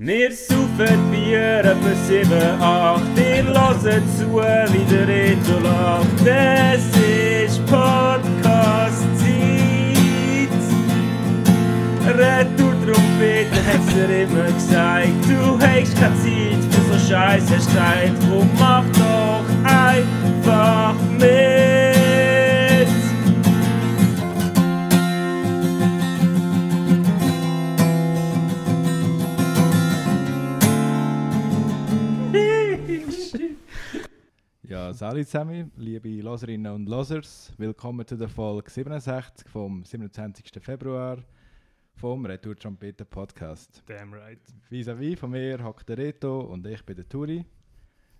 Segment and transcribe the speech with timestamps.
[0.00, 2.30] Wir saufen Bier etwa 7,
[2.62, 3.02] 8.
[3.16, 3.82] Ihr hört
[4.16, 6.24] zu, wie der Reto lacht.
[6.24, 6.86] Es
[7.50, 9.08] ist Podcast-Zeit.
[12.06, 15.24] Retour-Trompete hat's dir immer gesagt.
[15.26, 18.12] Du hast keine Zeit für so Scheiß, hast Zeit.
[18.22, 21.77] Drum mach doch einfach mit.
[34.88, 37.52] Ja, salut zusammen, liebe Loserinnen und Losers.
[37.58, 40.50] Willkommen zu der Folge 67 vom 27.
[40.62, 41.18] Februar
[41.94, 43.82] vom Retour Trompete Podcast.
[43.86, 44.40] Damn right.
[44.70, 47.44] Vis-à-vis von mir hockt der Reto und ich bin der Turi.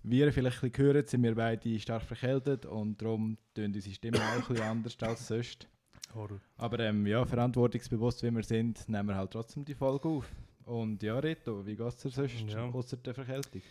[0.03, 4.19] Wie ihr vielleicht ein gehört, sind wir beide stark verkältet und darum tönt unsere Stimme
[4.19, 5.67] auch ein bisschen anders als sonst.
[6.13, 6.39] Horror.
[6.57, 10.31] Aber ähm, ja, verantwortungsbewusst wie wir sind, nehmen wir halt trotzdem die Folge auf.
[10.65, 12.69] Und ja, Reto, wie geht es dir sonst, Ja.
[12.69, 13.63] außer der Verkältung?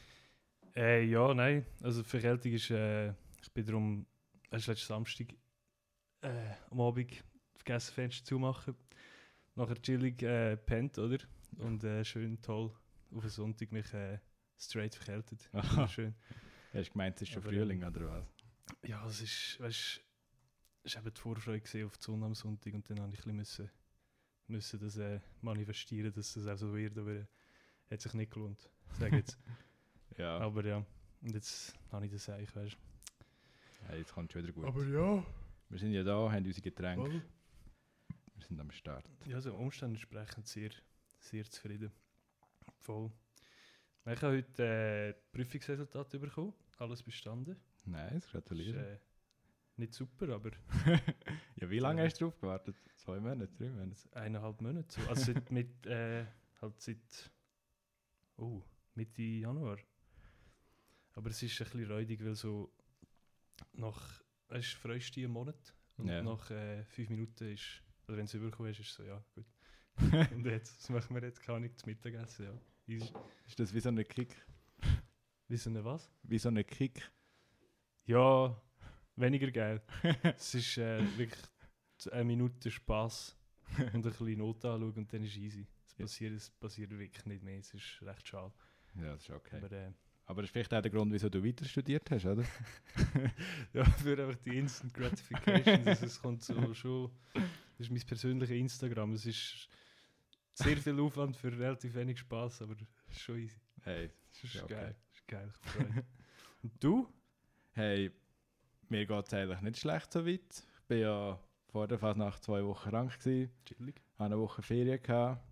[0.78, 1.66] Äh, ja, nein.
[1.82, 4.06] Also Verkältung ist, äh, ich bin darum,
[4.50, 5.34] es ist letzten Samstag
[6.20, 7.24] äh, am Abend
[7.56, 8.76] vergessen Fenster zumachen.
[9.56, 11.18] Nachher chillig äh, pennt, oder?
[11.56, 12.70] Und äh, schön toll
[13.12, 14.20] auf den Sonntag mich äh,
[14.56, 15.50] straight verkältet.
[15.88, 16.14] Schön.
[16.72, 18.24] Hast du gemeint, es ist schon Aber, Frühling ähm, oder was?
[18.88, 20.00] Ja, es ist, weißt
[20.84, 23.26] es ist eben die Vorfreude gesehen auf die Sonne am Sonntag und dann habe ich
[23.26, 23.70] ein bisschen müssen,
[24.46, 27.26] müssen das äh, manifestieren, dass das auch so wird, aber äh,
[27.90, 28.70] hat sich nicht gelohnt.
[29.00, 29.36] Sag jetzt.
[30.18, 30.84] Ja, aber ja,
[31.22, 32.76] und jetzt habe ich das eigentlich, weißt
[33.86, 34.64] hey, jetzt kommt schon wieder gut.
[34.92, 35.24] ja,
[35.68, 37.22] Wir sind ja da, haben unsere Getränke, voll.
[38.34, 39.08] wir sind am Start.
[39.26, 40.70] Ja, so Umstände entsprechend sehr,
[41.20, 41.92] sehr zufrieden.
[42.80, 43.10] Voll.
[44.06, 47.56] Ich habe heute äh, Prüfungsresultate bekommen, alles bestanden.
[47.84, 48.94] Nice, Ist, gratuliere.
[48.94, 48.98] äh,
[49.76, 50.50] nicht super, aber
[51.56, 52.74] ja, wie lange hast du drauf gewartet?
[52.96, 53.96] Zwei Monate, drei Monate?
[54.16, 55.00] eineinhalb Monate.
[55.00, 55.08] So.
[55.08, 56.24] Also seit, mit, äh,
[56.60, 57.30] halt seit
[58.36, 58.62] oh,
[58.94, 59.78] Mitte Januar.
[61.18, 62.72] Aber es ist ein bisschen räudig, weil so
[63.72, 66.22] nach, du, freust du einen Monat und Ja.
[66.22, 69.44] nach äh, fünf Minuten ist, oder wenn es überkommen ist, ist es so, ja, gut.
[70.32, 71.42] und jetzt, was machen wir jetzt?
[71.42, 72.52] Kann ich zum Mittagessen, ja.
[72.86, 73.12] Easy.
[73.48, 74.36] Ist das wie so ein Kick?
[75.48, 76.08] Wie so eine was?
[76.22, 77.10] Wie so ein Kick?
[78.06, 78.56] Ja,
[79.16, 79.82] weniger geil.
[80.22, 81.42] es ist äh, wirklich
[82.12, 83.36] eine Minute Spaß
[83.78, 85.66] und ein bisschen Not anschauen und dann ist easy.
[85.84, 88.54] Es passiert, es passiert wirklich nicht mehr, es ist recht schade.
[88.94, 89.56] Ja, das ist okay.
[89.56, 89.90] Aber äh,
[90.30, 92.44] Aber das ist vielleicht auch der Grund, wieso du weiter studiert hast, oder?
[93.72, 98.54] ja, für einfach die Instant Gratification, also es kommt so schon, das ist mein persönliches
[98.54, 99.68] Instagram, es ist
[100.52, 102.76] sehr viel Aufwand für relativ wenig Spaß, aber
[103.10, 103.56] schon easy.
[103.82, 104.74] Hey, Es ist Ja, okay.
[104.74, 105.52] geil, es ist geil.
[106.62, 107.08] Und du?
[107.72, 108.10] hey,
[108.90, 110.42] mir geht es eigentlich nicht schlecht so weit.
[110.80, 111.38] Ich bin ja
[111.68, 113.94] vor der fast nach zwei Wochen krank gewesen, Chillig.
[114.18, 115.42] habe eine Woche Ferien gehabt.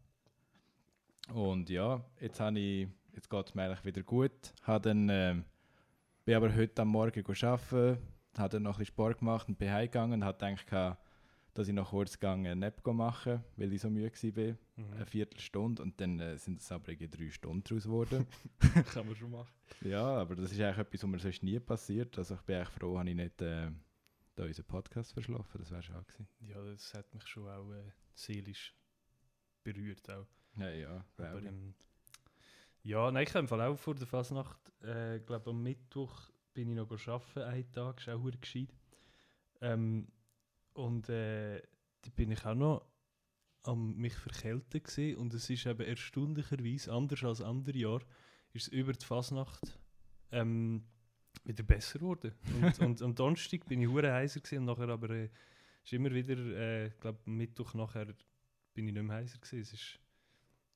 [1.32, 4.54] Und ja, jetzt, habe ich, jetzt geht es mir eigentlich wieder gut.
[4.62, 5.44] Habe dann, ähm,
[6.24, 7.98] bin aber heute am Morgen arbeiten,
[8.36, 10.98] habe dann noch ein bisschen Sport gemacht und bin heimgegangen und habe gedacht,
[11.54, 14.56] dass ich noch kurz gegangen einen Nap machen weil ich so müde war.
[14.76, 14.92] Mhm.
[14.92, 18.26] Eine Viertelstunde und dann äh, sind es aber irgendwie drei Stunden daraus geworden.
[18.92, 19.48] Kann man schon machen.
[19.80, 22.18] ja, aber das ist eigentlich etwas, was mir sonst nie passiert.
[22.18, 23.70] Also ich bin echt froh, habe ich nicht äh,
[24.34, 25.58] da unseren Podcast verschlafen.
[25.58, 26.28] Das wäre schade gewesen.
[26.40, 28.74] Ja, das hat mich schon auch äh, seelisch
[29.64, 30.26] berührt auch.
[30.58, 31.74] Ja, ja, Aber, ähm,
[32.86, 36.68] ja, nein, ich habe im Fall auch vor der Fasnacht, äh, glaube am Mittwoch bin
[36.68, 38.72] ich noch arbeiten, einen Tag, ist auch gescheit.
[39.60, 40.06] Ähm,
[40.72, 41.60] und äh,
[42.02, 42.86] da bin ich auch noch
[43.64, 48.06] am mich verkälten gewesen, und es ist eben erstaunlicherweise, anders als andere Jahre,
[48.52, 49.80] ist es über die Fasnacht
[50.30, 50.84] ähm,
[51.42, 52.34] wieder besser geworden.
[52.62, 55.30] Und, und am Donnerstag bin ich hure heiser gewesen, und nachher aber äh,
[55.82, 58.06] ist immer wieder, äh, glaube am Mittwoch nachher
[58.74, 59.58] bin ich nicht mehr heiser gewesen.
[59.58, 59.98] Es ist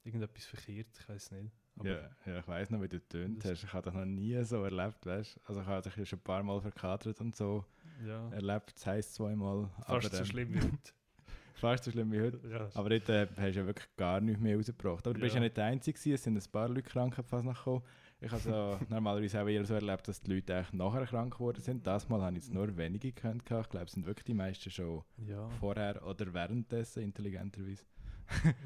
[0.03, 1.60] irgendetwas verkehrt, ich weiß nicht.
[1.83, 3.65] Ja, ja, ich weiss noch, wie du tönt Das- hast.
[3.65, 5.41] Ich habe dich noch nie so erlebt, weißt?
[5.47, 7.65] Also ich habe dich ja schon ein paar Mal verkatert und so
[8.07, 8.75] ja, erlebt.
[8.75, 9.69] Das heisst zweimal.
[9.87, 10.93] fast aber, so schlimm wie heute.
[11.55, 12.41] Fast so schlimm wie heute.
[12.49, 15.07] ja, Aber dort äh, hast du ja wirklich gar nichts mehr rausgebracht.
[15.07, 17.45] Aber du bist ja nicht der Einzige, gewesen, es sind ein paar Leute krank fast
[17.45, 17.83] nachgekommen.
[18.23, 21.61] Ich habe so normalerweise auch eher so erlebt, dass die Leute eigentlich nachher krank geworden
[21.61, 21.87] sind.
[21.87, 23.43] Das Mal habe ich jetzt nur wenige gekannt.
[23.43, 27.85] Ich glaube, es sind wirklich die meisten schon ja, vorher oder währenddessen, intelligenterweise.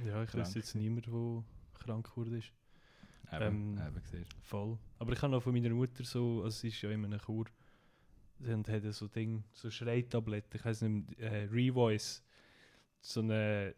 [0.06, 1.42] ja, ich weiß jetzt niemand, der
[1.74, 2.52] krank geworden ist.
[3.36, 4.24] Eben, Ähm, eben du.
[4.42, 4.78] Voll.
[4.98, 7.46] Aber ich habe noch von meiner Mutter so, also sie ist ja in einer Kur,
[8.40, 12.22] und hat so Ding, so Schreitabletten, ich weiß nicht, äh, Revoice,
[13.00, 13.74] so eine,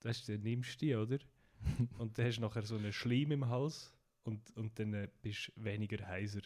[0.00, 1.18] das du, nimmst du die, oder?
[1.98, 3.92] und dann hast du nachher so einen Schleim im Hals
[4.24, 6.42] und, und dann bist du weniger heiser.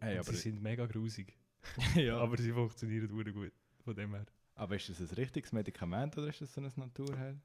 [0.00, 1.36] Hey, und aber, sie sind mega grusig.
[1.94, 3.52] ja, aber, Aber sie funktionieren sehr gut.
[3.84, 4.26] Von dem her.
[4.54, 7.40] aber ist das ein richtiges Medikament oder ist das so ein Naturheil?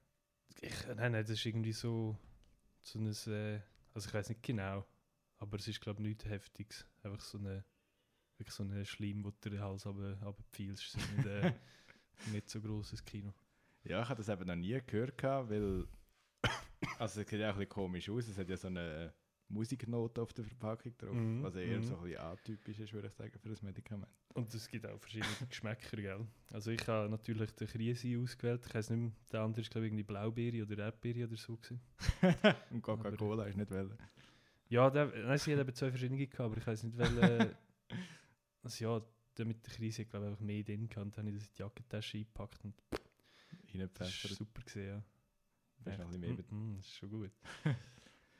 [0.61, 2.17] Ich, nein, nein, das ist irgendwie so
[2.85, 3.61] so ein, äh,
[3.93, 4.85] also ich weiß nicht genau,
[5.37, 6.85] aber es ist glaube ich nichts Heftiges.
[7.03, 7.65] Einfach so eine,
[8.37, 10.83] wirklich so eine Schleim, wo du den Hals runterpfeilst.
[10.83, 11.53] Es ist nicht, äh,
[12.31, 13.33] nicht so grosses Kino.
[13.83, 15.87] Ja, ich habe das eben noch nie gehört, weil.
[16.99, 18.27] also, es sieht ja auch ein bisschen komisch aus.
[18.27, 19.13] Es hat ja so eine
[19.47, 21.83] Musiknote auf der Verpackung drauf, Mhm, was eher mhm.
[21.83, 24.11] so ein bisschen atypisch ist, würde ich sagen, für das Medikament.
[24.33, 26.27] Und es gibt auch verschiedene Geschmäcker, gell?
[26.51, 28.65] Also ich habe natürlich den Krise ausgewählt.
[28.67, 31.55] Ich weiß nicht mehr, der andere ist glaube ich irgendwie Blaubeere oder Erdbeere oder so
[31.57, 31.79] gewesen.
[32.71, 33.97] Und Coca-Cola ist nicht wollen.
[34.67, 37.55] Ja, der, nein, sie hat eben zwei verschiedene gehabt, aber ich weiß nicht, welche...
[38.63, 39.01] also ja,
[39.37, 41.17] der mit der Krise glaube ich einfach mehr drin gehabt.
[41.17, 42.73] Dann habe ich das in die Jackentasche eingepackt und
[43.93, 45.03] das ist super gesehen, ja.
[45.83, 47.31] Das ist mehr Mm, mm, das ist schon gut.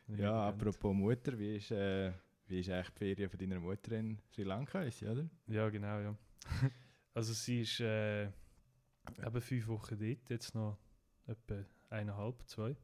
[0.07, 2.12] Ja, apropos Mutter, wie ist, äh,
[2.48, 5.28] wie ist eigentlich die Ferien von deiner Mutter in Sri Lanka, ist sie, oder?
[5.48, 6.16] Ja, genau, ja.
[7.13, 10.78] also sie ist äh, eben fünf Wochen dort, jetzt noch
[11.25, 12.75] etwa eineinhalb, zwei.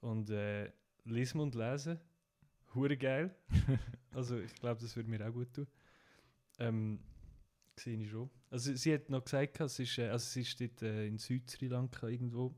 [0.00, 0.70] Und äh,
[1.04, 2.00] lesen und lesen,
[2.74, 3.34] hure geil.
[4.12, 5.66] also ich glaube, das würde mir auch gut tun.
[6.58, 6.98] Ähm,
[7.78, 8.30] sehe ich schon.
[8.50, 11.68] Also sie hat noch gesagt, es ist, äh, also sie ist dort äh, in Süd-Sri
[11.68, 12.54] Lanka irgendwo.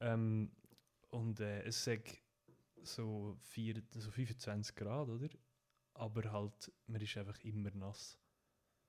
[0.00, 0.50] Ähm,
[1.10, 2.19] und äh, es sagt
[2.82, 5.28] so, vier, so 25 Grad, oder?
[5.94, 8.18] Aber halt, man ist einfach immer nass.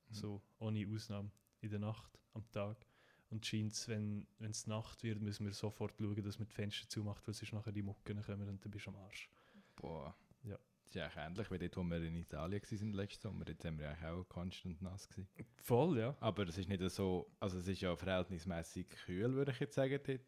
[0.09, 0.13] Mhm.
[0.13, 1.31] So, ohne Ausnahme.
[1.61, 2.85] In der Nacht, am Tag.
[3.29, 7.25] Und scheint wenn es Nacht wird, müssen wir sofort schauen, dass man die Fenster zumacht,
[7.27, 9.29] weil sonst nachher die Mucken kommen und dann bist du am Arsch.
[9.75, 10.15] Boah.
[10.43, 10.57] Ja.
[10.93, 13.45] Das ist eigentlich ähnlich wie dort, wo wir in Italien waren letzten Sommer.
[13.45, 15.07] Dort waren wir eigentlich auch konstant nass.
[15.07, 15.29] Gewesen.
[15.55, 16.15] Voll, ja.
[16.19, 19.99] Aber es ist nicht so, also es ist ja verhältnismäßig kühl, würde ich jetzt sagen.
[20.05, 20.19] Dort.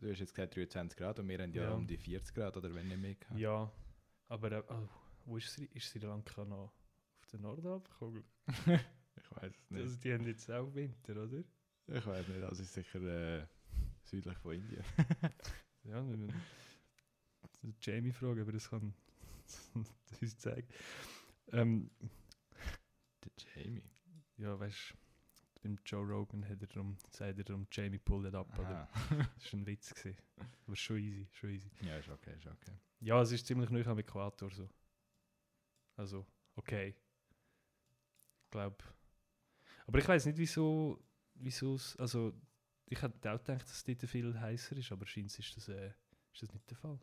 [0.00, 1.72] Du hast jetzt gesagt 23 Grad und wir haben ja, Ja.
[1.72, 3.38] um die 40 Grad oder wenn nicht mehr gehabt.
[3.40, 3.72] Ja,
[4.28, 4.88] aber äh, oh,
[5.24, 6.72] wo ist Sri, ist Sri Lanka noch?
[7.20, 8.24] Auf der Nordhalbkugel?
[9.16, 9.82] Ich weiß es nicht.
[9.82, 11.44] Also die haben jetzt auch Winter, oder?
[11.88, 13.46] Ich weiß nicht, also es ist sicher äh,
[14.04, 14.82] südlich von Indien.
[15.84, 16.42] Ja, wir müssen
[17.80, 19.09] Jamie fragen, aber das kann das
[20.20, 20.68] uns zeigen.
[21.52, 21.90] Ähm,
[23.24, 23.32] Der
[23.64, 23.82] Jamie.
[24.36, 24.96] ja, weißt du,
[25.62, 28.88] beim Joe Rogan hat er darum, sagt er darum, Jamie pull it up, oder?
[29.36, 29.94] Das war ein Witz.
[29.94, 30.16] Gewesen.
[30.66, 31.70] Aber schon easy, schon easy.
[31.82, 32.72] Ja, ist okay, ist okay.
[33.00, 34.68] Ja, es ist ziemlich nah am Äquator so.
[35.96, 36.26] Also,
[36.56, 36.94] okay.
[38.44, 38.76] Ich glaube.
[39.86, 41.02] Aber ich weiß nicht, wieso,
[41.34, 42.32] wieso es, also
[42.86, 45.92] ich hätte auch gedacht, dass es dort viel heißer ist, aber scheint ist das, äh,
[46.32, 46.98] ist das nicht der Fall.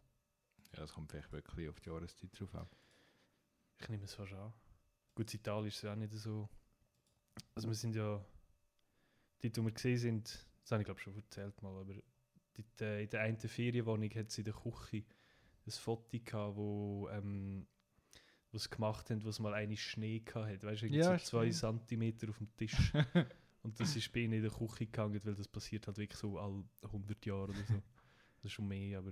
[0.77, 2.67] Ja, das kommt vielleicht wirklich auf die Jahreszeit drauf an.
[3.79, 4.53] Ich nehme es fast an.
[5.15, 6.47] Gut, in Italien ist es auch nicht so.
[7.55, 8.23] Also wir sind ja,
[9.41, 11.95] dort wo wir gesehen sind, das habe ich glaube schon erzählt mal, aber
[12.53, 15.03] dort, äh, in der einen Ferienwohnung hat sie in der Küche
[15.65, 17.67] ein Foto gehabt, wo ähm,
[18.53, 20.63] sie gemacht haben, wo es mal eine Schnee gehabt hat.
[20.63, 21.49] Weißt du, Ja, so zwei.
[21.49, 22.93] Zentimeter auf dem Tisch.
[23.63, 26.39] Und das ist bei ihnen in der Küche gegangen, weil das passiert halt wirklich so
[26.39, 27.73] alle 100 Jahre oder so.
[28.37, 29.11] Das ist schon mehr, aber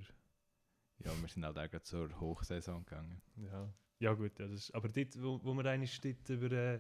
[1.00, 3.22] Ja, wir sind halt auch gerade zur Hochsaison gegangen.
[3.38, 6.80] Ja, ja gut, ja, das ist, aber dort, wo, wo wir eigentlich dort über äh,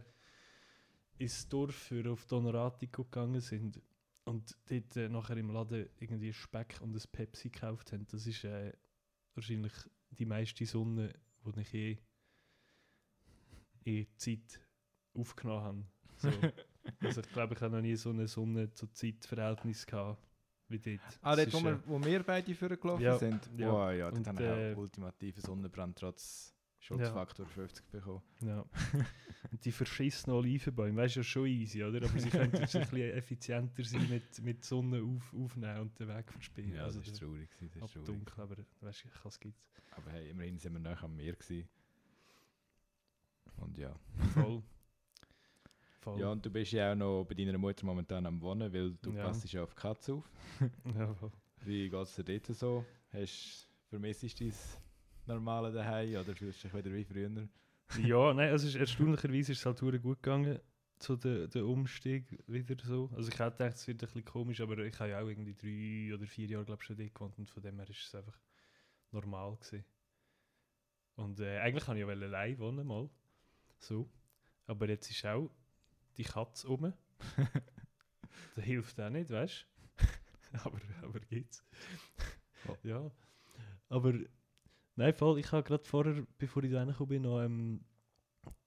[1.18, 3.82] ins Dorf für auf Donoratico gegangen sind
[4.26, 8.44] und dort äh, nachher im Laden irgendwie Speck und ein Pepsi gekauft haben, das ist
[8.44, 8.74] äh,
[9.34, 9.74] wahrscheinlich
[10.10, 11.14] die meiste Sonne,
[11.46, 11.98] die ich je
[13.84, 14.62] in Zeit
[15.14, 15.86] aufgenommen habe.
[16.18, 16.30] So.
[17.02, 20.20] also ich glaube, ich habe noch nie so eine Sonne zu Zeitverhältnis gehabt
[20.70, 21.00] wie dort.
[21.22, 23.50] Ah, Das dort, wo, wir, wo wir beide vorgelaufen Ja, sind?
[23.58, 23.72] ja.
[23.72, 28.22] Wow, ja, dort Und, haben wir äh, auch ultimativen Sonnenbrand trotz Schutzfaktor 50 bekommen.
[28.42, 28.63] Ja.
[29.51, 31.98] Und die verschissenen Olivenbäume, weißt du, ja schon easy, oder?
[32.08, 36.32] Aber sie könnten ein bisschen effizienter sein mit, mit Sonne auf, aufnehmen und den Weg
[36.32, 36.74] verspielen.
[36.74, 37.50] Ja, also das ist traurig.
[37.60, 38.06] Das ist traurig.
[38.06, 39.63] dunkel, aber weißt du, was gibt's?
[39.96, 41.68] Aber hey, immerhin sind wir noch am Meer gewesen.
[43.58, 43.96] Und ja.
[44.34, 44.62] Voll.
[46.06, 46.20] Voll.
[46.20, 49.12] Ja, und du bist ja auch noch bei deiner Mutter momentan am Wohnen, weil du
[49.12, 49.24] Ja.
[49.24, 50.30] passt ja auf die Katze auf.
[50.96, 51.32] ja, voll.
[51.64, 52.86] Wie geht es dir dort so?
[53.12, 54.54] Hast, vermisst du dein
[55.26, 57.48] normale daheim oder fühlst du dich wieder wie früher?
[58.04, 60.60] ja, nein, also ist, erstaunlicherweise ist es halt gut gegangen,
[61.00, 63.10] so der, der Umstieg wieder so.
[63.16, 65.56] Also ich hätte gedacht, es wird ein bisschen komisch, aber ich habe ja auch irgendwie
[65.56, 68.14] drei oder vier Jahre, glaube ich, schon dort gewohnt und von dem her ist es
[68.14, 68.40] einfach
[69.10, 69.84] normal gewesen.
[71.16, 73.10] Und äh, eigentlich kann ich ja allein wohnen mal,
[73.80, 74.08] so.
[74.68, 75.50] Aber jetzt ist auch
[76.17, 76.93] die Katze um.
[78.55, 79.67] das hilft auch nicht, weißt
[79.98, 80.60] du?
[80.63, 81.63] aber, aber geht's.
[82.65, 82.77] Ja.
[82.84, 83.12] ja.
[83.89, 84.13] Aber
[84.98, 85.39] Nein, voll.
[85.39, 87.84] Ich habe gerade vorher, bevor ich da reingekommen bin, noch ähm,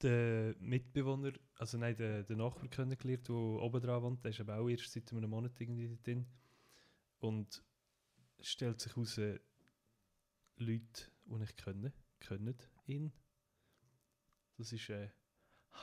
[0.02, 4.24] den Mitbewohner, also nein, den, den Nachbar kennengelernt, der oben dran wohnt.
[4.24, 6.26] Der ist aber auch erst seit einem Monat irgendwie drin.
[7.18, 7.64] Und
[8.36, 9.38] es stellt sich heraus, äh,
[10.56, 13.12] Leute, die ich kenne, können ihn.
[14.58, 15.08] Das ist, äh,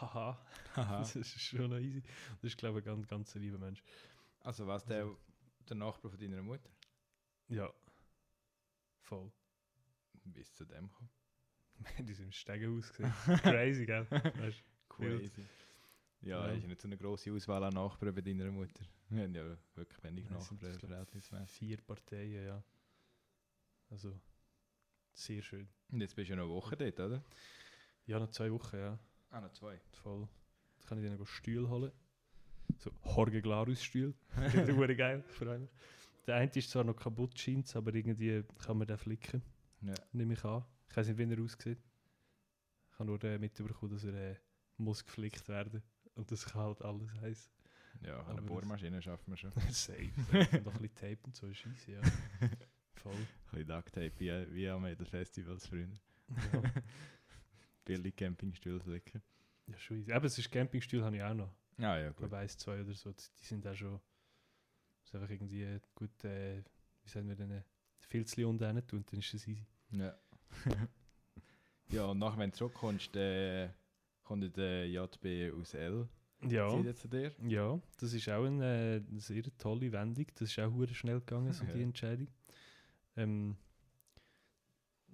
[0.01, 2.01] haha, das ist schon noch easy.
[2.41, 3.81] Das ist, glaube ich, ein ganz, ganz lieber Mensch.
[4.41, 5.09] Also was, der,
[5.69, 6.69] der Nachbar von deiner Mutter?
[7.47, 7.71] Ja,
[9.01, 9.31] voll.
[10.23, 11.09] bis zu dem kommen.
[11.99, 13.13] die sind im Stegen ausgesehen.
[13.41, 14.07] Crazy, gell?
[14.09, 14.63] Weißt.
[14.89, 15.45] Crazy.
[16.21, 16.53] Ja, Ja.
[16.53, 18.83] ist ja nicht so eine grosse Auswahl an Nachbarn bei deiner Mutter.
[19.09, 21.49] Wir haben ja wirklich wenig Nachbarn, verhältnismäßig.
[21.57, 22.63] vier Parteien, ja.
[23.89, 24.19] Also,
[25.13, 25.67] sehr schön.
[25.91, 27.23] Und jetzt bist du ja noch eine Woche dort, oder?
[28.07, 28.97] Ja, noch zwei Wochen, ja.
[29.31, 29.79] Ah, noch zwei.
[30.03, 30.27] Voll.
[30.77, 31.91] Jetzt kann ich dann noch Stühle holen.
[32.77, 33.83] So Jorge ich
[34.75, 35.67] verdammt geil, freue.
[36.27, 39.41] Der eine ist zwar noch kaputt, scheint aber irgendwie kann man den flicken,
[39.81, 39.93] Ja.
[40.11, 40.63] nehme ich an.
[40.89, 41.77] Ich weiß nicht, wie er aussieht.
[42.91, 44.35] Ich habe nur äh, mitbekommen, dass er äh,
[44.77, 45.83] muss geflickt werden
[46.15, 47.51] Und das kann halt alles heißen.
[48.01, 49.51] Ja, eine das- Bohrmaschine schaffen wir schon.
[49.69, 50.09] Safe.
[50.53, 52.01] Und noch ein bisschen Tape und so ist easy, ja.
[52.95, 53.13] Voll.
[53.13, 55.87] Ein bisschen Ducktape, wie, wie am Festivals früher.
[56.53, 56.61] Ja,
[57.85, 59.21] Billig Campingstuhl flicken.
[59.67, 60.11] ja schon easy.
[60.11, 61.51] Aber es ist Campingstuhl habe ich auch noch.
[61.77, 62.17] Ah ja, Ich gut.
[62.17, 63.11] glaube, eins, zwei oder so.
[63.11, 63.99] Die die sind auch schon.
[65.01, 66.63] Das ist einfach irgendwie gut, äh,
[67.03, 67.63] wie sagen wir denn,
[67.99, 69.65] Filzli unten rein tun, dann ist es easy.
[69.91, 70.17] Ja.
[71.89, 73.69] ja, und nachher, wenn du zurückkommst, äh,
[74.23, 76.07] kommt der JB aus L.
[76.47, 76.69] Ja.
[76.95, 77.31] Zu dir?
[77.47, 80.25] Ja, das ist auch eine, äh, eine sehr tolle Wendung.
[80.35, 81.83] Das ist auch schnell gegangen, so die Ja.
[81.83, 82.27] Entscheidung.
[83.15, 83.57] Ähm,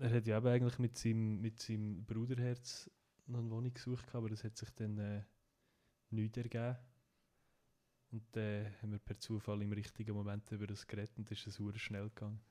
[0.02, 2.90] er hat ja eben eigentlich mit seinem, mit seinem Bruderherz
[3.28, 5.24] noch eine Wohnung gesucht, aber das hat sich dann äh,
[6.10, 6.78] nicht ergeben.
[8.12, 11.60] Und dann haben wir per Zufall im richtigen Moment über das geredet und ist es
[11.60, 12.42] hure schnell gegangen.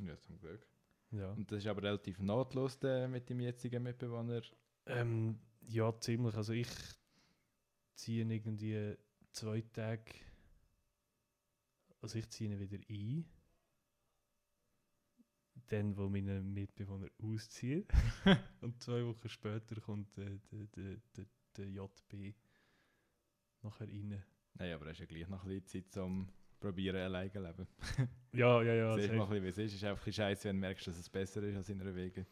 [0.00, 0.66] Ja, zum Glück.
[1.10, 1.32] Ja.
[1.32, 4.42] Und das ist aber relativ nahtlos äh, mit dem jetzigen Mitbewohner.
[4.86, 6.34] Ähm, ja, ziemlich.
[6.36, 6.68] Also ich
[7.94, 8.96] ziehe irgendwie
[9.32, 10.12] zwei Tage.
[12.02, 13.24] Also ich ziehe ihn wieder ein.
[15.70, 17.86] Dann, wo meine Mitbewohner ausziehen.
[18.60, 22.34] Und zwei Wochen später kommt äh, der, der, der, der JB
[23.62, 24.22] nachher rein.
[24.54, 27.66] Nein, aber er ist ja gleich noch ein bisschen Zeit zum Probieren alleine zu leben.
[28.32, 28.94] Ja, ja, ja.
[28.98, 29.72] Siehst mal, wie es ist.
[29.72, 32.26] Es ist einfach scheiße, wenn du merkst, dass es besser ist als in einer Wege.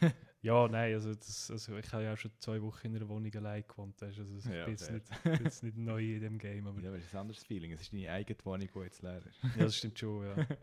[0.42, 3.32] Ja, nein, also, das, also ich habe ja auch schon zwei Wochen in einer Wohnung
[3.34, 4.02] allein gewohnt.
[4.02, 6.66] Also ich Ja, bin, jetzt nicht, bin jetzt nicht neu in dem Game.
[6.66, 7.70] Aber Ja, aber es ist ein anderes Feeling.
[7.72, 9.42] Es ist deine eigene Wohnung, die jetzt leer ist.
[9.56, 10.36] ja, das stimmt schon, ja.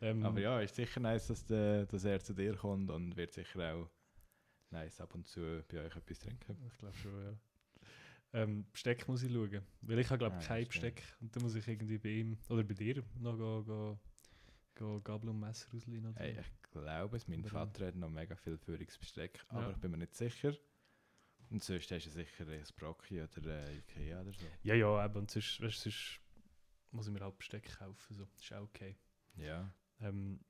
[0.00, 3.30] Ähm, Aber ja, ist sicher nice, dass, der, dass er zu dir kommt und wird
[3.32, 3.88] sicher auch
[4.72, 6.56] nice ab und zu bei euch etwas trinken.
[6.66, 7.34] Ich glaube schon, ja.
[8.32, 9.62] Ähm, Besteck muss ich schauen.
[9.82, 10.96] Weil ich habe, glaube Ah, ich, kein stimmt.
[10.96, 11.04] Besteck.
[11.20, 13.98] Und dann muss ich irgendwie bei ihm oder bei dir noch go, go,
[14.74, 16.06] go Gabel und Messer ausleihen.
[16.06, 19.58] Oder Hey, ich glaube es, mein Oder- Vater hat noch mega viel Führungsbesteck, Ja.
[19.58, 20.54] aber ich bin mir nicht sicher.
[21.50, 24.46] Und sonst hast du sicher ein Brocki oder ein Ikea oder so.
[24.62, 25.16] Ja, ja, eben.
[25.18, 26.20] Und sonst, weißt, sonst
[26.92, 28.14] muss ich mir halt Besteck kaufen.
[28.14, 28.26] So.
[28.40, 28.96] Ist auch okay.
[29.36, 29.70] Ja.
[30.00, 30.40] Ähm,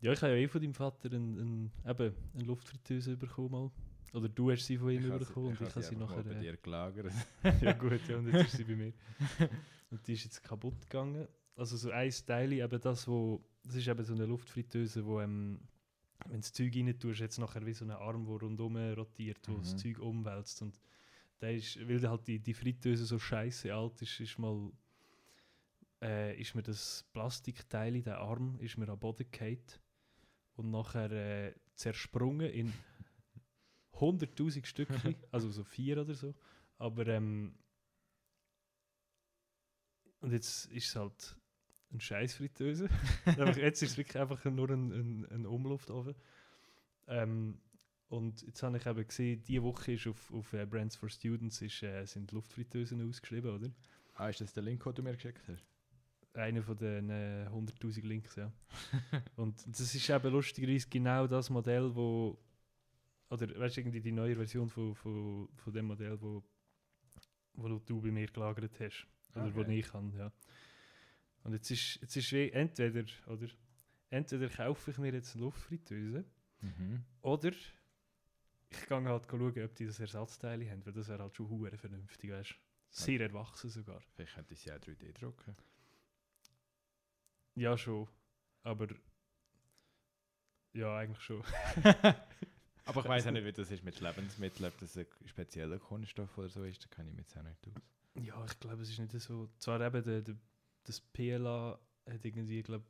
[0.00, 3.50] ja, ich habe ja eh von deinem Vater ein, ein, eben, eine Luftfritteuse bekommen.
[3.50, 3.70] Mal.
[4.12, 6.22] Oder du hast sie von ihm Ich bekommen und ich habe sie mal nachher...
[6.22, 7.12] bei äh, dir gelagert.
[7.62, 8.92] ja gut, ja, und jetzt ist sie bei mir.
[9.90, 11.26] Und die ist jetzt kaputt gegangen.
[11.58, 15.60] Also so ein Teil, eben das, wo, das ist eben so eine Luftfritteuse, wo ähm,
[16.26, 19.58] wenn das Zeug rein tust, jetzt nachher wie so ein Arm, der rundum rotiert, wo
[19.58, 19.76] das Mhm.
[19.76, 20.62] Zeug umwälzt.
[20.62, 20.80] Und
[21.40, 24.72] der ist, weil halt die, die Fritteuse so scheiße alt ist, ist mal
[26.02, 29.58] äh, ist mir das Plastikteil, der Arm, ist mir am Boden gefallen
[30.56, 32.72] und nachher äh, zersprungen in
[33.92, 36.34] 100'000 Stückchen, also so vier oder so.
[36.78, 37.54] Aber ähm,
[40.20, 41.37] und jetzt ist es halt
[41.92, 42.88] ein scheiß Fritteuse.
[43.26, 46.14] Einfach, jetzt ist es wirklich einfach nur ein, ein, ein Umluftofen.
[47.06, 47.60] Ähm,
[48.08, 51.60] und jetzt habe ich eben gesehen, diese Woche ist auf, auf äh, Brands for Students
[51.62, 53.70] ist, äh, sind Luftfritteusen ausgeschrieben, oder?
[54.14, 55.64] Ah, ist das der Link, den du mir geschickt hast?
[56.34, 58.52] Einer von den äh, 100.000 Links, ja.
[59.36, 62.38] und das ist eben lustigerweise genau das Modell, wo
[63.30, 66.42] oder weißt du, irgendwie die neue Version von, von, von dem Modell, wo,
[67.54, 69.06] wo du bei mir gelagert hast.
[69.34, 69.78] Oder wo Okay.
[69.78, 70.32] ich kann, ja.
[71.48, 73.48] Und jetzt ist, jetzt ist wie entweder, oder?
[74.10, 76.22] Entweder kaufe ich mir jetzt eine Luftfritteuse
[76.60, 77.04] Mhm.
[77.22, 77.48] oder
[78.68, 81.74] ich gehe halt schauen, ob die das Ersatzteile haben, weil das wäre halt schon hure
[81.78, 82.54] vernünftig, weißt.
[82.90, 84.02] Sehr erwachsen sogar.
[84.14, 85.56] Vielleicht könnte ich sie auch 3D drucken.
[87.54, 88.08] Ja, schon.
[88.62, 88.88] Aber.
[90.74, 91.42] Ja, eigentlich schon.
[92.84, 96.36] Aber ich weiß auch nicht, wie das ist mit Lebensmitteln, ob das ein spezieller Kunststoff
[96.36, 97.82] oder so ist, da kann ich mir jetzt auch nicht aus.
[98.22, 99.48] Ja, ich glaube, es ist nicht so.
[99.58, 100.36] Zwar eben, der, der,
[100.88, 101.78] das PLA
[102.08, 102.84] hat irgendwie, glaube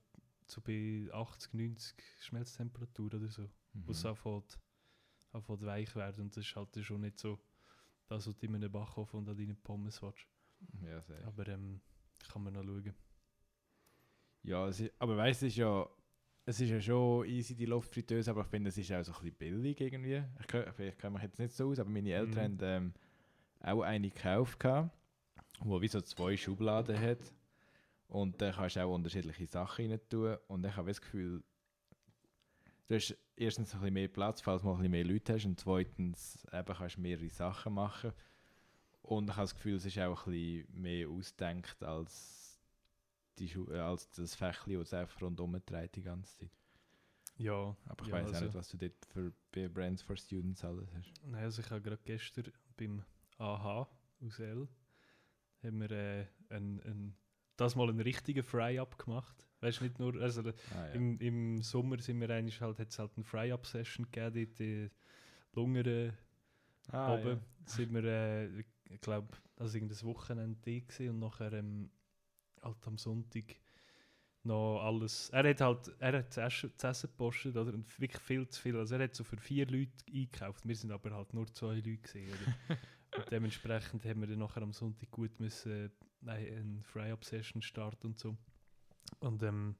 [0.46, 4.10] so bei 80, 90 Schmelztemperatur oder so, wo es Mhm.
[4.10, 4.58] anfängt,
[5.32, 6.22] anfängt weich werden.
[6.24, 7.38] Und das ist halt schon nicht so,
[8.06, 10.26] das, was du in einem Backofen und an deinen Pommes willst.
[10.82, 11.26] Ja, sehr.
[11.26, 11.80] Aber ähm,
[12.32, 12.94] kann man noch schauen.
[14.42, 15.88] Ja, ist, aber weißt du, es ist ja,
[16.46, 19.18] es ist ja schon easy, die Luftfritteuse, aber ich finde, es ist auch so ein
[19.20, 20.22] bisschen billig irgendwie.
[20.40, 22.60] Ich, kann- vielleicht kenne mich jetzt nicht so aus, aber meine Eltern Mhm.
[22.62, 22.94] haben ähm,
[23.60, 24.64] auch eine gekauft,
[25.60, 27.18] wo wie so zwei Schubladen hat.
[28.08, 30.36] Und da kannst du auch unterschiedliche Sachen rein tun.
[30.48, 31.42] Und ich habe das Gefühl,
[32.88, 35.44] du hast erstens ein bisschen mehr Platz, falls du mal ein bisschen mehr Leute hast
[35.44, 38.12] und zweitens eben kannst du mehrere Sachen machen.
[39.02, 42.58] Und ich habe das Gefühl, es ist auch ein bisschen mehr ausgedacht als,
[43.38, 46.50] die Schu äh, als das Fächli, das es einfach rundherum trägt die ganze Zeit.
[47.36, 50.64] Ja, Aber ich ja, weiß auch also- nicht, was du dort für Brands for Students
[50.64, 51.12] alles hast.
[51.24, 53.04] Nein, also ich habe gerade gestern beim
[53.38, 53.86] AH
[54.24, 54.66] aus L
[55.62, 57.16] haben wir äh, ein, ein,
[57.58, 59.36] das mal einen richtigen Fry-Up gemacht.
[59.60, 60.52] Weißt nicht nur, also Ah,
[60.86, 60.92] ja.
[60.92, 64.90] im, im Sommer sind wir eigentlich halt, hat es halt eine Fry-Up-Session gegeben, dort die
[65.54, 66.16] Lungern
[66.92, 67.40] ah, oben.
[67.66, 71.90] Sind wir, äh, ich glaube, das war irgendein Wochenende gewesen und nachher ähm,
[72.62, 73.56] halt am Sonntag
[74.44, 75.28] noch alles.
[75.30, 77.74] Er hat halt, er hat zu essen, zu essen gepostet, oder?
[77.74, 78.76] Und wirklich viel zu viel.
[78.76, 80.66] Also er hat so für vier Leute eingekauft.
[80.66, 82.78] Wir sind aber halt nur zwei Leute und
[83.30, 88.36] dementsprechend haben wir dann nachher am Sonntag gut müssen, nein, eine Fry-Up-Session starten und so.
[89.20, 89.76] Und ähm,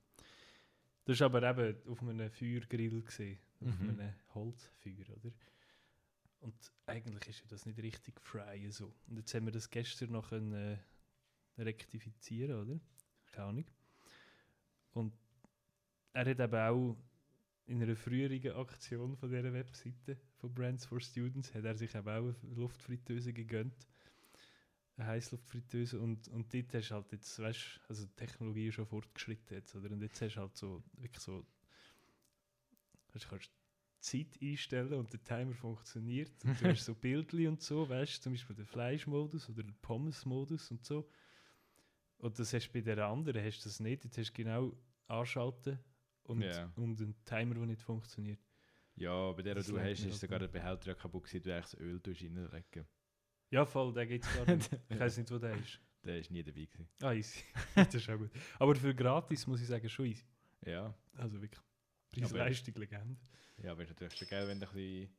[1.05, 3.89] das war aber eben auf einem Feuergrill gesehen, auf Mhm.
[3.91, 5.33] einem Holzfeuer, oder?
[6.41, 6.55] Und
[6.87, 8.95] eigentlich ist ja das nicht richtig fry so.
[9.09, 12.81] Und jetzt haben wir das gestern noch können, äh, rektifizieren, oder?
[13.33, 13.65] Keine Ahnung.
[14.93, 15.15] Und
[16.13, 16.97] er hat eben auch
[17.67, 22.09] in einer früheren Aktion von dieser Webseite von Brands for Students hat er sich eben
[22.09, 23.87] auch eine Luftfritteuse gegönnt.
[24.97, 28.87] Eine Heißluftfritteuse und, und dort hast du halt jetzt, weißt also die Technologie ist schon
[28.87, 29.91] fortgeschritten jetzt, oder?
[29.91, 31.47] Und jetzt hast du halt so, wirklich so,
[33.13, 33.51] du kannst
[34.01, 36.45] Zeit einstellen und der Timer funktioniert.
[36.45, 39.75] Und du hast so Bildchen und so, weißt du, zum Beispiel den Fleischmodus oder den
[39.83, 41.09] Pommes-Modus und so.
[42.19, 44.05] Und das hast du bei der anderen hast du das nicht.
[44.05, 44.77] Jetzt hast du genau
[45.07, 45.79] anschalten
[46.25, 46.73] und, Ja.
[46.77, 48.41] und einen Timer, der nicht funktioniert.
[48.99, 51.75] Ja, bei der Das du hast, ist sogar der Behälter ja kaputt gewesen, du das
[51.79, 52.87] Öl reinlegen.
[53.51, 54.71] Ja, voll, den gibt es gar nicht.
[54.91, 55.81] Ich weiß nicht, wo der ist.
[56.05, 56.89] Der ist nie dabei gewesen.
[57.03, 57.43] Ah, easy.
[57.75, 58.31] das ist auch gut.
[58.59, 60.25] Aber für gratis muss ich sagen, schon easy.
[60.65, 61.63] Ja, Also wirklich.
[62.13, 63.17] Preis-Leistung, Legende.
[63.63, 65.11] ja, aber ist natürlich schon geil, wenn du ein bisschen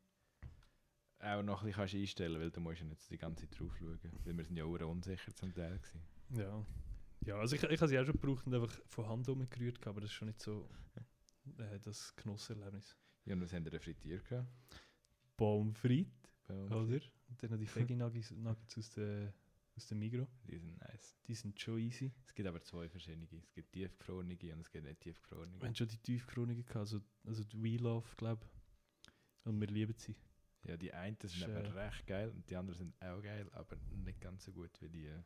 [1.21, 3.75] auch noch ein bisschen kannst einstellen weil du musst ja nicht die ganze Zeit drauf
[3.77, 3.99] schauen.
[4.23, 6.01] Weil wir sind ja auch unsicher zum Teil gewesen.
[6.29, 6.65] Ja.
[7.25, 9.99] Ja, also ich, ich habe sie auch schon gebraucht und einfach von Hand umgerührt, aber
[10.01, 10.69] das ist schon nicht so
[11.57, 12.97] äh, das Genusserlebnis.
[13.25, 14.47] Ja, und was haben wir frittiert gehabt?
[15.37, 16.11] Pommes frites,
[16.47, 16.71] Bei uns?
[16.71, 16.99] oder?
[17.29, 19.33] Und dann noch die Veggie Nuggets, Nuggets aus der,
[19.75, 20.27] aus der Migros.
[20.47, 21.15] Die sind nice.
[21.27, 22.11] Die sind schon easy.
[22.25, 23.25] Es gibt aber zwei verschiedene.
[23.43, 25.59] Es gibt tiefgefrorene und es gibt nicht tiefgefrorene.
[25.59, 29.11] Wir haben schon die tiefgefrorenen gehabt, also, also die We Love, glaube ich.
[29.45, 30.15] Und wir lieben sie.
[30.65, 33.77] Ja, die einen sind aber äh, recht geil und die anderen sind auch geil, aber
[34.03, 35.23] nicht ganz so gut wie die äh,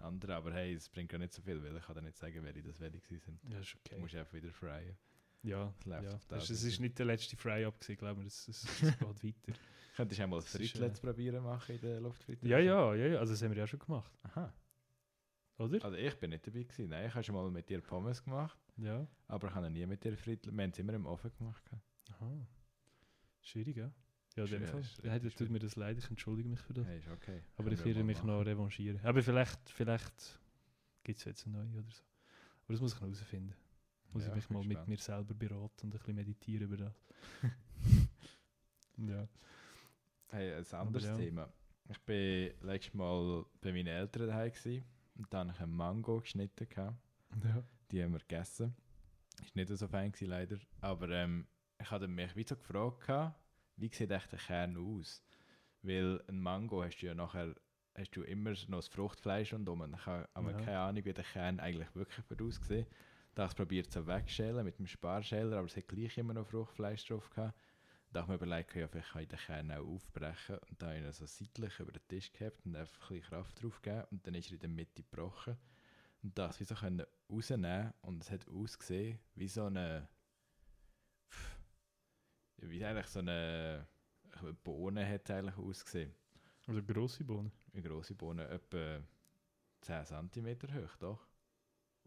[0.00, 0.34] anderen.
[0.34, 2.62] Aber hey, es bringt ja nicht so viel, weil ich kann dir nicht sagen, welche
[2.62, 3.40] das welche sind.
[3.48, 4.00] Ja, ist Du okay.
[4.00, 4.96] musst einfach wieder fryen.
[5.42, 6.18] Ja, Es läuft ja.
[6.28, 8.28] Das, es ist nicht der letzte Fry-Up glaube ich.
[8.28, 9.58] Es, es, es geht weiter.
[9.96, 12.48] Könntest du auch mal ein äh, probieren machen in der Luftfritteuse?
[12.48, 13.18] Ja, ja, ja, ja.
[13.18, 14.52] Also das haben wir ja schon gemacht, Aha.
[15.58, 15.84] oder?
[15.84, 16.88] Also ich bin nicht dabei gewesen.
[16.88, 19.06] Nein, ich habe schon mal mit dir Pommes gemacht, Ja.
[19.28, 20.56] aber ich habe nie mit dir Frittlets.
[20.56, 21.62] Wir haben es immer im Ofen gemacht.
[22.10, 22.46] Aha.
[23.42, 23.92] Schwierig, ja?
[24.36, 24.82] Ja, in dem Fall.
[25.02, 26.86] Ja, das tut mir das leid, ich entschuldige mich für das.
[26.86, 27.42] Hey, ist okay.
[27.56, 28.28] Aber Können ich werde mich machen.
[28.28, 28.98] noch revanchieren.
[29.04, 30.40] Aber vielleicht, vielleicht
[31.04, 32.02] gibt es jetzt eine neue oder so.
[32.64, 33.54] Aber das muss ich noch herausfinden.
[34.12, 34.88] Muss Ja, ich mich mal mit gespannt.
[34.88, 36.94] mir selber beraten und ein bisschen meditieren über das.
[38.98, 39.28] ja.
[40.28, 41.16] Hey, ein anderes ja.
[41.16, 41.52] Thema.
[41.88, 44.52] Ich bin letztes Mal bei meinen Eltern daheim
[45.16, 46.68] und dann habe ich einen Mango geschnitten.
[46.76, 47.62] Ja.
[47.90, 48.74] Die haben wir gegessen.
[49.42, 50.56] Ist nicht so fein gewesen, leider.
[50.80, 51.46] Aber ähm,
[51.80, 53.34] ich hatte mich wie so gefragt,
[53.76, 55.22] wie sieht echt der Kern aus?
[55.82, 57.54] Weil ein Mango hast du ja nachher
[57.94, 59.94] hast du immer noch das Fruchtfleisch und um.
[59.94, 60.58] Ich habe aber Ja.
[60.58, 62.24] keine Ahnung, wie der Kern eigentlich wirklich.
[62.26, 62.34] Da
[63.40, 67.06] habe ich probiert zu wegschälen mit dem Sparschäler, aber es hat gleich immer noch Fruchtfleisch
[67.06, 67.58] drauf gehabt.
[68.12, 70.58] Da habe ich mir überlegt, ja, vielleicht kann ich den Kern auch aufbrechen.
[70.68, 73.30] Und da habe ich ihn so seitlich über den Tisch gehabt und einfach ein bisschen
[73.30, 74.06] Kraft drauf gegeben.
[74.10, 75.56] Und dann ist er in der Mitte gebrochen.
[76.22, 80.08] Und das wie so können rausnehmen und es hat ausgesehen wie so eine
[81.30, 81.58] pff,
[82.58, 83.88] wie eigentlich so eine,
[84.30, 86.14] eine Bohne hat es eigentlich ausgesehen.
[86.66, 87.50] Also grosse Bohnen.
[87.72, 89.00] Eine grosse Bohne, etwa
[89.80, 91.31] 10 cm hoch, doch.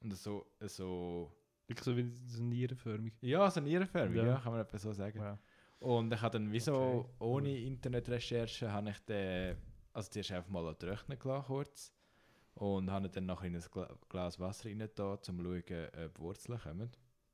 [0.01, 1.31] Und so, so
[1.67, 3.13] Wirklich so wie so nierenförmig.
[3.21, 4.25] ja, so nierenförmig, Ja.
[4.25, 4.39] ja.
[4.39, 5.19] kann man etwa so sagen.
[5.19, 5.39] Wow.
[5.79, 7.57] Und ich habe dann wie so, Okay, ohne cool.
[7.57, 9.57] Internetrecherche, habe ich den,
[9.93, 11.91] also zuerst einfach mal trocknen gelassen kurz.
[12.53, 16.19] Und habe dann noch in ein Gla Glas Wasser rein da, um zu schauen, ob
[16.19, 16.89] Wurzeln kommen.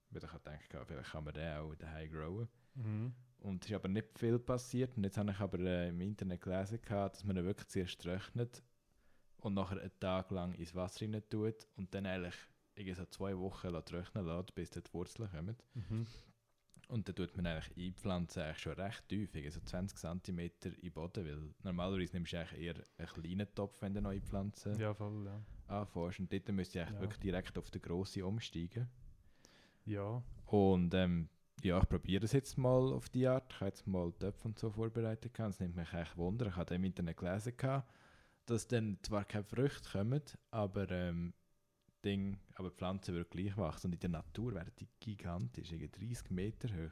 [0.10, 2.47] Weil ich ja, vielleicht kann man den auch daheim growen.
[2.76, 3.13] Mhm.
[3.39, 4.95] Und es ist aber nicht viel passiert.
[4.97, 8.63] Und jetzt habe ich aber äh, im Internet gelesen, dass man wirklich zuerst trocknet
[9.41, 12.36] und nachher einen Tag lang ins Wasser rein tut und dann eigentlich
[12.75, 15.56] irgendwie so zwei Wochen trocknen lässt, bis die Wurzeln kommen.
[15.73, 16.08] Mhm.
[16.88, 20.91] Und dann tut man eigentlich einpflanzen eigentlich schon recht tief, irgendwie so 20 cm den
[20.91, 24.93] Boden, weil normalerweise nimmst du eigentlich eher einen kleinen Topf, wenn du neu pflanzen Ja,
[24.93, 25.41] voll, ja.
[25.67, 26.19] anfängst.
[26.19, 27.01] Und dort müsst ihr eigentlich Ja.
[27.01, 28.89] wirklich direkt auf den grossen umsteigen.
[29.86, 31.30] Ja, Und ähm,
[31.63, 33.51] ja, ich probiere es jetzt mal auf die Art.
[33.54, 35.38] Ich habe jetzt mal Töpfe und so vorbereitet.
[35.39, 36.47] Es nimmt mich echt Wunder.
[36.47, 37.89] Ich habe im Internet gelesen, gehabt,
[38.45, 41.34] dass dann zwar keine Früchte kommen, aber, ähm,
[42.04, 43.88] Ding, aber die Pflanzen würden gleich wachsen.
[43.88, 46.91] Und in der Natur wären die gigantisch, irgendwie 30 Meter hoch.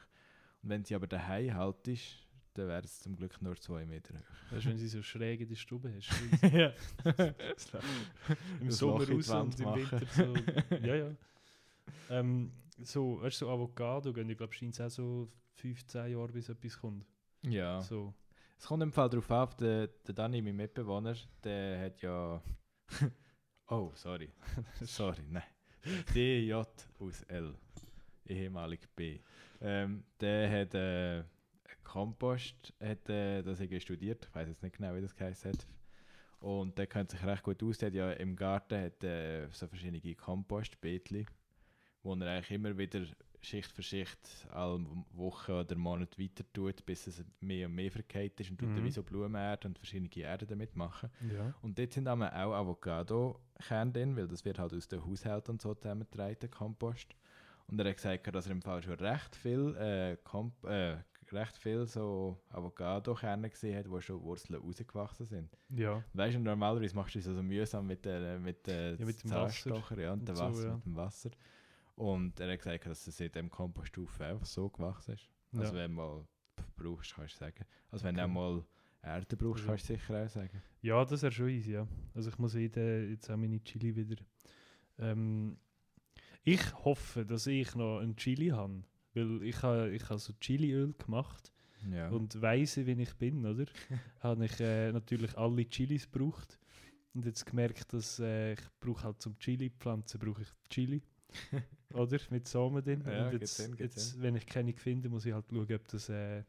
[0.62, 4.14] Und wenn sie aber daheim halt ist, dann wäre es zum Glück nur 2 Meter
[4.14, 4.52] hoch.
[4.52, 6.12] Weißt du, wenn sie so schräg in der Stube hast.
[6.54, 6.74] ja.
[8.60, 9.76] Im Das Sommer raus und im.
[9.76, 10.76] Winter so.
[10.86, 11.16] ja, ja.
[12.10, 16.32] Ähm, so, weißt du, so Avocado gehen, ich glaube, scheint es auch so 15 Jahre,
[16.32, 17.06] bis etwas kommt.
[17.44, 17.82] ja.
[17.82, 18.14] So.
[18.60, 22.42] Es kommt im Fall darauf ab, der, der Dani, mein Mitbewohner, der hat ja.
[23.70, 24.34] oh, sorry.
[24.82, 25.44] sorry, nein.
[26.14, 27.56] DJ aus L.
[28.28, 29.22] Ehemalig B.
[29.62, 31.24] Ähm, der hat äh,
[31.86, 35.58] Kompost, hat, äh, das hat er studiert, ich weiß jetzt nicht genau, wie das geheißen.
[36.42, 37.78] Und der kennt sich recht gut aus.
[37.78, 41.26] Der hat ja im Garten hat, äh, so verschiedene Kompostbeetli,
[42.04, 43.06] wo er eigentlich immer wieder
[43.42, 44.20] Schicht für Schicht
[44.52, 48.70] alle Woche oder Monat weiter tut, bis es mehr und mehr verkehrt ist und tut
[48.70, 48.76] Mhm.
[48.76, 51.10] dann wie so Blumenerde und verschiedene Erden damit machen.
[51.34, 51.54] Ja.
[51.62, 55.74] Und dort sind auch Avocado-Kerne drin, weil das wird halt aus dem Haushalt und so
[55.74, 57.16] zusammengetragen, der Kompost.
[57.68, 60.98] Und er hat gesagt, dass er im Fall schon recht viel, äh, Komp äh,
[61.32, 65.58] recht viel so Avocado-Kerne gesehen hat, wo schon Wurzeln rausgewachsen sind.
[65.70, 66.04] Ja.
[66.14, 69.24] Weißt du, normalerweise machst du es so also mühsam mit der mit der Ja, mit
[69.24, 70.74] dem Wasser ja, und, und dem so, Wasser, ja.
[70.76, 71.30] mit dem Wasser.
[72.00, 75.30] Und er hat gesagt, dass es in dem Komposthaufen einfach so gewachsen ist.
[75.52, 75.84] Also Ja.
[75.84, 76.28] wenn du mal
[76.78, 77.66] brauchst, kannst du sagen.
[77.92, 78.32] Also wenn du Okay.
[78.32, 78.66] auch mal
[79.04, 79.70] Erde brauchst, Ja.
[79.72, 80.62] kannst du sicher auch sagen.
[80.82, 81.88] Ja, das wäre schon easy, ja.
[82.14, 84.16] Also ich muss jeden, jetzt auch meine Chili wieder.
[84.98, 85.58] Ähm,
[86.44, 88.84] ich hoffe, dass ich noch ein Chili habe.
[89.14, 91.52] Weil ich habe ich ha so Chiliöl gemacht
[91.92, 92.10] Ja.
[92.10, 93.66] und weise, wie ich bin, oder?
[94.22, 96.60] habe ich äh, natürlich alle Chilis gebraucht.
[97.14, 101.02] Und jetzt gemerkt, dass äh, ich brauche halt zum Chili-Pflanzen brauche ich Chili.
[101.94, 102.20] oder?
[102.30, 103.04] Mit Samen drin.
[103.06, 106.10] Ja, und jetzt, gibt jetzt wenn ich keine finde, muss ich halt schauen, ob, das,
[106.10, 106.44] äh,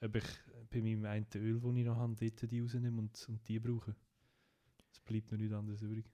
[0.00, 0.24] ob ich
[0.70, 3.94] bei meinem einen Öl, das ich noch habe, dort die rausnehme und, und die brauche.
[4.92, 6.06] Es bleibt mir nichts anderes übrig.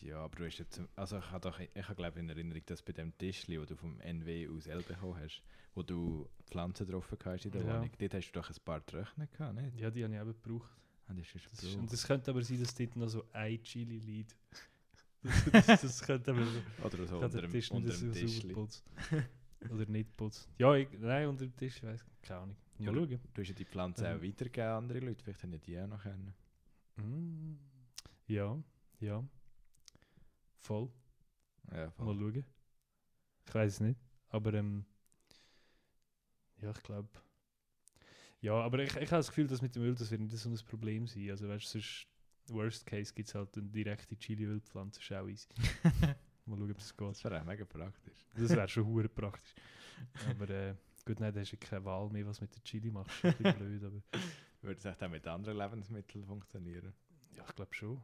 [0.00, 2.82] Ja, aber du hast jetzt, also ich habe doch, ich habe glaube in Erinnerung, dass
[2.82, 5.42] bei dem Tischli, wo du vom NW aus L bekommen hast,
[5.74, 7.76] wo du Pflanzen drauf hast in der Ja.
[7.76, 9.80] Wohnung, dort hast du doch ein paar Trocknen gehabt, nicht?
[9.80, 10.70] Ja, die habe ich eben gebraucht.
[11.08, 13.62] Ah, das ist Das ist, und es könnte aber sein, dass dort noch so ein
[13.62, 14.36] Chili liegt.
[15.22, 16.60] Das, das, das könnte aber so.
[16.84, 18.54] Oder so unter dem, Tisch nicht unter so dem Tischli.
[19.70, 20.48] Oder nicht putzt.
[20.58, 22.56] Ja, ich, nein, unter dem Tisch, ich weiß keine Ahnung.
[22.78, 23.20] Mal Ja, schauen.
[23.32, 24.18] Du hast ja die Pflanzen Ähm.
[24.18, 26.34] auch weitergegeben an andere Leute, vielleicht haben die auch noch kennen.
[26.96, 27.54] Mm,
[28.26, 28.58] Ja,
[29.00, 29.24] ja.
[30.58, 30.88] Voll.
[31.72, 32.06] Ja, voll.
[32.14, 32.44] Mal schauen.
[33.46, 34.00] Ich weiß es nicht.
[34.28, 34.84] Aber ähm,
[36.60, 37.08] ja, ich glaube.
[38.40, 40.48] Ja, aber ich, ich habe das Gefühl, dass mit dem Öl das wird nicht so
[40.48, 41.30] ein Problem sein.
[41.30, 42.08] Also weißt du, sonst
[42.48, 45.48] Worst Case gibt es halt eine direkte Chili-Ölpflanze, ist auch easy.
[46.46, 47.08] Mal schauen, ob das geht.
[47.10, 48.26] Das wäre auch mega praktisch.
[48.34, 49.54] Das wäre schon hure praktisch.
[50.28, 50.74] Aber äh,
[51.04, 53.22] gut, nein, da hast du keine Wahl mehr, was mit der Chili machst.
[53.24, 54.02] Ist ein blöd, aber
[54.62, 56.92] Würde es auch mit anderen Lebensmitteln funktionieren?
[57.36, 58.02] ja, ich glaube schon.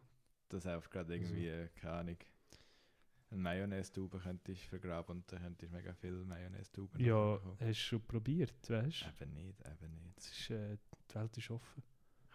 [0.49, 2.17] Dass du gerade Also- irgendwie, äh, keine Ahnung,
[3.31, 8.03] eine Mayonnaise-Tube könntest vergraben und dann könntest du mega viel Mayonnaise-Tuben Ja, hast du schon
[8.07, 9.25] probiert, weißt du?
[9.25, 10.19] Eben nicht, eben nicht.
[10.19, 10.79] Ist, äh,
[11.11, 11.83] die Welt ist offen.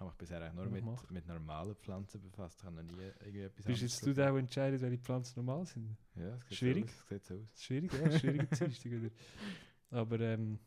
[0.03, 2.59] Habe mich bisher eigentlich nur mit, mit normalen Pflanzen befasst.
[2.59, 5.65] Ich habe noch nie irgendwie etwas Bist jetzt du der, der entscheidet, welche Pflanzen normal
[5.65, 5.95] sind?
[6.15, 6.91] Ja, es sieht Schwierig?
[6.91, 7.07] So aus.
[7.09, 7.51] sieht so aus.
[7.51, 9.09] Das schwierig, ja, schwierige Dienstag wieder.
[9.91, 10.59] Aber ähm,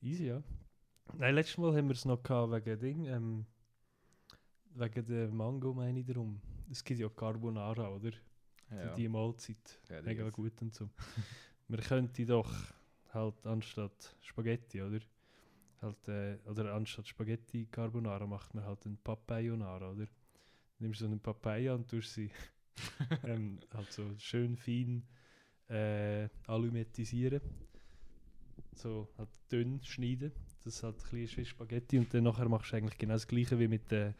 [0.00, 0.42] easy, ja.
[1.18, 3.46] Nein, letztes Mal haben wir es noch gehabt wegen Ding, ähm,
[4.74, 6.40] wegen der Mango meine ich darum.
[6.70, 8.12] Es gibt ja Carbonara, oder?
[8.70, 8.94] Ja.
[8.94, 9.80] Die Mahlzeit.
[9.88, 10.88] Ja, die Mega gut und so.
[11.68, 12.50] Man könnte doch
[13.12, 15.00] halt anstatt Spaghetti, oder?
[15.82, 20.06] Halt, äh, oder anstatt Spaghetti Carbonara macht man halt einen Papayonara, oder?
[20.78, 22.30] Nimmst so eine Papaya und tust sie
[23.24, 25.02] ähm, halt so schön fein
[25.68, 27.40] äh, alumetisieren.
[28.74, 30.32] So halt dünn schneiden.
[30.64, 33.58] Das ist halt ein bisschen Spaghetti und dann nachher machst du eigentlich genau das gleiche
[33.58, 34.14] wie mit der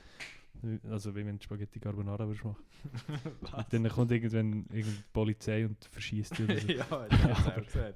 [0.90, 2.62] also wie wenn du Spaghetti Carbonara würdest machen.
[3.70, 6.68] Dann kommt irgendwann irgendeine Polizei und verschießt dich so.
[6.72, 7.94] ja, Aber-.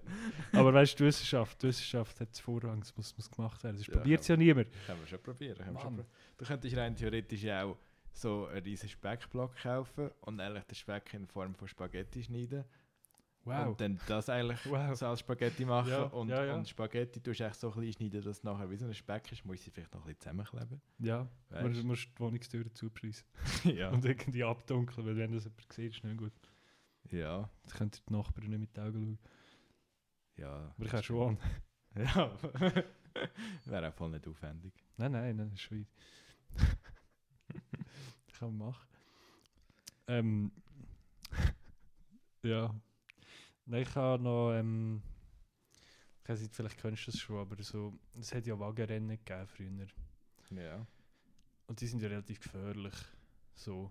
[0.53, 3.77] Aber weißt du, die Wissenschaft, die Wissenschaft hat Vorrang, es muss, muss gemacht werden.
[3.77, 4.69] Das Ja, probiert es ja niemand.
[4.87, 5.57] Können wir schon probieren.
[5.57, 6.05] Können schon Mann.
[6.05, 7.77] pro du könntest rein theoretisch auch
[8.13, 12.65] so einen riesen Speckblock kaufen und eigentlich den Speck in Form von Spaghetti schneiden.
[13.47, 14.95] Und dann das eigentlich Wow.
[14.97, 15.91] so als Spaghetti machen.
[15.91, 16.55] Ja, und, ja, ja.
[16.57, 19.31] und Spaghetti tust du echt so klein schneiden, dass es nachher wie so ein Speck
[19.33, 20.81] ist, muss sie vielleicht noch ein bisschen zusammenkleben.
[20.99, 21.85] Ja, man Weißt?
[21.85, 23.25] musst die Wohnungstüre zupreisen.
[23.65, 23.91] ja.
[23.91, 26.33] Und irgendwie abdunkeln, weil wenn das jemand sieht, ist nicht gut.
[27.11, 27.49] ja.
[27.65, 29.19] Das könnten die Nachbarn nicht mit den Augen schauen.
[30.37, 30.73] Ja.
[30.77, 31.39] Aber ich kann schon an.
[31.97, 32.31] Ja.
[33.65, 34.75] Wäre auch voll nicht aufwendig.
[34.99, 35.87] Nein, nein, nein, das ist
[38.27, 38.87] das kann man machen.
[40.09, 40.53] Ähm,
[42.43, 42.75] ja.
[43.67, 45.03] Nein, ich habe noch, ähm,
[46.23, 49.47] ich weiß nicht, vielleicht kennst du das schon, aber so, es hat ja Wagenrennen gegeben
[49.47, 49.87] früher.
[50.51, 50.87] Ja.
[51.67, 52.95] Und die sind ja relativ gefährlich.
[53.55, 53.91] So,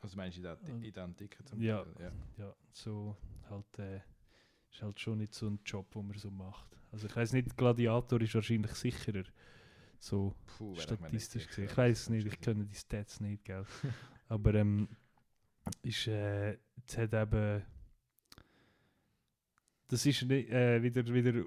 [0.00, 1.82] Also meinst du Antike zum Ja.
[1.82, 2.04] Beispiel?
[2.38, 2.44] Ja.
[2.44, 3.16] ja, so
[3.48, 4.00] halt, äh,
[4.70, 6.76] ist halt schon nicht so ein Job, den man so macht.
[6.92, 9.24] Also ich weiß nicht, Gladiator ist wahrscheinlich sicherer.
[9.98, 11.64] So Puh, ich statistisch gesehen.
[11.64, 13.64] Ich weiß das nicht, ich kenne die Stats nicht, gell.
[14.28, 14.88] Aber ähm,
[15.82, 17.62] ist, äh, jetzt hat eben,
[19.88, 21.42] das ist äh, wieder, wieder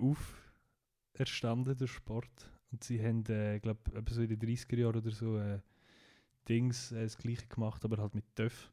[1.13, 2.52] auferstanden, der Sport.
[2.71, 5.60] Und sie haben, äh, glaube so in den 30er Jahren oder so äh,
[6.49, 8.71] Dings äh, das gleiche gemacht, aber halt mit Töff.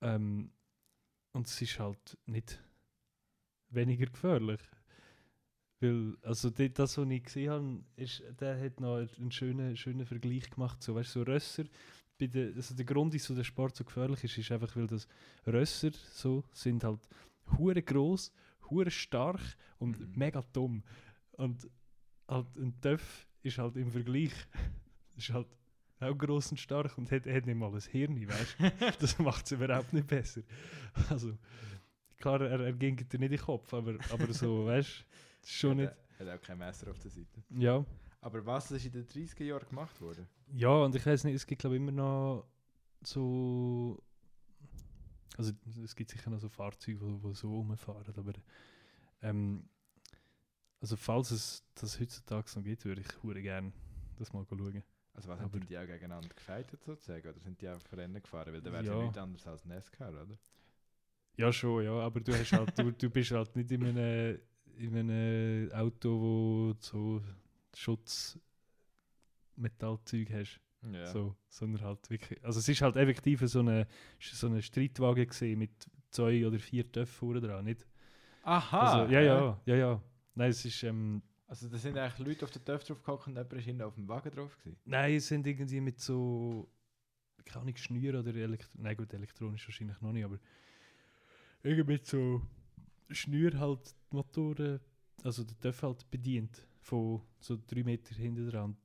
[0.00, 0.50] Ähm,
[1.32, 2.62] und es ist halt nicht
[3.70, 4.60] weniger gefährlich.
[5.80, 10.06] Weil, also die- das, was ich gesehen habe, ist, der hat noch einen schönen, schönen
[10.06, 10.82] Vergleich gemacht.
[10.82, 11.64] So, weißt so Rösser,
[12.18, 15.06] bei der, also der Grund, wieso der Sport so gefährlich ist, ist einfach, weil das
[15.46, 17.00] Rösser so sind halt
[17.56, 18.32] hure groß,
[18.70, 19.40] hure stark
[19.78, 20.12] und Mhm.
[20.16, 20.82] mega dumm.
[21.32, 21.68] Und
[22.28, 24.32] halt ein Töff ist halt im Vergleich,
[25.16, 25.46] ist halt
[26.00, 28.70] auch groß und stark und hat, hat nicht mal ein Hirn, weißt du?
[29.00, 30.42] das macht es überhaupt nicht besser.
[31.10, 31.36] Also,
[32.18, 34.88] klar, er, er ging dir nicht in den Kopf, aber, aber so, weißt
[35.42, 35.90] du, schon nicht.
[35.90, 37.42] Hat, hat auch kein Messer auf der Seite.
[37.50, 37.84] Ja.
[38.20, 40.26] Aber was ist in den 30er Jahren gemacht worden?
[40.52, 42.44] Ja, und ich weiß nicht, es gibt glaube ich immer noch
[43.02, 44.02] so.
[45.38, 45.52] Also
[45.84, 48.32] es gibt sicher noch so Fahrzeuge, die wo so rumfahren, aber
[49.22, 49.68] ähm,
[50.80, 53.72] also falls es das heutzutage noch gibt, würde ich hure gerne
[54.16, 54.82] das mal schauen.
[55.14, 57.28] Also was Aber- haben die auch gegeneinander gefightet sozusagen?
[57.28, 58.52] Oder sind die auch Rennen gefahren?
[58.52, 58.92] Weil da wäre ja.
[58.96, 59.02] Ja.
[59.02, 60.38] nichts anderes als NASCAR, oder?
[61.36, 64.40] Ja schon, ja, aber du hast halt, du, du bist halt nicht in einem,
[64.76, 67.22] in einem Auto, wo so
[69.56, 70.60] Schutzmetallzeug hast.
[70.82, 71.06] Ja.
[71.06, 72.44] So, sondern halt wirklich.
[72.44, 73.86] Also es ist halt effektiv so eine,
[74.20, 75.70] so eine Streitwagen gesehen mit
[76.10, 77.86] zwei oder vier Töpfen vorne dran, nicht?
[78.42, 79.02] Aha!
[79.02, 80.02] also, ja, ja, ja, ja.
[80.34, 83.34] Nein, es ist, ähm, Also da sind eigentlich Leute auf der Töpfe drauf gehockt und
[83.34, 84.78] jemand ist hinten auf dem Wagen drauf gewesen.
[84.84, 86.70] nein, es sind irgendwie mit so,
[87.44, 90.38] keine Ahnung, Schnür oder Elektro nein gut, elektronisch wahrscheinlich noch nicht, aber
[91.62, 92.40] irgendwie mit so
[93.10, 94.80] Schnür halt die Motoren,
[95.24, 98.76] also der Töpf halt bedient, von so drei Meter hinten dran.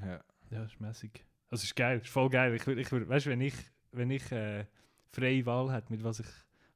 [0.00, 0.24] Ja.
[0.50, 1.24] Ja, ist mäßig.
[1.50, 2.54] Also ist geil, ist voll geil.
[2.54, 3.54] Ich, ich, würd- weißt du, wenn ich,
[3.92, 4.66] wenn ich äh,
[5.12, 6.26] freie Wahl hätte, mit was ich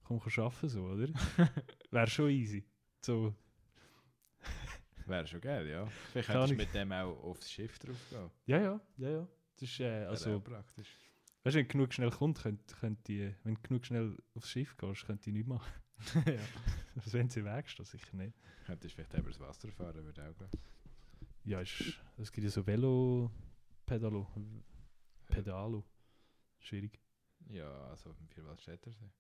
[0.05, 1.09] komm, kann arbeiten so, oder?
[1.91, 2.65] Wäre schon easy.
[3.05, 3.35] So,
[5.07, 5.87] Wäre schon geil, ja.
[6.13, 8.31] Vielleicht könntest du mit dem auch aufs Schiff drauf gehen.
[8.47, 9.29] ja, ja, ja, ja.
[9.57, 10.89] Das ist, äh, also, praktisch.
[11.43, 14.77] weißt du, wenn genug schnell kommt, könnt, könnt die, wenn du genug schnell aufs Schiff
[14.77, 15.73] gehst, könnt ihr nichts machen.
[16.27, 16.39] ja.
[16.97, 18.35] Also wenn sie wegstehen, sicher nicht.
[18.67, 20.51] Könntest vielleicht über das Wasser fahren, würde auch gehen.
[21.45, 23.31] Ja, es gibt ja so Velo,
[23.87, 24.27] Pedalo,
[25.29, 25.85] Pedalo.
[26.59, 27.01] Schwierig.
[27.49, 29.11] Ja, also auf dem Vierwaldstätter See.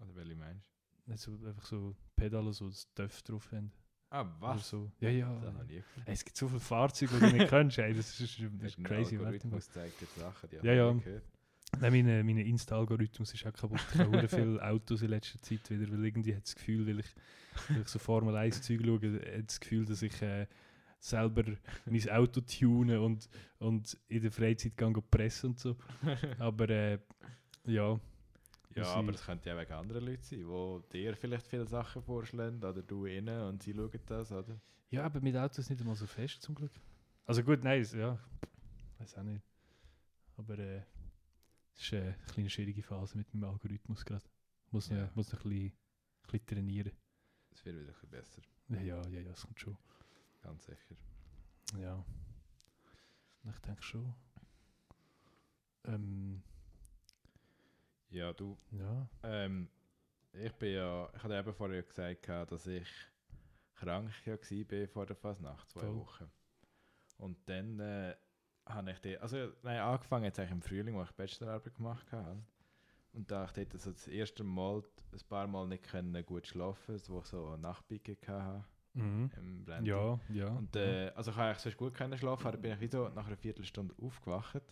[0.00, 0.64] Oder welche meinst
[1.08, 3.70] Also einfach so Pedalo, so das Töpf drauf haben.
[3.70, 3.76] du?
[4.10, 4.68] Ah, was?
[4.68, 4.90] So.
[5.00, 5.32] Ja, ja.
[5.40, 7.78] Das habe ich nie es gibt so viele Fahrzeuge, die du nicht kennst.
[7.78, 9.16] Ey, das ist, das ist Irgendein crazy.
[9.16, 10.92] Algorithmus zeigt dir Sachen, die Ja, ja.
[10.92, 11.24] gehört.
[11.80, 13.80] Nein, mein, mein Insta-Algorithmus ist auch kaputt.
[13.92, 17.14] Ich habe viele Autos in letzter Zeit wieder, weil irgendwie hat das Gefühl, weil ich,
[17.68, 20.46] weil ich so Formel 1 Zeug schaue, hat das Gefühl, dass ich äh,
[20.98, 21.44] selber
[21.86, 25.76] mein Auto tune und, und in der Freizeit gehe pressen und so.
[26.38, 26.98] Aber äh,
[27.64, 27.98] ja,
[28.74, 30.38] Ja, aber es könnte ja wegen anderen Leuten sein,
[30.92, 34.60] die dir vielleicht viele Sachen vorschlagen oder du ihnen und sie schauen das, oder?
[34.90, 36.72] ja, aber mit Autos nicht einmal so fest zum Glück.
[37.26, 38.18] Also gut, nein, es- ja,
[38.98, 39.42] weiß auch nicht.
[40.36, 40.82] Aber äh,
[41.74, 44.24] es ist eine kleine schwierige Phase mit meinem Algorithmus gerade.
[44.70, 45.04] Muss, Ja.
[45.06, 46.92] noch, muss noch ein bisschen, ein bisschen trainieren.
[47.50, 49.76] Es wird wieder ein bisschen besser, Ja, ja, ja, ja, es kommt schon.
[50.42, 50.96] Ganz sicher.
[51.78, 52.04] Ja.
[53.50, 54.14] Ich denke schon.
[55.84, 56.42] Ähm,
[58.10, 59.08] Ja, du, ja.
[59.22, 59.68] ähm,
[60.32, 62.88] ich bin ja, ich hatte eben vorher gesagt, dass ich
[63.74, 65.96] krank ja war vor der Fasnacht, zwei Voll.
[65.96, 66.30] Wochen.
[67.18, 68.16] Und dann äh,
[68.66, 72.42] habe ich die, also nein, angefangen jetzt eigentlich im Frühling, wo ich Bachelorarbeit gemacht habe.
[73.12, 77.00] Und da ich dort also das erste Mal ein paar Mal nicht können gut schlafen,
[77.08, 78.64] wo ich so Nachtbicke hatte
[78.98, 79.30] Mhm.
[79.36, 79.84] im.
[79.84, 80.48] Ja, ja.
[80.48, 83.08] Und äh, also ich habe eigentlich sonst gut können schlafen, aber bin ich wie so
[83.08, 84.62] nach einer Viertelstunde aufgewacht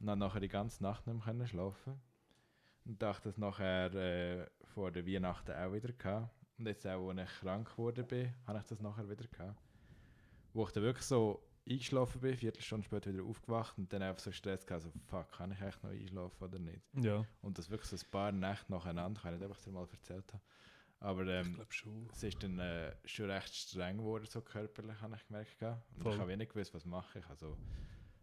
[0.00, 2.00] und dann nachher die ganze Nacht nicht mehr können schlafen.
[2.84, 6.30] Und dachte das nachher äh, vor der Weihnachten auch wieder gehabt.
[6.58, 9.60] Und jetzt auch, als ich krank geworden bin, habe ich das nachher wieder gehabt.
[10.54, 14.32] Wo ich dann wirklich so eingeschlafen bin, Viertelstunde später wieder aufgewacht und dann einfach so
[14.32, 16.80] Stress gehabt, so fuck, kann ich echt noch einschlafen oder nicht?
[16.94, 17.26] ja.
[17.42, 20.42] Und das wirklich so ein paar Nächte nacheinander, kann ich es dir mal erzählt habe.
[21.00, 22.08] Aber ähm, glaube schon.
[22.10, 25.62] es ist dann äh, schon recht streng geworden, so körperlich, habe ich gemerkt.
[25.62, 26.12] Und Voll.
[26.14, 27.24] ich habe wenig gewusst, was mache ich.
[27.24, 27.56] Ich habe so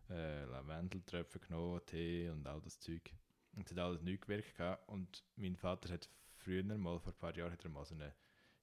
[0.10, 3.14] äh, Lavendeltröpfe genommen, Tee und all das Zeug.
[3.54, 4.56] Und es hat alles nicht gewirkt.
[4.56, 4.88] gehabt.
[4.90, 8.14] Und mein Vater hat früher mal, vor ein paar Jahren, hat er mal so eine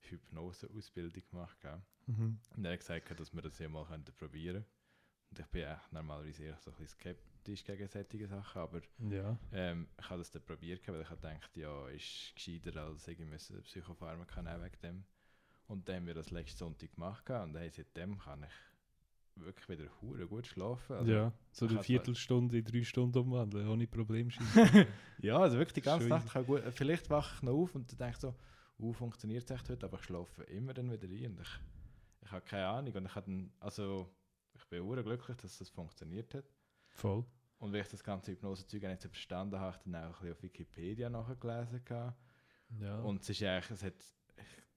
[0.01, 1.59] Hypnose-Ausbildung gemacht.
[2.07, 2.39] Mhm.
[2.51, 4.65] Und er hat gesagt, dass wir das ja mal könnten probieren
[5.31, 9.37] Und ich bin echt normalerweise eher so ein bisschen skeptisch gegen solche Sachen, aber Ja.
[9.53, 13.31] ähm, ich habe das dann probiert, weil ich habe gedacht, ja, ist gescheiter als irgendwie
[13.31, 15.05] müssen Psychopharmaka nehmen wegen dem.
[15.69, 19.89] Und dann haben wir das letzten Sonntag gemacht und hey, seitdem kann ich wirklich wieder
[20.03, 20.97] hure gut schlafen.
[20.97, 21.33] Also, ja.
[21.53, 24.31] So ich eine Viertelstunde in drei Stunden umwandeln, ohne Problem.
[25.19, 26.63] Ja, also wirklich die ganze Schon Nacht kann gut.
[26.73, 28.35] Vielleicht wache ich noch auf und dann denke ich so,
[28.81, 31.61] uh, funktioniert es echt heute, aber ich schlafe immer dann wieder ein und ich,
[32.23, 34.13] ich habe keine Ahnung und ich habe dann, also
[34.55, 36.45] ich bin glücklich, dass das funktioniert hat.
[36.93, 37.25] Voll.
[37.59, 40.13] Und weil ich das ganze Hypnose-Zeug nicht so verstanden habe, habe ich dann auch ein
[40.13, 41.81] bisschen auf Wikipedia nachgelesen.
[42.81, 42.99] Ja.
[43.01, 43.95] und es ist eigentlich, es hat,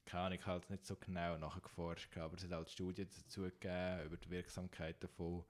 [0.05, 4.03] ich Ahnung, ich es nicht so genau nachgeforscht, aber es hat halt Studien dazu gegeben
[4.05, 5.45] über die Wirksamkeit davon.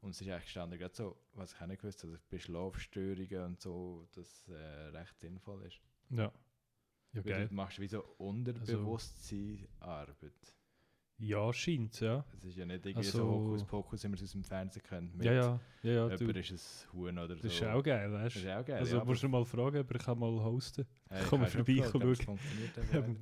[0.00, 2.38] Und es ist eigentlich gestanden, gerade so, was ich auch nicht gewusst habe, dass bei
[2.38, 5.80] Schlafstörungen und so, das äh, recht sinnvoll ist.
[6.10, 6.32] ja.
[7.14, 7.48] Ja, Weil geil.
[7.48, 10.54] du machst wie so Unterbewusstseinarbeit.
[11.20, 12.24] Ja, scheint ja.
[12.36, 15.10] Es ist ja nicht irgendwie Also- so Hokuspokus, wie wir es aus dem Fernsehen kennen.
[15.16, 15.60] mit Ja, ja.
[15.82, 16.02] Ja, ja.
[16.04, 17.48] Jemand Du, ist ein Huhn oder das so.
[17.48, 18.48] ist auch geil, weißt Das du?
[18.48, 18.78] ist auch geil.
[18.78, 20.86] Also ja, musst du mal fragen, aber ich kann mal hosten.
[21.10, 23.18] Hey, ich habe vorbei, schon komm gefragt, schauen.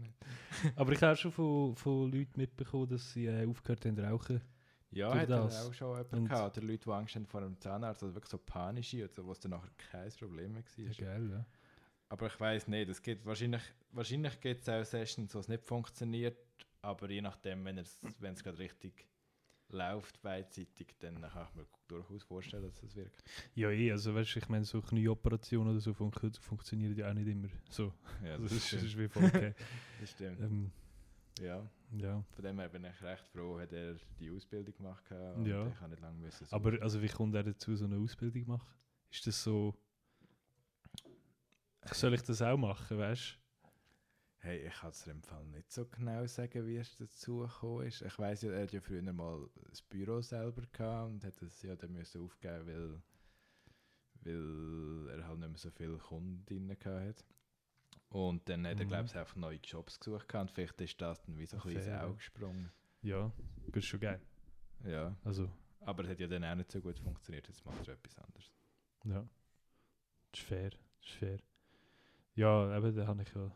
[0.77, 4.41] aber ich habe auch schon von, von Leuten mitbekommen, dass sie äh, aufgehört haben rauchen.
[4.91, 5.67] Ja, hat das.
[5.67, 6.59] auch schon jemand Und- gehabt.
[6.59, 9.41] Oder Leute, die Angst haben vor einem Zahnarzt, also wirklich so panische, oder, wo es
[9.41, 10.85] dann nachher kein Problem mehr war.
[10.85, 11.47] Ja, geil, ja.
[12.09, 15.65] Aber ich weiß nicht, es gibt wahrscheinlich, wahrscheinlich gibt es auch Sessions, wo es nicht
[15.65, 16.37] funktioniert,
[16.83, 19.09] aber je nachdem, wenn es wenn es gerade richtig
[19.69, 23.25] läuft beidseitig, dann kann ich mir durchaus vorstellen, dass es wirkt.
[23.55, 27.15] Ja, eh, also weißt du, ich meine, so Knieoperationen oder so fun funktionieren ja auch
[27.15, 27.93] nicht immer so.
[28.23, 29.55] Ja, Also, das, das, ist, das ist wie voll okay.
[30.01, 30.41] Das stimmt.
[30.41, 30.71] ähm,
[31.41, 32.25] Ja, ja.
[32.31, 35.67] von dem her bin ich recht froh, hat er die Ausbildung gemacht gehabt und Ja.
[35.67, 36.47] ich kann nicht lange müssen.
[36.53, 38.75] Aber also wie kommt er dazu, so eine Ausbildung zu machen?
[39.11, 39.75] Ist das so...
[41.93, 43.46] Soll ich das auch machen, weißt du?
[44.47, 47.85] Hey, ich kann es dir im Fall nicht so genau sagen, wie es dazu gekommen
[47.89, 48.03] ist.
[48.03, 51.63] Ich weiß ja, er hat ja früher mal das Büro selber gehabt und hat es
[51.63, 53.03] ja dann müssen aufgeben, weil,
[55.09, 57.25] weil er halt nicht mehr so viele Kundinnen gehabt hat.
[58.11, 58.89] Und dann hat er, Mhm.
[58.89, 61.63] glaube ich, einfach neue Jobs gesucht gehabt und vielleicht ist das dann wie so ein
[61.65, 62.03] bisschen ins.
[62.03, 62.71] Auge gesprungen.
[63.03, 63.33] Ja,
[63.73, 64.21] das ist schon geil.
[64.85, 67.95] Ja, Also, aber es hat ja dann auch nicht so gut funktioniert, jetzt macht er
[67.95, 68.53] etwas anderes.
[69.07, 69.27] ja.
[70.31, 70.79] Das ist fair, das
[71.09, 71.39] ist fair.
[72.37, 73.51] Ja, eben, da habe ich ja...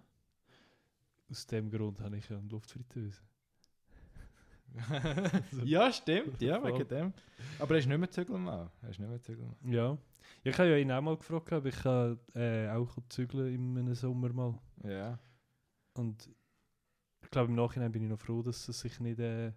[1.31, 3.23] Aus dem Grund habe ich ja eine Luftfritteuse.
[5.65, 6.75] Ja, stimmt, ja, Voll.
[6.75, 7.13] wegen dem.
[7.59, 8.71] Aber er ist nicht mehr Zügelmann.
[8.83, 9.57] Er ist nicht mehr Zügelmann.
[9.65, 9.99] Ja.
[10.45, 14.33] Ich habe ja ihn auch mal gefragt, ob ich kann, äh, auch zügeln einem Sommer
[14.33, 14.59] mal.
[14.85, 15.19] Ja.
[15.95, 16.31] Und
[17.21, 19.53] ich glaube, im Nachhinein bin ich noch froh, dass es sich nicht äh,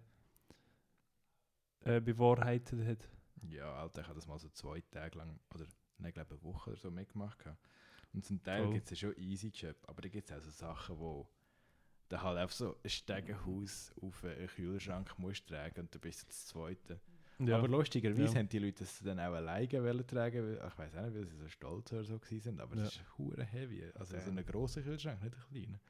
[1.84, 3.08] äh, bewahrheitet hat.
[3.42, 5.64] Ja, Alter, ich habe das mal so zwei Tage lang, oder
[5.98, 7.38] nein, ich glaube eine Woche oder so mitgemacht.
[8.12, 8.74] Und zum Teil Voll.
[8.74, 11.28] gibt es ja schon easy Job, aber da gibt es auch so Sachen, wo
[12.08, 16.26] du halt auf so ein Stegenhaus auf einen Kühlschrank musst tragen und du bist so
[16.26, 17.00] das Zweite.
[17.40, 17.58] Ja.
[17.58, 18.38] Aber lustigerweise Ja.
[18.40, 21.26] haben die Leute das dann auch alleine wollen tragen, weil, ich weiß auch nicht, weil
[21.26, 22.84] sie so stolz oder so gewesen sind, aber Ja.
[22.84, 23.84] das ist hure heavy.
[23.94, 24.36] Also so Ja.
[24.36, 25.80] ein grosser Kühlschrank, nicht ein kleiner.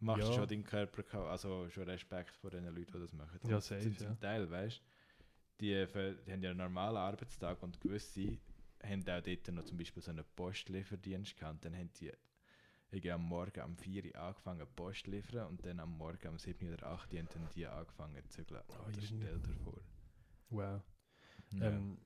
[0.00, 0.32] Du machst Ja.
[0.34, 3.38] schon deinen Körper, also schon Respekt vor den Leuten, die das machen.
[3.48, 4.14] Ja, Und safe, zum, ja.
[4.16, 5.24] Teil, weißt du,
[5.60, 8.38] die, ver- die haben ja einen normalen Arbeitstag und gewisse
[8.82, 11.64] haben auch dort noch zum Beispiel so einen Postlieferdienst gehabt.
[11.64, 12.10] Dann haben die
[12.92, 16.38] irgendwie am Morgen um 4 Uhr angefangen Post zu liefern und dann am Morgen um
[16.38, 18.62] 7 oder 8 Uhr haben die angefangen zu zügeln.
[18.68, 19.06] Oh, Junge.
[19.06, 19.80] stell dir vor.
[20.50, 20.82] Wow.
[21.52, 21.70] Ja.
[21.70, 21.98] Ähm,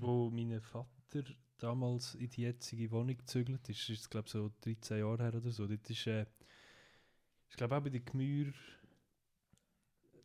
[0.00, 1.24] wo mein Vater
[1.58, 5.50] damals in die jetzige Wohnung gezügelt ist, ist es glaube so 13 Jahre her oder
[5.50, 5.66] so.
[5.66, 6.26] Dort ist, äh,
[7.48, 8.52] ich glaube auch bei den Gemür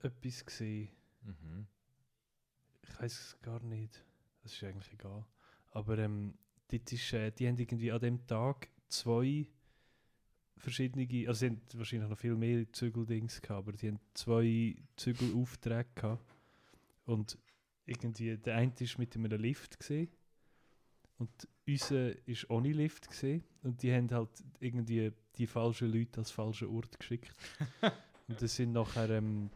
[0.02, 0.90] etwas gesehen.
[1.22, 1.68] mhm.
[2.82, 4.04] Ich weiß es gar nicht.
[4.42, 5.26] Das ist eigentlich egal.
[5.72, 6.34] Aber ähm,
[6.68, 9.48] dort ist, äh, die haben irgendwie an dem Tag zwei
[10.58, 15.90] verschiedene, also sie haben wahrscheinlich noch viel mehr Zügeldings gehabt, aber die haben zwei Zügelaufträge
[15.96, 16.24] gehabt.
[17.06, 17.38] Und
[17.86, 20.10] irgendwie, der eine ist mit einem Lift gesehen
[21.18, 21.30] und
[21.68, 24.30] unser ist ohne Lift gesehen und die haben halt
[24.60, 27.34] irgendwie die falschen Leute als falschen Ort geschickt.
[28.28, 29.50] und das sind nachher ähm,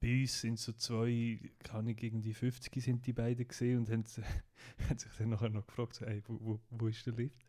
[0.00, 4.04] bei uns sind so zwei, kann ich irgendwie 50 sind die beiden gesehen und haben,
[4.88, 7.46] haben sich dann nachher noch gefragt, so, hey, wo, wo, wo ist der Lift?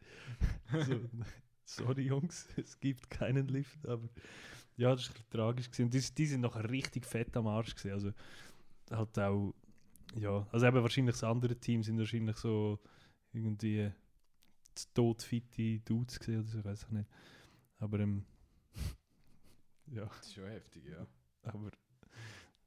[0.85, 0.99] so,
[1.69, 4.09] sorry Jungs, es gibt keinen Lift, aber
[4.77, 5.71] ja, das war ein bisschen tragisch.
[5.71, 5.83] Gewesen.
[5.85, 7.91] Und die, die sind nachher richtig fett am Arsch gewesen.
[7.91, 8.13] Also
[8.91, 9.53] halt auch,
[10.15, 12.79] ja, also eben wahrscheinlich das andere Team sind wahrscheinlich so
[13.33, 13.91] irgendwie
[14.93, 17.09] todfitte Dudes gesehen oder so, weiß ich nicht.
[17.79, 18.25] Aber ähm,
[19.87, 20.05] ja.
[20.05, 21.05] Das ist schon heftig, ja.
[21.43, 21.71] Aber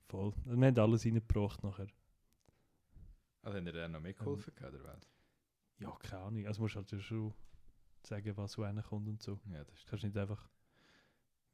[0.08, 0.32] voll.
[0.46, 1.88] Also wir haben alles reingebracht nachher.
[3.42, 5.10] Also haben ihr dann noch mitgeholfen gehabt, oder was?
[5.78, 6.46] Ja, keine Ahnung.
[6.46, 7.34] Also musst halt ja schon
[8.06, 9.40] sagen, was wo kommt und so.
[9.46, 10.48] Ja, das Du kannst nicht einfach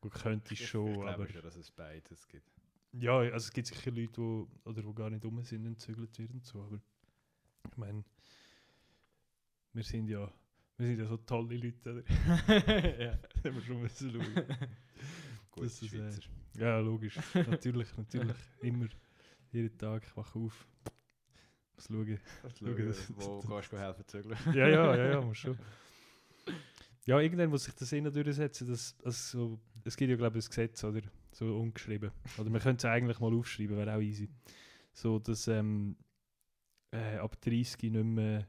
[0.01, 1.17] Gut, könnte ich schon, ich aber...
[1.17, 2.49] glaube schon, dass es beides gibt.
[2.93, 6.35] Ja, also es gibt sicher Leute, wo, oder wo gar nicht rum sind, entzügelt werden
[6.35, 6.81] und so, aber
[7.71, 8.05] ich meine,
[9.73, 10.33] wir sind ja,
[10.79, 12.03] wir sind ja so tolle Leute, oder?
[13.05, 14.35] ja, das haben wir schon müssen schauen.
[15.51, 16.11] Gut, Das ist, äh.
[16.59, 18.87] Ja, logisch, natürlich, natürlich, immer,
[19.53, 20.67] jeden Tag, ich wache auf,
[21.77, 22.19] muss schauen.
[22.59, 24.39] Schauen, das- wo gehst du helfen zügeln?
[24.55, 25.59] Ja, ja, ja, ja, muss schon.
[27.09, 30.45] Ja, irgendwann muss sich das innen durchsetzen, dass, also so, es gibt ja glaube ich
[30.45, 31.01] ein Gesetz, oder?
[31.33, 32.11] So ungeschrieben.
[32.37, 34.29] Oder man könnte es eigentlich mal aufschreiben, wäre auch easy.
[34.93, 35.97] So, dass ähm,
[36.91, 38.47] äh, ab 30 nicht mehr,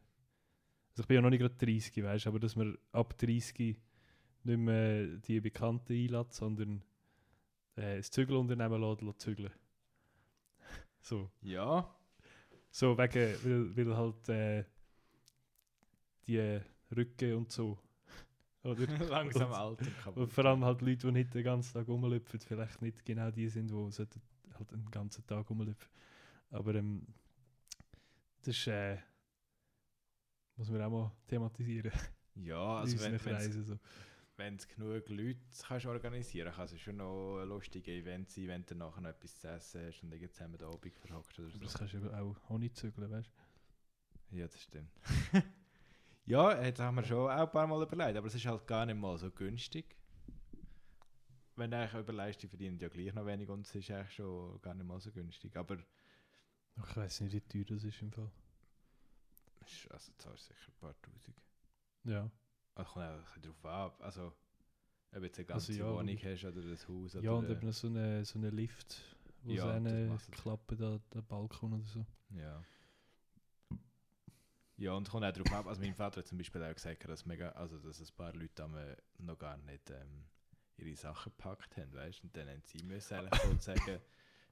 [0.89, 3.78] also ich bin ja noch nicht gerade 30, weißt aber dass man ab 30
[4.43, 6.84] nicht mehr die Bekannten einlädt, sondern
[7.78, 9.53] äh, das Zügelunternehmen lässt, lässt zügeln.
[11.01, 11.32] So.
[11.39, 11.95] Ja,
[12.72, 14.66] So wegen, weil, weil halt äh,
[16.28, 16.60] die
[16.93, 17.80] Rücken und so.
[18.64, 18.88] Oder?
[19.10, 20.24] langsam alt und kaputt.
[20.24, 23.47] Und vor allem halt Leute, die nicht den ganzen Tag rumlüpfen, vielleicht nicht genau die
[23.47, 24.22] sind, die sollten
[24.57, 25.89] halt den ganzen Tag rumlüpfen.
[26.51, 27.05] Aber ähm,
[28.41, 28.97] das ist, äh,
[30.55, 31.91] muss man auch mal thematisieren.
[32.36, 33.78] Ja, also wenn Kreisen so.
[34.38, 38.47] wenn du genug Leute kannst organisieren kannst, kann es schon noch ein lustiges Event sein,
[38.47, 41.49] wenn du nachher noch etwas zu essen hast und irgendwie zusammen den Abend verhockst oder
[41.49, 41.80] Aber das so.
[41.80, 43.30] kannst du auch auch nicht zügeln, weißt
[44.32, 44.91] Ja, das stimmt.
[46.30, 48.86] Ja, das haben wir schon auch ein paar Mal überlegt, aber es ist halt gar
[48.86, 49.96] nicht mal so günstig.
[51.56, 54.62] Wenn du eigentlich überlegst, die verdienen ja gleich noch wenig und es ist eigentlich schon
[54.62, 55.58] gar nicht mal so günstig.
[55.58, 55.78] Aber?
[55.78, 58.32] Ich weiß nicht, wie teuer das ist im Fall.
[59.90, 61.42] also zahlst sicher ein paar Tausend.
[62.04, 62.30] Ja.
[62.76, 63.92] Also kommt auch ein bisschen drauf an.
[64.06, 64.34] Also, ob
[65.14, 67.24] du jetzt eine Also ganze ja, Wohnung hast oder ein Haus oder...
[67.24, 69.02] Ja, und eben so einen so eine Lift,
[69.42, 72.06] wo Ja, das eine klappen, da, der Balkon oder so.
[72.30, 72.64] Ja.
[74.80, 75.68] Ja, und es kommt auch darauf ab.
[75.68, 78.64] Also mein Vater hat zum Beispiel auch gesagt, dass, mega, also dass ein paar Leute
[78.64, 80.24] am, äh, noch gar nicht ähm,
[80.78, 84.00] ihre Sachen gepackt haben, weißt Und dann haben sie müssen eigentlich sozusagen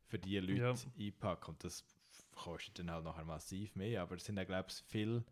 [0.06, 0.76] für die Leute Ja.
[1.00, 1.52] einpacken.
[1.52, 1.86] Und das
[2.36, 4.02] kostet dann halt nachher massiv mehr.
[4.02, 5.24] Aber es sind auch, glaube ich, viele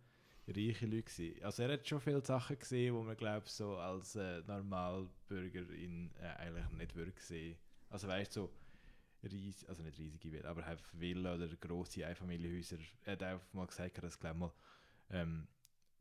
[0.48, 1.44] reiche Leute gewesen.
[1.44, 6.28] Also er hat schon viele Sachen gesehen, wo man, glaube so als äh, Normalbürgerin äh,
[6.38, 7.58] eigentlich nicht würde sehen.
[7.90, 8.54] Also weißt du, so
[9.24, 12.78] ries also nicht riesige Villen, aber halt Villen oder grosse Einfamilienhäuser.
[13.04, 14.54] Er hat auch mal gesagt, dass glaube mal
[15.10, 15.48] ähm,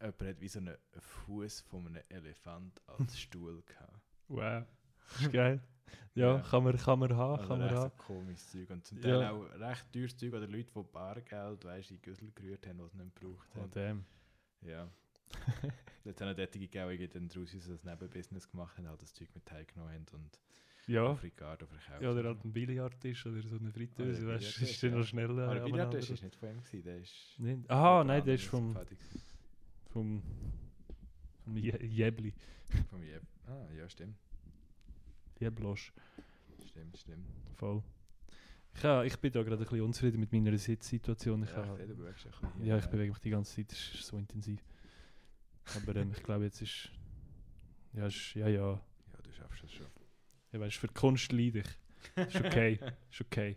[0.01, 4.01] jemand hat wie so einen Fuß von einem Elefant als Stuhl gehabt.
[4.29, 4.65] Wow.
[5.13, 5.61] Das ist geil.
[6.15, 6.41] Ja, Ja.
[6.43, 7.99] kann man, kann man haben, Also kann man recht so haben.
[7.99, 8.71] komisches Zeug.
[8.71, 9.03] Und zum Ja.
[9.03, 12.93] Teil auch recht teures Zeug oder Leute, die Bargeld weißt, in Güssel gerührt haben, was
[12.93, 13.71] sie nicht gebraucht Oh, haben.
[13.73, 14.05] damn.
[14.63, 14.89] Ja.
[16.05, 19.51] Jetzt haben auch gegeben, die dann daraus ein Nebenbusiness gemacht haben, halt das Zeug mit
[19.51, 20.41] heimgenommen haben und
[20.87, 21.05] Ja.
[21.07, 24.65] auf Ricardo verkauft Ja, oder halt ein Billardtisch oder so eine Fritteuse, ein weißt du,
[24.65, 24.91] ist ja.
[24.91, 25.65] noch schnell äh, Aber der.
[25.65, 27.15] Billardtisch ist nicht von ihm, gewesen, der ist...
[27.39, 27.71] Nicht?
[27.71, 28.77] Aha, nein, der ist vom,
[29.91, 30.23] vom,
[31.45, 32.33] vom Je- Jebli.
[32.91, 33.23] Vom Jeb.
[33.47, 34.17] Ah, ja, stimmt.
[35.41, 35.93] Jeblosch.
[36.69, 37.27] Stimmt, stimmt.
[37.57, 37.83] Voll.
[38.77, 41.45] Ich, ha- ich bin da gerade ein bisschen unzufrieden mit meiner Sitzsituation.
[41.45, 42.67] Ich ja, ha- du bewegst dich ein bisschen.
[42.67, 44.61] ja, ich bewege mich die ganze Zeit, das ist so intensiv.
[45.77, 46.91] Aber ähm, ich glaube, jetzt ist.
[47.93, 48.73] Ja, ist, ja, ja.
[48.73, 48.81] Ja,
[49.23, 49.87] du schaffst das schon.
[50.55, 52.27] Ja, weißt, für die Kunst leide ich.
[52.29, 52.79] Ist okay.
[53.11, 53.57] ist okay.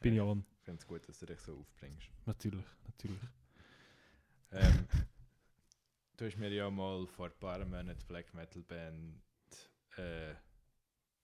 [0.00, 0.44] Bin ich on.
[0.58, 2.10] Ich finde es gut, dass du dich so aufbringst.
[2.26, 3.20] Natürlich, natürlich.
[4.52, 4.86] Ähm,
[6.18, 9.22] du hast mir ja mal vor ein paar Monaten die Black Metal Band.
[9.96, 10.34] Äh,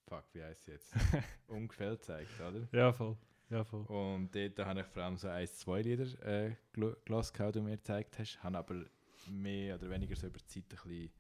[0.09, 0.95] fuck, wie heißt sie jetzt?
[1.49, 2.67] Ungefähr gezeigt, oder?
[2.73, 3.19] Ja, voll.
[3.51, 3.83] Ja, voll.
[3.85, 7.61] Und dort habe ich vor allem so ein, zwei Lieder äh, gel- gelassen, die du
[7.61, 8.43] mir gezeigt hast.
[8.43, 8.87] Habe aber
[9.29, 11.13] mehr oder weniger so über die Zeit ein bisschen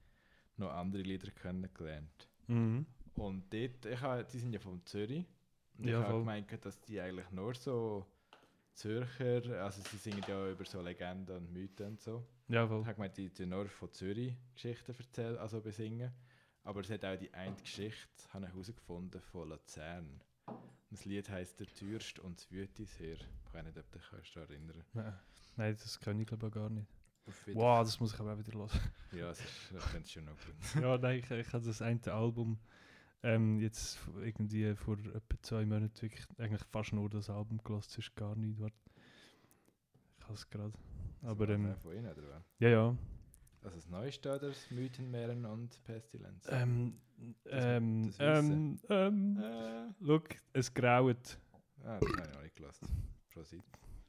[0.57, 2.29] noch andere Lieder kennengelernt.
[2.47, 2.87] Mhm.
[3.17, 5.25] Und dort, ich die sind ja von Zürich.
[5.79, 8.07] Und Ja, ich habe gemeint, dass die eigentlich nur so
[8.75, 12.27] Zürcher, also sie singen ja über so Legenden und Mythen und so.
[12.49, 12.85] Ja, Ich voll.
[12.85, 16.13] habe gemeint, die tun nur von Zürich Geschichten erzählen, also besingen.
[16.65, 20.21] Aber es hat auch die eine Geschichte, habe ich herausgefunden, von Luzern.
[20.91, 23.17] Das Lied heisst «Der Türst und das Wütisheer».
[23.17, 25.19] Ich weiß nicht, ob du dich daran erinnern Nein,
[25.57, 26.87] Nein, das kann ich glaube ich gar nicht.
[27.55, 28.71] Wow, das muss ich aber auch wieder hören.
[29.13, 30.55] Ja, es ist, ich es schon noch gut.
[30.83, 32.59] ja, nein, ich, ich habe das eine Album
[33.25, 38.15] ähm, jetzt irgendwie vor etwa zwei Monaten wirklich eigentlich fast nur das Album gelassen, sonst
[38.15, 38.61] gar nicht.
[38.61, 38.75] Warte.
[40.19, 40.73] Ich habe es gerade.
[41.23, 42.45] Aber Das ähm, von ihnen, oder was?
[42.59, 42.97] ja, ja.
[43.63, 46.47] Also das Neueste oder das Mythenmeeren und Pestilenz?
[46.51, 47.01] Ähm,
[47.45, 51.39] Das- ähm, das ähm, ähm, Äh, look, es graut.
[51.83, 52.87] ah, das habe ich noch nicht gelassen.
[53.33, 53.63] Prosit.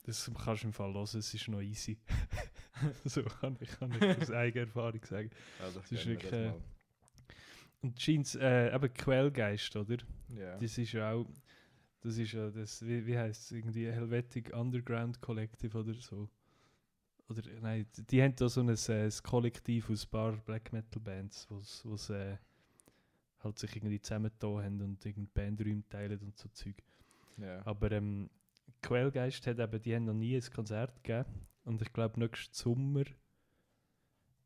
[0.06, 1.98] Das kannst du im Fall hören, es ist noch easy.
[3.06, 5.30] so kann ich, kann ich aus eigener Erfahrung sagen.
[5.60, 6.62] Also Das ist wirklich, äh, mal.
[7.86, 9.98] Und Jeans, äh, eben Quellgeist, oder?
[10.30, 10.58] Ja.
[10.58, 11.28] Das ist ja auch,
[12.02, 16.28] das ist ja das, wie, wie heißt es, irgendwie Helvetic Underground Collective oder so.
[17.30, 21.02] Oder nein, die- die haben da so ein, äh, Kollektiv aus ein paar Black Metal
[21.02, 22.38] Bands, was was äh,
[23.44, 26.76] halt sich irgendwie zusammengetan haben und irgendwie Bandräume teilen und so Zeug.
[27.38, 27.66] Ja.
[27.66, 28.30] Aber ähm,
[28.82, 31.26] Quellgeist hat eben, die haben noch nie ein Konzert gegeben.
[31.66, 33.04] Und ich glaube, nächsten Sommer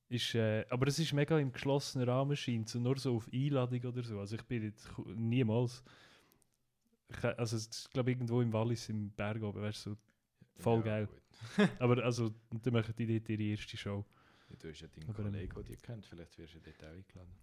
[0.10, 4.03] ist, äh, aber es ist mega im geschlossenen Rahmen scheint, nur so auf Einladung oder
[4.03, 4.20] so.
[4.20, 5.84] Also ich bin jetzt niemals,
[7.10, 9.97] ich, also ist glaube irgendwo im Wallis im Berg oben, weißt du, so.
[10.57, 11.10] voll ja, geil.
[11.80, 14.03] aber also, dann machen die dort ihre erste Show.
[14.49, 16.84] Ja, Du hast ja deinen Aber, ähm, Kollegen, den du kennt, vielleicht wirst du dort
[16.84, 17.34] auch eingeladen.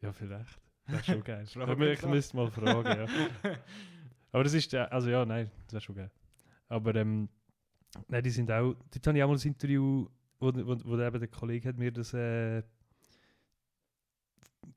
[0.00, 0.60] Ja, vielleicht.
[0.86, 1.44] Das ist schon geil.
[1.92, 3.06] Ich müsste mal fragen, ja.
[4.32, 6.10] Aber das ist, ja- also ja, nein, das wäre schon geil.
[6.68, 7.28] Aber ähm,
[8.06, 10.08] nein, die sind auch, dort habe ich auch mal ein Interview,
[10.38, 12.62] wo, wo, wo eben der Kollege hat mir das äh,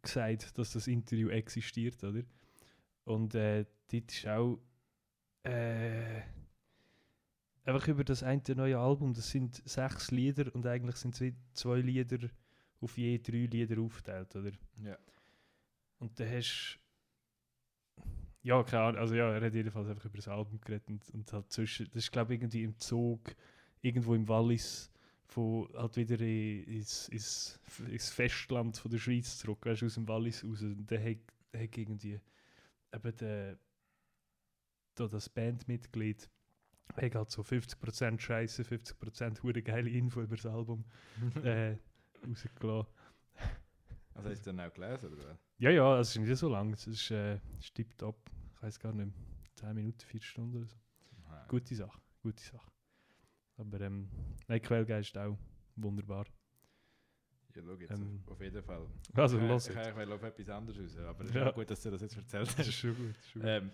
[0.02, 2.24] gesagt, dass das Interview existiert, oder?
[3.04, 4.60] Und äh, dort ist auch
[5.44, 6.22] äh,
[7.66, 11.80] einfach über das eine neue Album, das sind sechs Lieder und eigentlich sind zwei, zwei
[11.80, 12.30] Lieder
[12.80, 14.52] auf je drei Lieder aufgeteilt, oder?
[14.84, 14.98] Ja.
[16.00, 16.80] Und dann hast
[18.44, 21.32] ja, keine Ahnung, also ja, er hat jedenfalls einfach über das Album geredet und, und
[21.32, 23.36] halt zwischen, das ist glaube ich irgendwie im Zug,
[23.82, 24.92] irgendwo im Wallis,
[25.32, 30.44] von halt wieder ins, ins, ins Festland von der Schweiz zurück, weißt aus dem Wallis
[30.44, 30.62] raus.
[30.62, 31.18] Und dann hat,
[31.56, 32.20] hat irgendwie
[32.94, 33.58] eben der,
[34.96, 36.30] da das Bandmitglied
[36.98, 40.84] hat halt so 50% Scheiße, 50% hure geile Info über das Album
[41.44, 41.78] äh,
[42.28, 42.92] rausgelassen.
[44.14, 45.38] Also hast du dann auch gelesen, oder was?
[45.60, 46.74] Ja, ja, es ist nicht so lang.
[46.74, 48.30] Es ist, äh, ist tipptopp.
[48.56, 49.16] Ich weiß gar nicht mehr.
[49.56, 50.76] 10 Minuten, 4 Stunden oder so.
[51.28, 51.46] Aha.
[51.48, 52.70] Gute Sache, gute Sache.
[53.62, 54.10] Aber ähm,
[54.48, 55.38] nein, Quellgeist auch
[55.76, 56.26] wunderbar.
[57.56, 58.88] Ja, schau jetzt, Ähm, auf jeden Fall.
[59.14, 61.50] Also, ich, los Ich kann eigentlich auf etwas anderes raus, aber es ist Ja.
[61.50, 62.74] auch gut, dass du das jetzt erzählt Das ist hast.
[62.80, 63.16] schon gut.
[63.32, 63.50] Schon gut.
[63.50, 63.72] Ähm,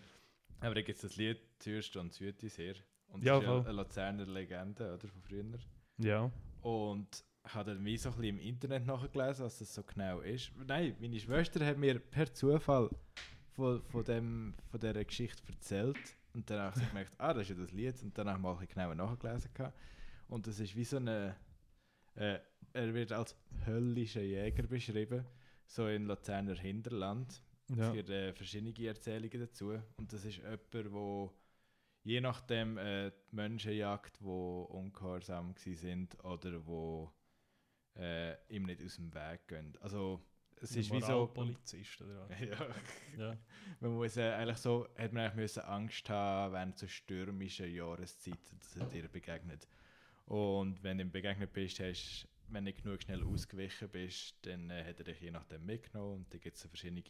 [0.59, 2.75] aber da gibt es das Lied «Zürst und Südi» sehr.
[3.07, 3.69] Und Ja, das ist ja voll.
[3.69, 5.59] eine Luzerner Legende, oder, von früher.
[5.99, 6.31] ja,
[6.61, 10.19] Und ich habe dann wie so ein bisschen im Internet nachgelesen, was das so genau
[10.21, 10.51] ist.
[10.65, 12.89] Nein, meine Schwester hat mir per Zufall
[13.51, 15.97] von, von, dem, von dieser Geschichte erzählt.
[16.37, 18.03] Und dann habe ich gemerkt, ah, das ist ja das Lied.
[18.03, 19.49] Und ich mal ein genauer nachgelesen.
[19.55, 19.75] gehabt.
[20.27, 21.35] Und das ist wie so eine...
[22.13, 22.37] Äh,
[22.73, 23.35] er wird als
[23.65, 25.25] höllischer Jäger beschrieben,
[25.65, 27.41] so in Luzerner Hinterland.
[27.69, 27.87] ja.
[27.87, 29.81] Es gibt äh, verschiedene Erzählungen dazu.
[29.97, 31.31] Und das ist jemand, der
[32.03, 37.11] je nachdem äh, die Menschen jagt, die ungehorsam sind oder wo
[37.95, 39.75] äh, ihm nicht aus dem Weg gehen.
[39.81, 40.21] Also
[40.61, 41.27] es ist wie so...
[41.27, 42.39] Polizist oder was?
[42.39, 42.67] ja,
[43.17, 43.37] ja.
[43.79, 48.59] man muss äh, eigentlich so, hat man eigentlich müssen Angst haben während so stürmischen Jahreszeiten,
[48.59, 49.67] dass er dir begegnet.
[50.25, 54.69] Und wenn du ihm begegnet bist, hast, wenn du nicht genug schnell ausgewichen bist, dann
[54.69, 56.17] äh, hat er dich je nachdem mitgenommen.
[56.17, 57.03] Und da gibt es so verschiedene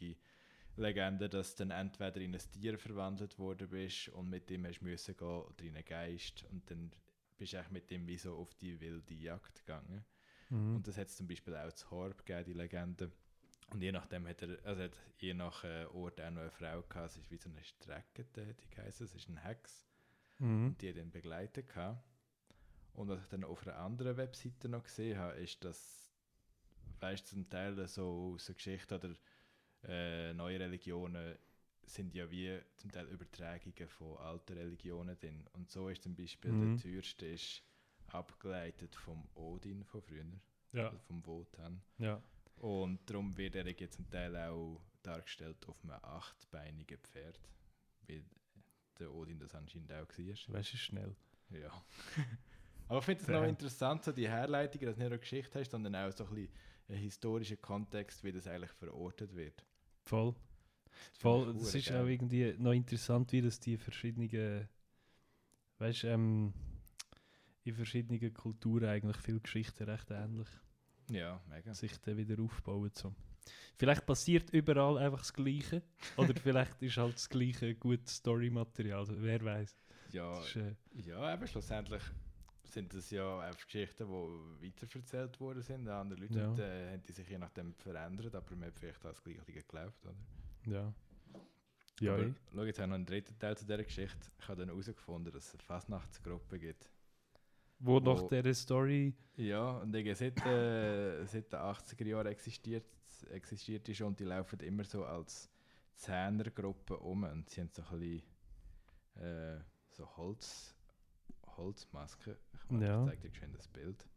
[0.76, 4.80] Legenden, dass du dann entweder in ein Tier verwandelt worden bist und mit dem hast
[4.80, 6.44] du müssen gehen oder in einen Geist.
[6.50, 6.92] Und dann
[7.36, 10.04] bist du eigentlich mit dem wie so auf die wilde Jagd gegangen.
[10.50, 10.76] Mhm.
[10.76, 13.10] Und das hat es zum Beispiel auch zu Horb gegeben, die Legende.
[13.70, 16.82] Und je nachdem hat er, also hat je nach äh, Ort auch noch eine Frau
[16.82, 19.86] gehabt, es ist wie so eine Strecke, die heisst, es ist ein Hex,
[20.38, 20.76] Mhm.
[20.80, 22.02] die hat ihn begleitet gehabt.
[22.94, 26.10] Und was ich dann auf einer anderen Webseite noch gesehen habe, ist, dass,
[27.00, 29.14] weißt du, zum Teil so aus der Geschichte oder
[29.84, 31.36] äh, neue Religionen
[31.86, 35.46] sind ja wie zum Teil Übertragungen von alten Religionen drin.
[35.52, 36.76] Und so ist zum Beispiel Mhm.
[36.76, 37.62] der Türste ist
[38.08, 40.24] abgeleitet vom Odin von früher,
[40.72, 41.82] Ja, also vom Wotan.
[41.98, 42.22] ja.
[42.60, 47.40] Und darum wird er jetzt zum Teil auch dargestellt auf einem achtbeinigen Pferd,
[48.06, 48.24] wie
[48.98, 50.54] der Odin das anscheinend auch war.
[50.54, 51.16] Weißt du, schnell.
[51.50, 51.70] Ja.
[52.88, 55.58] Aber ich finde es noch interessant, so die Herleitung, dass du nicht nur eine Geschichte
[55.58, 56.52] hast, sondern auch so ein bisschen
[56.88, 59.64] einen historischen Kontext, wie das eigentlich verortet wird.
[60.04, 60.34] Voll.
[61.12, 61.56] Das Voll.
[61.56, 62.02] Es ist geil.
[62.02, 64.68] auch irgendwie noch interessant, wie das die verschiedenen,
[65.78, 66.54] weißt ähm,
[67.64, 70.48] in verschiedenen Kulturen eigentlich viele Geschichten recht ähnlich
[71.10, 71.74] Ja, mega.
[71.74, 72.90] sich dann wieder aufbauen.
[72.94, 73.14] So.
[73.76, 75.82] Vielleicht passiert überall einfach das Gleiche.
[76.16, 78.98] Oder vielleicht ist halt das Gleiche gutes Storymaterial.
[79.00, 79.74] Also, wer weiß.
[80.12, 82.02] Ja, äh, ja, aber schlussendlich
[82.64, 85.88] sind das ja einfach Geschichten, die weiterverzählt worden sind.
[85.88, 86.54] An andere Leute Ja.
[86.58, 90.04] äh, haben die sich je nachdem verändert, aber man hat vielleicht auch das Gleiche geglaubt,
[90.06, 90.14] oder?
[90.66, 90.92] ja.
[92.00, 92.34] Ja, aber, eh.
[92.54, 94.30] schau, jetzt haben wir noch einen dritten Teil zu dieser Geschichte.
[94.38, 96.88] Ich habe dann herausgefunden, dass es eine Fastnachtsgruppe gibt.
[97.80, 99.14] Wo nach dieser Story.
[99.36, 102.84] Ja, und die seit, äh, seit den 80er Jahren existiert,
[103.30, 105.48] existiert schon und die laufen immer so als
[105.94, 108.22] Zehnergruppe um und sie haben so ein bisschen
[109.16, 109.60] äh,
[109.90, 110.74] so Holz,
[111.56, 112.36] Holzmasken.
[112.52, 113.02] Ich weiß, Ja.
[113.04, 114.08] ich zeige dir geschwind das Bild.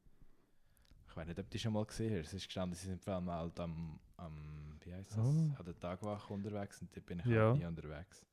[1.08, 2.28] Ich weiß nicht, ob du die schon mal gesehen hast.
[2.28, 5.56] Es ist gestanden, sie sind vor allem halt am, am wie heißt das, Ah.
[5.60, 7.50] an der Tagwache unterwegs und da bin ich Ja.
[7.50, 8.26] halt nie unterwegs.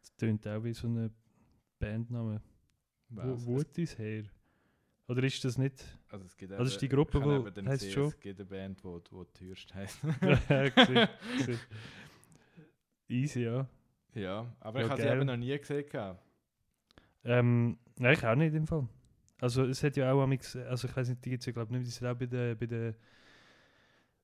[0.00, 1.10] Das tönt auch wie so eine
[1.78, 2.40] Bandname.
[3.10, 3.46] Wo, Was?
[3.46, 4.24] wo ist das her?
[5.12, 5.84] Oder ist das nicht?
[6.08, 8.08] Also es gibt Also ist eben- die Gruppe, ich wo- heisst sehen, schon?
[8.08, 9.26] Es gibt eine Band, wo, wo.
[10.48, 11.60] Ja, gesehen, gesehen.
[13.08, 13.68] Easy, ja.
[14.14, 16.16] ja, aber Ja, ich habe sie eben noch nie gesehen.
[17.24, 18.88] Ähm, nein, ich auch nicht im Fall.
[19.38, 21.72] Also es hat ja auch amix, also ich weiß nicht, die gibt es ja glaube
[21.74, 22.94] ich nicht, die sind auch bei den bei der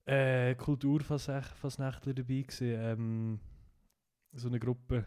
[0.07, 2.67] äh, Kulturfasnächtler dabei gewesen.
[2.81, 3.41] Ähm,
[4.33, 5.05] so eine Gruppe.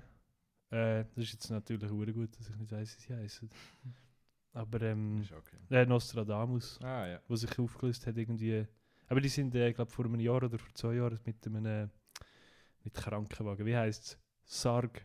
[0.70, 3.50] Äh, das ist jetzt natürlich auch gut, dass ich nicht weiß, wie sie heißen.
[4.54, 5.58] Aber ähm, okay.
[5.70, 7.22] äh, Nostradamus, Ah ja.
[7.28, 8.68] wo sich aufgelöst hat irgendwie.
[9.08, 11.88] Aber die sind, äh, glaube vor einem Jahr oder vor zwei Jahren mit einem äh,
[12.84, 13.66] mit Krankenwagen.
[13.66, 14.18] Wie heißt es?
[14.46, 15.02] Sarg.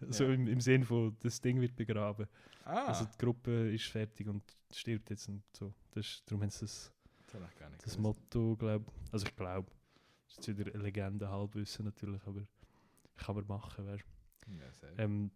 [0.08, 0.32] so Ja.
[0.32, 2.26] im, im Sinn von, das Ding wird begraben.
[2.64, 4.42] Ah, Also die Gruppe ist fertig und
[4.72, 5.72] stirbt jetzt und so.
[5.92, 6.92] Das ist, darum haben sie das,
[7.32, 7.98] das das.
[7.98, 9.70] Motto, glaube Also ich glaube.
[10.28, 12.42] Das ist wieder eine Legende, Halbwissen natürlich, aber
[13.16, 14.04] kann man machen, weißt
[14.48, 15.30] Ja, ähm,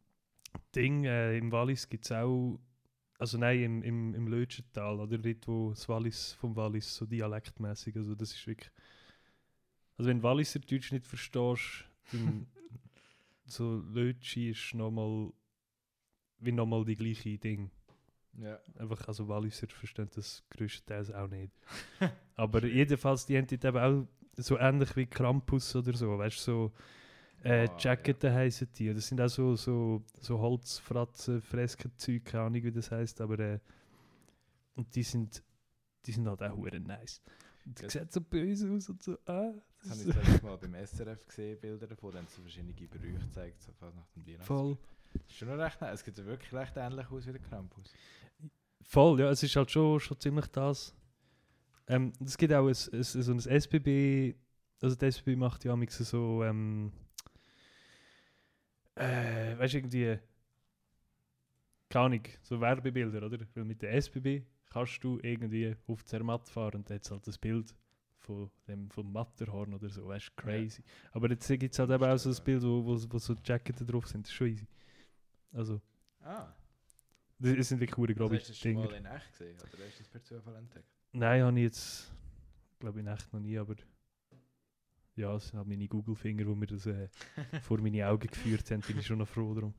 [0.74, 2.58] Ding, äh, im Wallis gibt es auch,
[3.22, 7.94] also nein, im, im, im Lötschental, oder dort, wo das Wallis vom Wallis so dialektmäßig,
[7.94, 8.68] also das ist wirklich,
[9.96, 12.48] also wenn Walliser Deutsch nicht verstehst, dann
[13.46, 15.32] so Lötschi ist nochmal,
[16.40, 17.70] wie nochmal die gleiche Ding.
[18.38, 18.58] ja.
[18.76, 21.52] Einfach, also Walliser verstehen das größtenteils auch nicht.
[22.34, 26.42] Aber jedenfalls, die haben dort eben auch so ähnlich wie Krampus oder so, weißt du,
[26.42, 26.72] so
[27.44, 28.92] äh, Ah, Jacketen heissen die.
[28.94, 33.58] Das sind auch so, so, so Holzfratzen, Freskenzeug, keine Ahnung wie das heisst, aber äh,
[34.74, 35.42] und die sind,
[36.06, 37.20] die sind halt auch hure nice.
[37.64, 40.28] Und die Das- sehen so böse aus und so, ah, Das habe ich ist das
[40.28, 44.08] letzte Mal beim SRF gesehen, Bilder davon, dann so verschiedene Gerüche gezeigt, so fast nach
[44.16, 44.46] dem Weihnachts.
[44.46, 44.76] voll.
[45.12, 47.92] Das ist schon noch recht, es sieht ja wirklich recht ähnlich aus wie der Krampus.
[48.80, 50.94] Voll, ja, es ist halt schon, schon ziemlich das.
[51.86, 54.34] Ähm, es gibt auch ein, ein, so ein SBB,
[54.80, 56.92] also das SBB macht ja manchmal so, ähm,
[58.96, 60.18] äh, weißt du, irgendwie,
[61.88, 63.38] keine Ahnung, so Werbebilder, oder?
[63.54, 67.74] Weil mit der SBB kannst du irgendwie auf Zermatt fahren und hat halt das Bild
[68.18, 70.82] von dem, vom Matterhorn oder so, weißt du, crazy.
[71.12, 73.86] Aber jetzt gibt es halt eben auch so ein Bild, wo, wo, wo so Jacketen
[73.86, 74.66] drauf sind, das ist schon easy.
[75.52, 75.80] Also,
[76.24, 76.54] Ah,
[77.38, 79.30] das das sind wirklich coole, also glaube hast du ich, das schon mal in echt
[79.32, 79.58] gesehen?
[79.60, 80.88] Oder hast du das per Zufall entdeckt?
[81.12, 82.12] Nein, habe ich jetzt,
[82.80, 83.76] glaube ich, echt noch nie, aber
[85.16, 87.08] ja, es sind halt meine Google-Finger, die mir das äh,
[87.62, 89.74] vor meine Augen geführt haben, bin ich schon noch froh drum.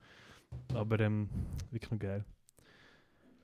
[0.74, 1.30] Aber ähm,
[1.72, 2.24] wirklich noch geil.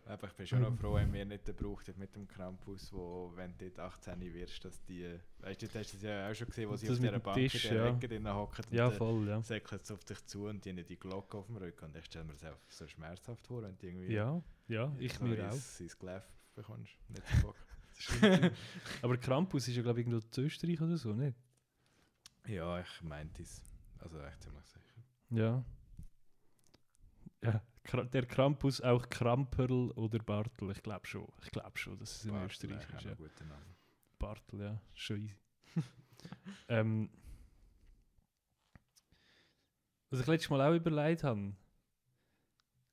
[0.06, 3.32] Aber ich bin schon noch froh, wenn wir nicht Brauch dort mit dem Krampus, wo,
[3.36, 6.48] wenn du dort 18 wirst, dass die, weißt du, du hast das ja auch schon
[6.48, 7.96] gesehen, wo sie Das auf mit dieser Bank Tisch, in der ja.
[7.96, 9.40] Ecke drinnen hocken und Ja, voll, ja.
[9.44, 12.26] säckeln auf dich zu und die haben die Glocke auf dem Rücken und ich stelle
[12.26, 15.54] mir das einfach so schmerzhaft vor, wenn du irgendwie Ja, ja, ich so mir auch.
[15.54, 16.24] ins Gläf
[16.56, 16.92] bekommst.
[17.10, 17.56] Nicht so Bock.
[19.04, 21.38] Aber Krampus ist ja, glaube ich, irgendwo in Österreich oder so, nicht?
[22.50, 23.62] Ja, ich meinte es.
[24.00, 25.04] Also echt ziemlich sicher.
[25.30, 25.64] Ja.
[27.41, 27.64] Ja,
[28.04, 31.28] der Krampus auch Kramperl oder Bartel, ich glaube schon.
[31.43, 33.04] Ich glaube schon, dass es in Bartel Österreich ist.
[33.06, 33.12] Ja.
[33.12, 33.76] ein guter Name.
[34.18, 35.36] Bartel, ja, schon easy.
[36.68, 37.10] ähm,
[40.10, 41.54] was ich letztes Mal auch überlegt habe,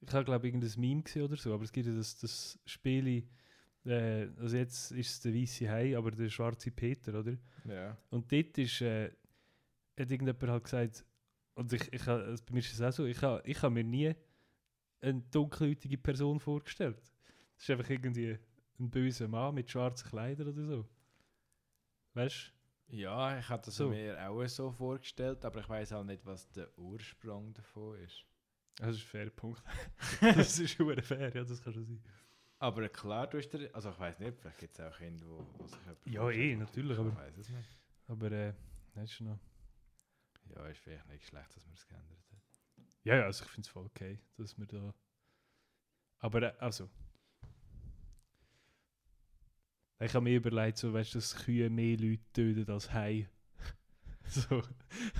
[0.01, 2.59] ich habe glaube ich irgendein Meme gesehen oder so, aber es gibt ja das, das
[2.67, 3.27] Spiel,
[3.85, 7.37] äh, also jetzt ist es der weiße Hai, aber der schwarze Peter, oder?
[7.65, 7.97] Ja.
[8.11, 9.11] Und dort ist, äh,
[10.05, 11.05] hat irgendjemand halt gesagt,
[11.55, 13.85] und ich, ich, also bei mir ist es auch so, ich habe ich ha mir
[13.85, 14.15] nie
[15.01, 16.99] eine dunkelhäutige Person vorgestellt.
[17.55, 18.39] Das ist einfach irgendwie
[18.79, 20.89] ein böser Mann mit schwarzen Kleidern oder so.
[22.15, 22.53] Weißt
[22.89, 23.89] Ja, ich hatte das So.
[23.89, 28.25] mir auch so vorgestellt, aber ich weiß halt nicht, was der Ursprung davon ist.
[28.77, 28.85] du?
[28.85, 29.63] Das ist ein fairer Punkt.
[30.21, 32.03] das ist schon fair, ja, das kann schon sein.
[32.59, 35.47] Aber klar, du hast dir, also ich weiß nicht, vielleicht gibt es auch Kinder, wo,
[35.59, 37.69] wo sich Ja, eh, natürlich, ich aber- weiß es nicht.
[38.09, 38.53] Aber äh,
[38.95, 39.39] das ist noch.
[40.55, 42.87] Ja, ist vielleicht nicht schlecht, dass man es geändert hat.
[43.05, 44.95] Ja, ja, also ich finde es voll okay, dass wir da.
[46.19, 46.89] Aber äh, also.
[49.99, 53.29] Ich habe mir überlegt, so, weißt dass Kühe mehr Leute töten als Hai.
[54.27, 54.63] so.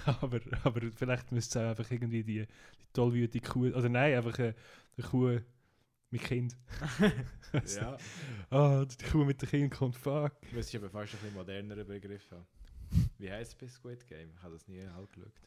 [0.05, 3.69] aber, aber vielleicht müsste es auch einfach irgendwie die, die tollwütige Kuh.
[3.69, 4.55] Oder nein, einfach eine,
[4.97, 5.41] eine Kuh
[6.11, 6.57] mit Kind.
[7.53, 7.97] Ja,
[8.51, 10.33] Ah, die Kuh mit dem Kind kommt, fuck.
[10.53, 12.47] müsste ich aber fast ein bisschen moderneren Begriff haben.
[13.19, 14.31] Wie heißt es bei Squid Game?
[14.35, 15.41] Ich habe das nie halt geschaut.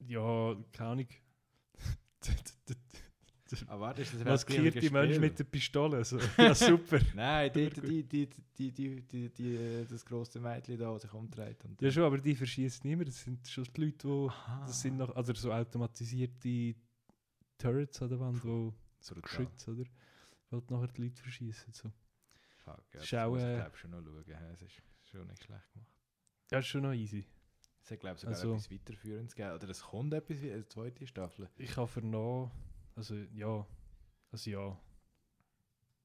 [0.00, 1.08] Ja, keine Ahnung.
[3.68, 5.20] Aber warte, ist das Maskierte gleiche Mensch Spiel?
[5.20, 6.04] mit der Pistole.
[6.04, 6.18] So.
[6.36, 6.98] Ja, super.
[7.14, 11.12] Nein, die, die, die, die, die, die, die, äh, das grosse Mädchen da, das sich
[11.12, 11.64] umdreht.
[11.64, 13.06] Und Ja, schon, aber die verschießen nicht mehr.
[13.06, 14.28] Das sind schon die Leute, die.
[14.28, 14.66] Aha.
[14.66, 16.74] Das sind noch, also so automatisierte
[17.56, 19.46] Turrets an der Wand, wo so brutal.
[19.46, 19.84] Geschütze, oder?
[20.50, 21.72] Weil die nachher die Leute verschießen.
[21.72, 21.90] So.
[22.64, 24.50] Fuck, ja, das Schau, muss ich äh, glaube schon noch schauen.
[24.52, 25.95] Es ist schon nicht schlecht gemacht.
[26.50, 27.26] Ja, ist schon noch easy.
[27.82, 29.54] Es hat glaube ich sogar Also- etwas weiterführendes gegeben.
[29.54, 31.48] Oder es kommt etwas, wie eine zweite Staffel.
[31.56, 32.50] Ich habe vernommen,
[32.94, 33.66] also ja,
[34.32, 34.80] also ja.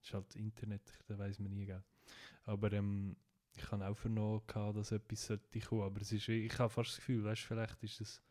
[0.04, 1.84] ist halt Internet, da weiß man nie, gell.
[2.44, 3.16] Aber ähm,
[3.56, 6.96] ich habe auch vernommen, dass etwas sollte kommen, aber es ist, ich habe fast das
[6.98, 8.22] Gefühl, weißt, vielleicht ist es,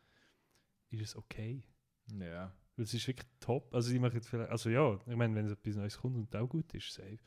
[0.89, 1.63] ist es okay.
[2.07, 2.53] Ja.
[2.75, 3.73] Weil es ist wirklich top.
[3.73, 6.47] Also, ich mache jetzt vielleicht, also ja, ich meine, wenn etwas Neues kommt und auch
[6.47, 7.19] gut ist, safe.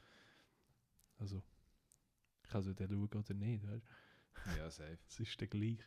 [1.18, 1.42] Also,
[2.42, 3.86] ich kann es dann schauen oder nicht, weißt?
[4.56, 4.98] Ja, safe.
[5.08, 5.78] es ist dann gleich.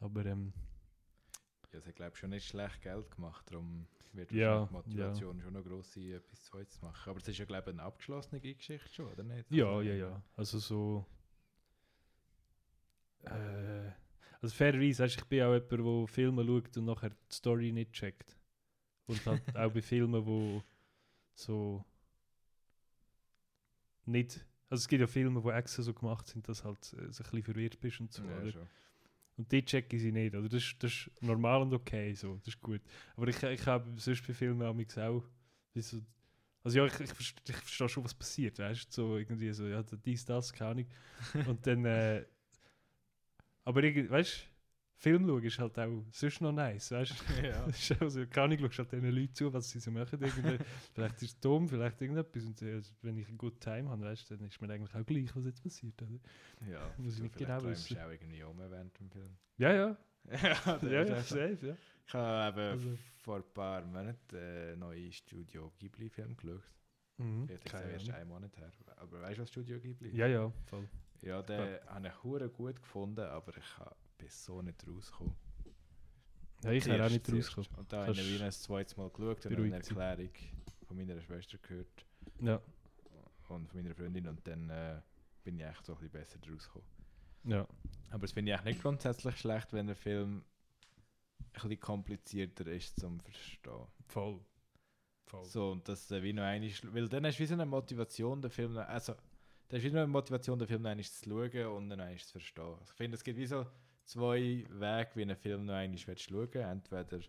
[0.00, 0.52] Aber ähm,
[1.72, 5.40] Ja, es hat, glaube ich, schon nicht schlecht Geld gemacht, darum wird Ja, die Motivation
[5.40, 7.10] schon noch gross sein, etwas Zweites zu machen.
[7.10, 9.46] Aber es ist ja, glaube ich, eine abgeschlossene Geschichte schon, oder nicht?
[9.50, 10.22] ja, Also, ja, ja.
[10.36, 11.06] Also so.
[13.24, 13.90] Äh,
[14.40, 17.92] also fairerweise, weißt, ich bin auch jemand, der Filme schaut und nachher die Story nicht
[17.92, 18.36] checkt.
[19.06, 20.64] Und halt auch bei Filmen, wo
[21.34, 21.84] so
[24.06, 24.44] nicht.
[24.70, 27.30] Also es gibt ja Filme, die extra so gemacht sind, dass halt äh, so ein
[27.30, 28.22] bisschen verwirrt bist und so.
[28.22, 28.52] Ja, oder?
[28.52, 28.68] schon.
[29.36, 30.34] Und die checken sie nicht.
[30.34, 30.48] Oder?
[30.48, 32.36] Das, ist- das ist normal und okay, so.
[32.36, 32.80] das ist gut.
[33.16, 35.24] Aber ich, ich habe sonst bei Filmen auch.
[35.74, 36.00] So,
[36.62, 37.10] also ja, ich, ich,
[37.48, 38.92] ich verstehe schon, was passiert, weißt du?
[38.92, 40.86] So irgendwie so, ja, dies, das, keine Ahnung.
[41.46, 42.24] Und dann, äh,
[43.64, 44.49] aber irgendwie, weißt du,
[45.02, 47.42] Film schauen ist halt auch sonst noch nice, weißt du?
[47.46, 47.64] ja.
[47.66, 50.18] Ist auch so, keine Ahnung, schaust halt den Leuten zu, was sie so machen.
[50.94, 52.44] Vielleicht ist es dumm, vielleicht irgendetwas.
[52.44, 55.06] Und äh, wenn ich einen guten Time habe, weißt du, dann ist mir eigentlich auch
[55.06, 56.02] gleich, was jetzt passiert.
[56.02, 56.20] Oder?
[56.70, 56.90] ja.
[56.98, 57.94] Muss ich nicht genau wissen.
[57.94, 59.36] du auch irgendwie um während dem Film.
[59.56, 59.96] Ja, ja,
[60.82, 61.76] ja, ja, safe, ja.
[62.06, 66.62] Ich habe eben Also- vor ein paar Monaten einen neuen Studio Ghibli-Film geschaut.
[67.16, 67.46] Mhm.
[67.48, 68.70] Jetzt ist erst einen Monat her.
[68.96, 70.16] Aber weißt du, was Studio Ghibli ist?
[70.16, 70.86] Ja, ja, voll.
[71.22, 75.34] Ja, den habe ich hure gut gefunden, aber ich habe bis so nicht rausgekommen.
[76.62, 77.78] Ja, ich wäre auch nicht rausgekommen.
[77.78, 79.74] Und da habe ich wie ein zweites Mal geschaut und eine.
[79.76, 80.30] Erklärung
[80.86, 82.04] von meiner Schwester gehört
[82.40, 82.60] Ja,
[83.48, 85.00] und von meiner Freundin und dann äh,
[85.44, 86.86] bin ich echt so ein bisschen besser draus gekommen.
[87.44, 87.66] ja.
[88.10, 90.44] Aber es finde ich eigentlich nicht grundsätzlich schlecht, wenn der Film
[91.38, 93.86] ein bisschen komplizierter ist zum Verstehen.
[94.08, 94.40] Voll.
[95.26, 95.44] Voll.
[95.44, 98.42] So, und das äh, wie noch einmal, weil dann hast du wie so eine Motivation,
[98.42, 101.76] den Film, also, dann hast du wie noch eine Motivation, den Film noch zu schauen
[101.76, 102.74] und dann zu verstehen.
[102.84, 103.64] Ich finde, es gibt wie so
[104.10, 107.20] zwei Wege, wie einen Film noch einmal willst schauen Entweder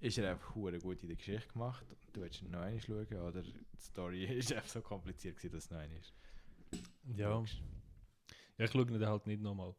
[0.00, 2.80] ist er einfach hure gut in der Geschichte gemacht und du willst ihn noch einmal
[2.80, 6.12] schauen, oder die Story ist einfach so kompliziert gewesen, dass es noch einmal ist.
[7.16, 7.42] Ja.
[8.58, 9.74] ja, ich schaue ihn halt nicht nochmal.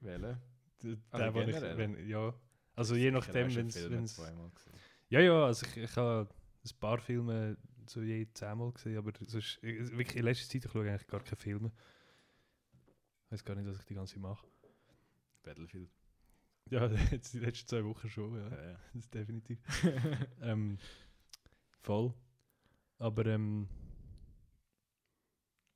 [0.00, 0.40] Welche?
[0.82, 2.34] Der, ich, wenn, ja.
[2.74, 4.16] Also je nachdem, wenn es...
[5.08, 6.28] Ja, ja, also ich, ich habe
[6.64, 7.56] ein paar Filme
[7.86, 11.06] so je zehnmal gesehen, aber sonst, ich- wirklich in letzter Zeit ich schaue ich eigentlich
[11.08, 11.72] gar keine Filme.
[13.26, 14.46] Ich weiß gar nicht, was ich die ganze mache.
[15.42, 15.90] Battlefield.
[16.70, 18.48] Ja, jetzt die letzten zwei Wochen schon, ja.
[18.48, 18.78] Ja, ja.
[18.92, 19.58] Das ist definitiv.
[20.40, 20.78] ähm,
[21.80, 22.14] voll.
[22.98, 23.68] Aber ähm,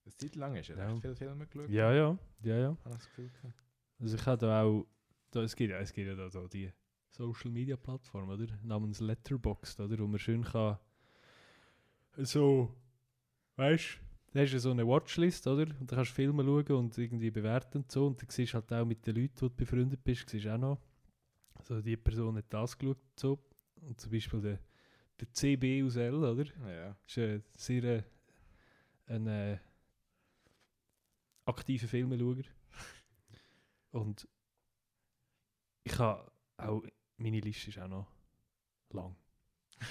[0.04, 0.76] Eine Zeit lang ist Ja.
[0.76, 1.68] recht viele Filme geschaut.
[1.70, 2.68] ja, ja, ja, ja.
[2.84, 3.62] Habe ich das Gefühl gehabt.
[3.98, 4.86] Also ich habe da auch,
[5.30, 6.72] da, es gibt ja, es gibt ja da, da die
[7.10, 8.46] Social Media Plattform, oder?
[8.62, 9.98] Namens Letterboxd, oder?
[9.98, 10.78] Wo man schön kann
[12.18, 12.74] so,
[13.56, 14.00] weißt
[14.32, 15.66] da hast du so eine Watchlist, oder?
[15.80, 18.06] Und da kannst du Filme schauen und irgendwie bewerten und so.
[18.06, 20.54] Und dann siehst du halt auch mit den Leuten, die du befreundet bist, siehst du
[20.54, 20.78] auch noch,
[21.62, 23.38] so die Person hat das geschaut und so.
[23.82, 24.58] Und zum Beispiel der,
[25.20, 26.44] der CB aus L, oder?
[26.68, 26.96] Ja.
[27.06, 28.02] ist ein sehr äh,
[29.06, 29.58] ein äh,
[31.44, 32.44] aktiver Filmeschauer.
[33.92, 34.28] Und
[35.84, 36.82] ich habe auch,
[37.16, 38.06] meine Liste ist auch noch
[38.90, 39.16] lang.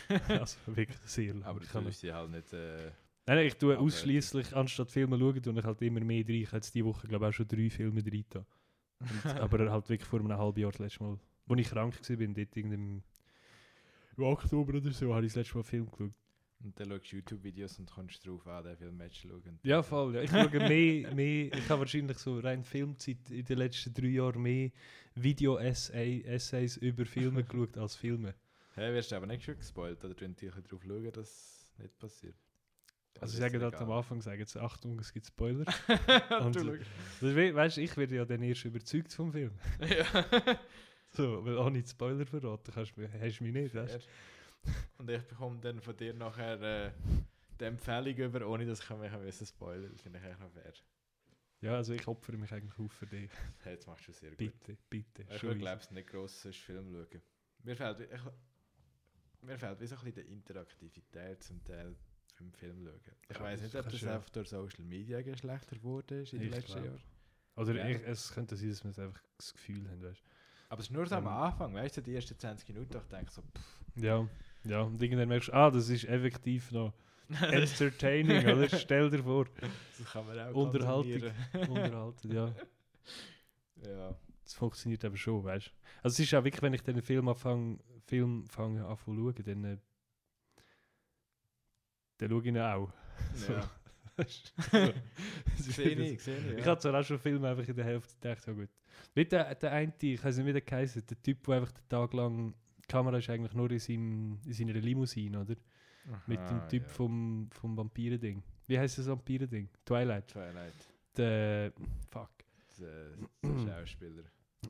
[0.27, 1.43] also wirklich sehr lang.
[1.43, 2.51] Aber du kann tust sie halt nicht.
[2.53, 2.91] Äh,
[3.25, 3.85] nein, nein, ich tue Abwerten.
[3.85, 6.35] ausschließlich anstatt Filme schauen, tue ich halt immer mehr rein.
[6.35, 8.01] Ich habe jetzt diese Woche, glaube ich, auch schon drei Filme.
[8.01, 12.15] Und, aber halt wirklich vor einem halben Jahr das letzte Mal, wo ich krank war,
[12.17, 13.03] bin, dort im
[14.17, 16.13] Oktober oder so, habe ich das letzte Mal einen Film geschaut.
[16.63, 19.59] und dann schaust du YouTube-Videos und kommst drauf an, den Film Match schauen.
[19.63, 20.15] Ja, voll.
[20.15, 20.21] Ja.
[20.21, 24.41] Ich schaue mehr, mehr, ich habe wahrscheinlich so rein Filmzeit in den letzten drei Jahren
[24.41, 24.71] mehr
[25.15, 28.33] Video-Essays über Filme geschaut als Filme.
[28.75, 31.99] Hey, wirst du aber nicht schon gespoilt oder du natürlich drauf schauen, dass es nicht
[31.99, 32.35] passiert?
[33.21, 33.91] Also ich sage ist das am?
[33.91, 35.65] Anfang, sagen sie, Achtung, es gibt Spoiler.
[36.41, 39.51] Und du Das we weißt, ich werde ja dann erst überzeugt vom Film.
[39.79, 40.05] ja.
[41.11, 44.73] So, weil auch nicht Spoiler verraten kannst, du- hast du mich nicht, weißt Fair.
[44.97, 46.91] Und ich bekomme dann von dir nachher äh,
[47.57, 50.51] die Empfehlung über, ohne dass ich mich ein bisschen spoilern Das finde ich eigentlich noch
[50.51, 50.73] fair.
[51.61, 53.31] Ja, also ich opfere mich eigentlich auf für dich.
[53.63, 54.37] Hey, jetzt machst du sehr gut.
[54.39, 55.25] Bitte, bitte.
[55.33, 57.21] Ich glaube nicht gross sonst Film schauen.
[57.63, 58.21] Mir fehlt, ich,
[59.41, 61.95] mir fehlt wie so ein bisschen die Interaktivität zum Teil
[62.41, 62.99] im Film schauen.
[63.29, 64.15] Ich Ja, weiß das nicht, ob das ja.
[64.15, 66.83] einfach durch Social Media schlechter geworden ist in den letzten.
[66.83, 67.01] Jahren.
[67.55, 67.87] Oder Ja.
[67.87, 70.21] ich, es könnte sein, dass wir einfach das Gefühl haben, weißt
[70.69, 71.29] Aber es ist nur so am Ähm.
[71.31, 74.27] Anfang, weißt du, die ersten 20 Minuten, ich denke so, pff, Ja,
[74.63, 74.81] ja.
[74.81, 76.93] Und irgendwann merkst du, ah, das ist effektiv noch
[77.41, 78.69] entertaining, oder?
[78.77, 79.45] Stell dir vor.
[79.97, 81.31] das kann man auch Unterhaltung.
[81.69, 82.53] Unterhalten, ja.
[83.83, 85.71] Ja, Das funktioniert aber schon, weißt du.
[86.03, 89.35] Also es ist auch wirklich, wenn ich den Film anfange, Film fange an zu schauen,
[89.43, 89.77] dann, äh,
[92.17, 92.91] dann schaue ich ihn auch.
[93.47, 93.69] Ja.
[95.57, 95.71] so.
[95.71, 96.59] Sehe ich, sehe ich.
[96.59, 98.69] Ich habe zwar auch schon Filme einfach in der Hälfte gedacht, ja gut.
[99.13, 101.89] Wie der, der eine, ich weiß nicht, wie der geheißen, der Typ, der einfach den
[101.89, 105.55] Tag lang, die Kamera ist eigentlich nur in, seinem, in seiner Limousine, oder?
[106.27, 106.89] Mit dem Aha, Typ ja.
[106.89, 108.43] vom, vom Vampirending.
[108.67, 109.69] Wie heißt das Vampirending?
[109.83, 110.27] Twilight.
[110.27, 110.73] Twilight.
[111.17, 111.73] Der,
[112.09, 112.29] fuck.
[112.79, 113.09] Der,
[113.43, 114.23] der Schauspieler.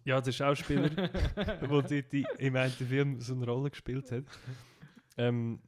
[0.04, 0.90] Ja, der Schauspieler,
[1.36, 4.26] der dort die, im einen Film so eine Rolle gespielt hat.
[5.18, 5.60] Ähm,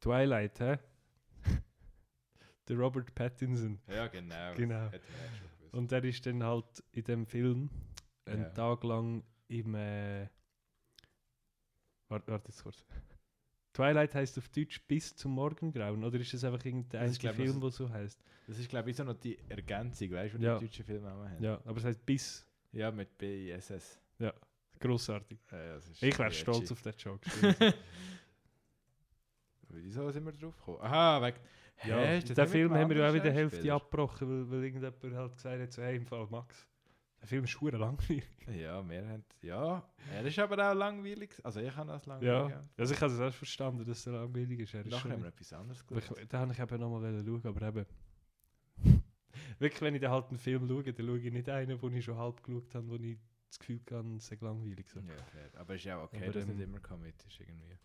[0.00, 0.78] Twilight, hä?
[2.68, 3.78] Der Robert Pattinson.
[3.88, 4.54] Ja, genau.
[4.54, 4.90] Genau.
[5.72, 7.70] Und der ist dann halt in dem Film
[8.24, 8.48] einen Ja.
[8.50, 9.74] Tag lang im.
[9.74, 10.28] Äh,
[12.08, 12.84] warte, warte jetzt kurz.
[13.72, 17.60] Twilight heißt auf Deutsch bis zum Morgengrauen, oder ist das einfach irgendein Das ich, Film,
[17.60, 18.18] der so heißt?
[18.46, 20.58] Das ist, glaube ich, so noch die Ergänzung, weißt du, die Ja.
[20.58, 21.42] deutschen Filme auch haben.
[21.42, 22.46] Ja, aber es heißt bis.
[22.72, 24.00] Ja, mit BISS.
[24.80, 25.38] Grossartig.
[25.50, 27.20] Ja, ja, das ist Ich wäre stolz auf den Joke.
[29.68, 30.78] Wieso sind wir drauf gekommen?
[30.80, 31.40] Aha, weg.
[31.84, 34.64] Ja, das den Film haben wir ja auch in der anderen Hälfte abgebrochen, weil, weil
[34.64, 36.66] irgendjemand halt gesagt hat, so, hey, im Fall Max.
[37.20, 38.24] Der Film ist schwer langweilig.
[38.46, 39.24] Ja, wir haben.
[39.42, 41.34] Ja, er ist aber auch langweilig.
[41.42, 42.56] Also, ich habe das Ja, langweilig.
[42.76, 44.74] also ich habe es erst verstanden, dass er langweilig ist.
[44.74, 47.68] Er ist Nachher haben wir etwas anderes ich, da habe ich eben nochmal schauen, aber
[47.68, 47.86] eben.
[49.58, 52.04] Wirklich, wenn ich dann halt einen Film schaue, dann schaue ich nicht einen, den ich
[52.04, 53.18] schon halb geschaut habe, wo ich
[53.48, 54.88] das Gefühl habe, es sei langweilig.
[54.88, 55.00] So.
[55.00, 55.50] Ja, fair.
[55.60, 57.78] Aber es ist ja auch okay, Aber, dass ähm, nicht immer Comet ist irgendwie.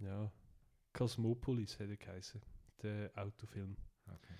[0.00, 0.30] Ja.
[0.92, 2.40] Cosmopolis hat er geheißen,
[2.82, 3.76] der Autofilm.
[4.06, 4.34] Okay.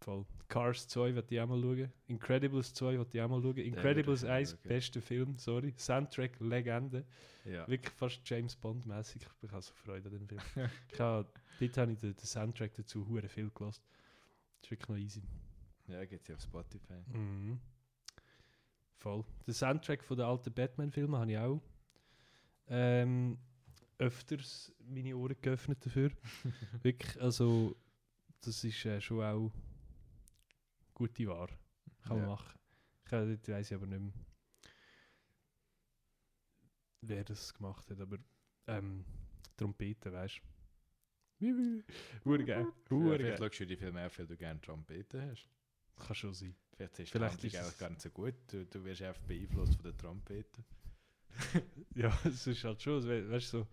[0.00, 0.26] Voll.
[0.48, 1.92] Cars 2 wird ich auch mal schauen.
[2.08, 3.56] Incredibles 2 wird ich auch mal schauen.
[3.58, 4.68] Incredibles würde ich auch 1, schauen.
[4.68, 5.74] bester Film, sorry.
[5.76, 7.04] Soundtrack, Legende.
[7.44, 7.66] Ja.
[7.68, 9.22] Wirklich fast James Bond-mäßig.
[9.42, 10.40] Ich habe so Freude an dem Film.
[10.92, 11.28] ich habe,
[11.60, 13.82] dort habe ich den, den Soundtrack dazu hure viel gelassen.
[14.60, 15.22] Das ist wirklich noch easy.
[15.86, 17.02] Ja, geht ja auf Spotify.
[17.12, 17.60] Mhm.
[18.96, 19.24] Voll.
[19.46, 21.60] Den Soundtrack von den alten Batman-Filmen habe ich auch
[22.68, 23.38] ähm,
[24.02, 26.10] öfters meine Ohren geöffnet dafür.
[26.82, 27.76] Wirklich, also
[28.40, 29.52] das ist äh, schon auch
[30.94, 31.56] gute Ware.
[32.02, 32.26] Kann man Ja.
[32.26, 32.58] machen.
[33.06, 34.12] Ich ich aber nicht mehr,
[37.02, 38.18] wer das gemacht hat, aber
[38.66, 39.04] ähm,
[39.56, 40.40] Trompete, weißt
[41.40, 41.82] du.
[42.24, 42.66] Hure geil.
[42.66, 45.48] Ja, Hure vielleicht schaust du die Filme auch, weil du gerne Trompeten hast.
[45.96, 46.54] Kann schon sein.
[46.76, 48.34] Vielleicht ist Vielleicht ist es- gar nicht so gut.
[48.46, 50.64] Du, du wirst einfach beeinflusst von der Trompete.
[51.94, 53.66] Ja, es ist halt schon, we weißt du, so,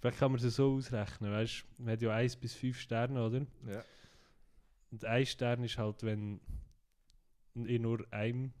[0.00, 3.24] vielleicht kann man es so ausrechnen, weißt du, man hat ja 1 bis 5 Sterne,
[3.24, 3.46] oder?
[3.66, 3.84] Ja.
[4.90, 6.40] Und ein Stern ist halt, wenn
[7.54, 8.52] in nur einem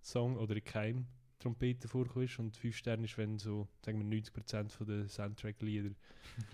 [0.00, 1.06] Song oder in keinem
[1.38, 5.94] Trompete vorkommt und 5 Sterne ist, wenn so, sagen wir 90% von den Soundtrack-Lieder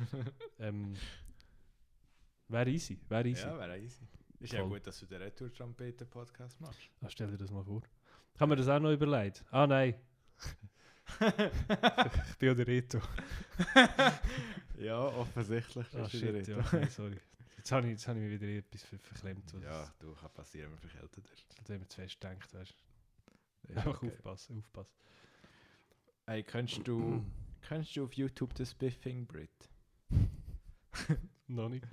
[0.58, 0.94] ähm,
[2.48, 3.42] wäre easy, wäre easy.
[3.42, 4.04] Ja, wäre easy.
[4.40, 4.70] Ist ja Voll.
[4.70, 6.80] gut, dass du den Retour-Trompeten-Podcast machst.
[7.00, 7.82] Ah, stell dir das mal vor.
[8.36, 9.44] Kann man das auch noch überlegt?
[9.50, 9.94] Ah nein,
[11.20, 13.00] ich bin ja der Reto.
[14.78, 16.66] ja, offensichtlich Ah bist der shit, ja, Reto.
[16.66, 17.16] okay, sorry.
[17.56, 19.54] Jetzt habe ich, jetzt ich mir wieder etwas ver verklemmt.
[19.62, 21.68] Ja, du, kann passieren, wenn man verkältet ist.
[21.68, 23.72] Dem man zu fest denkt, weißt du.
[23.72, 24.08] Ja, Einfach okay.
[24.08, 24.92] aufpassen, aufpassen.
[26.26, 27.24] Hey, kennst du,
[27.62, 29.50] kennst du auf YouTube das Biffing Brit?
[31.46, 31.86] Noch nicht.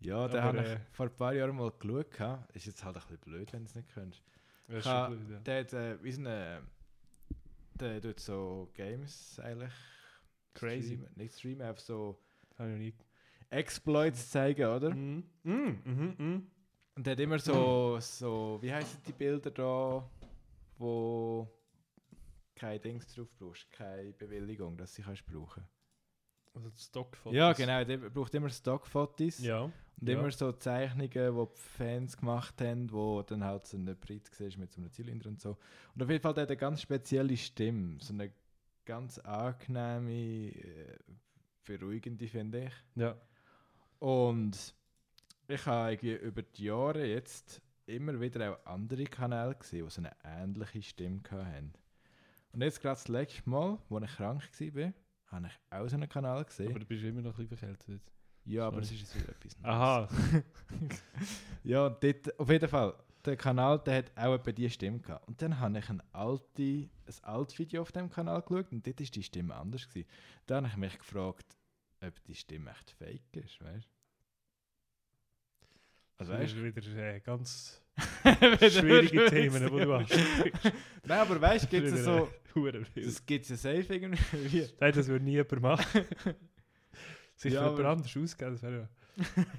[0.00, 2.48] Ja, den habe äh, ich vor ein paar Jahren mal geschaut.
[2.54, 4.22] Ist jetzt halt ein bisschen blöd, wenn du es nicht kennst.
[4.66, 5.40] Das ist Ha, schon blöd, ja.
[5.40, 6.62] Der hat, äh, wie so eine,
[7.80, 9.72] der tut so Games eigentlich
[10.54, 10.94] Crazy.
[10.96, 11.12] streamen.
[11.16, 12.18] Nicht streamen, einfach so
[12.58, 12.94] Habe ich noch nie.
[13.50, 14.94] Exploits zeigen, oder?
[14.94, 15.24] Mhm.
[15.42, 15.78] Mhm.
[15.84, 16.14] Mhm.
[16.18, 16.46] Mhm.
[16.94, 20.08] Und der hat immer so, so wie heißen die Bilder da,
[20.78, 21.48] wo
[22.54, 25.64] kein Dings drauf brauchst, keine Bewilligung, dass sie kannst brauchen.
[26.54, 27.36] Also Stockfotos.
[27.36, 29.62] Ja, genau, der braucht immer Stockfotos Ja.
[29.62, 29.72] und
[30.08, 30.18] ja.
[30.18, 34.70] immer so Zeichnungen, die Fans gemacht haben, wo dann halt so eine Brit siehst mit
[34.72, 35.56] so einem Zylinder und so.
[35.94, 38.32] Und auf jeden Fall der hat eine ganz spezielle Stimme, so eine
[38.84, 40.98] ganz angenehme, äh,
[41.64, 42.72] beruhigende, finde ich.
[42.96, 43.16] Ja.
[43.98, 44.74] Und
[45.48, 50.00] ich habe irgendwie über die Jahre jetzt immer wieder auch andere Kanäle gesehen, die so
[50.02, 51.72] eine ähnliche Stimme hatten.
[52.52, 54.42] Und jetzt gerade das letzte Mal, als ich krank
[54.74, 54.92] war,
[55.32, 56.70] habe ich auch so einen Kanal gesehen.
[56.70, 58.02] Aber du bist immer noch ein bisschen verkältet.
[58.44, 59.74] ja, aber es ist jetzt wieder etwas Neues.
[59.74, 60.08] Aha.
[61.64, 65.28] Ja, und dort, auf jeden Fall, der Kanal der hat auch etwa diese Stimme gehabt.
[65.28, 66.90] Und dann habe ich ein, alte, ein
[67.22, 69.88] altes Video auf dem Kanal geschaut und dort war die Stimme anders.
[69.88, 70.08] Gewesen.
[70.46, 71.56] Da habe ich mich gefragt,
[72.04, 74.01] ob die Stimme echt fake ist, weißt du?
[76.22, 77.82] Also Das weißt ist wieder äh, ganz
[78.24, 78.70] du?
[78.70, 80.10] schwierige Themen, die du hast.
[81.04, 82.28] Nein, aber weißt du, gibt es so,
[82.94, 84.68] das gibt es ja safe irgendwie.
[84.80, 86.04] Nein, das würde nie jemand machen.
[87.36, 88.88] Sich Ja, für jemand anders ausgeben, das wäre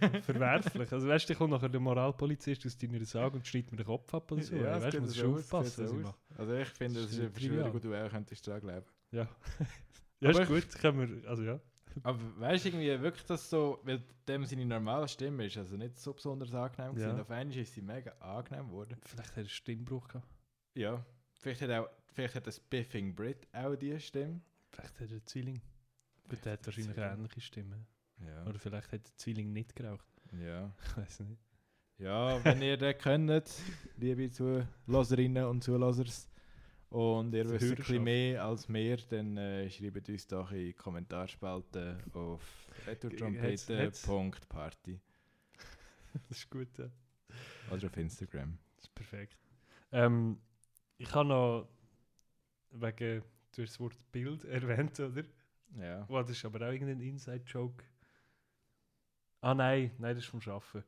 [0.02, 0.92] ja verwerflich.
[0.92, 4.14] Also weißt du, kommt nachher der Moralpolizist aus deiner Sage und schneidet mir den Kopf
[4.14, 4.56] ab oder so.
[4.56, 6.16] Ja, weißt du, muss schon aufpassen, was ich mache.
[6.38, 8.86] Also ich finde, das Das ist ist eine Verschwörung, die du auch könntest dran glauben.
[9.12, 9.28] Ja.
[10.22, 11.60] Ja, ist Aber ich- gut, können wir, also ja.
[12.02, 15.98] Aber weißt du irgendwie wirklich, dass so, weil dem seine normale Stimme ist, also nicht
[16.00, 17.08] so besonders angenehm Ja.
[17.08, 17.20] gewesen.
[17.22, 18.98] Auf einmal ist sie mega angenehm geworden.
[19.06, 20.28] Vielleicht hat er einen Stimmbruch gehabt.
[20.76, 21.06] Ja.
[21.40, 24.42] Vielleicht hat auch, vielleicht hat das Biffing Brit auch die Stimme.
[24.70, 25.62] Vielleicht hat er einen Zwilling.
[26.30, 27.86] Gut, der hat wahrscheinlich eine ähnliche Stimme.
[28.26, 28.46] Ja.
[28.46, 30.06] Oder vielleicht hat der Zwilling nicht geraucht.
[30.42, 30.74] Ja.
[30.88, 31.42] Ich weiß nicht.
[32.00, 33.50] Ja, wenn ihr das könnt,
[33.98, 36.28] liebe Zuhörerinnen und Zuhörers,
[36.94, 40.74] und ihr wisst ein bisschen mehr als wir, dann äh, schreibt uns doch in die
[40.74, 42.40] Kommentarspalte auf
[42.86, 45.00] retrotrompete.party
[46.30, 46.92] Das ist gut, ja.
[47.72, 48.60] oder auf Instagram.
[48.76, 49.40] Das ist perfekt.
[49.92, 50.40] Ähm,
[51.00, 51.68] ich habe noch
[52.70, 53.24] wegen,
[53.56, 55.24] du hast das Wort Bild erwähnt, oder?
[55.80, 56.06] Ja.
[56.08, 57.84] Oh, das ist aber auch irgendein Inside-Joke.
[59.42, 60.84] Ah nein, nein, das ist vom Schaffen.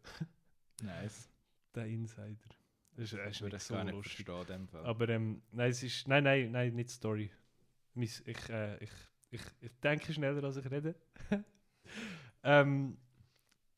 [0.83, 1.31] Nice.
[1.73, 2.55] Der Insider.
[2.95, 4.29] Das ist, das ist nicht so lustig.
[4.29, 6.07] Aber ähm, nein, es ist.
[6.07, 7.29] Nein, nein, nein, nicht Story.
[7.95, 8.91] Ich, äh, ich,
[9.31, 10.95] ich, ich denke schneller, als ich rede.
[12.43, 12.97] ähm,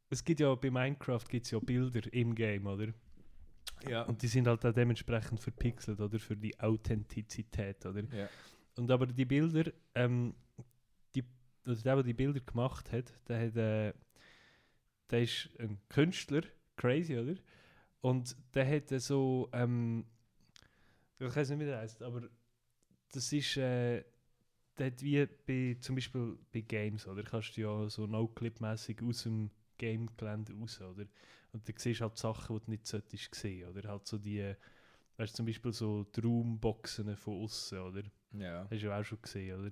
[0.09, 2.93] es gibt ja bei Minecraft gibt's ja Bilder im Game, oder?
[3.88, 4.03] ja.
[4.03, 6.20] Und die sind halt auch dementsprechend verpixelt, oder?
[6.20, 8.03] Für die Authentizität, oder?
[8.15, 8.30] ja.
[8.76, 10.36] Und aber die Bilder, ähm,
[11.15, 11.24] die,
[11.65, 13.93] also der, der die Bilder gemacht hat, der hat, äh,
[15.09, 16.43] der ist ein Künstler,
[16.76, 17.36] crazy, oder?
[18.01, 20.05] Und der hat so, ähm,
[21.19, 22.29] ich weiß nicht, wie der heißt, aber
[23.11, 24.03] das ist, äh,
[24.77, 27.23] der hat wie bei, zum Beispiel bei Games, oder?
[27.23, 31.05] Kannst du ja so No-Clip-mäßig aus dem Game-Gelände raus, oder?
[31.53, 33.89] Und da siehst du halt Sachen, die du nicht solltest sehen, oder?
[33.89, 34.53] Halt so die,
[35.17, 38.03] weißt du, zum Beispiel so die Raumboxen von außen, oder?
[38.33, 38.67] ja.
[38.69, 39.71] Hast du ja auch schon gesehen, oder?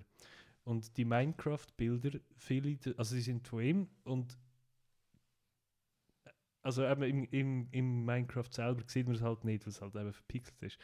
[0.64, 4.36] Und die Minecraft-Bilder, viele, also die sind von ihm und
[6.66, 9.96] also eben im, im, im Minecraft selber sieht man es halt nicht, weil es halt
[9.96, 10.78] eben verpixelt ist.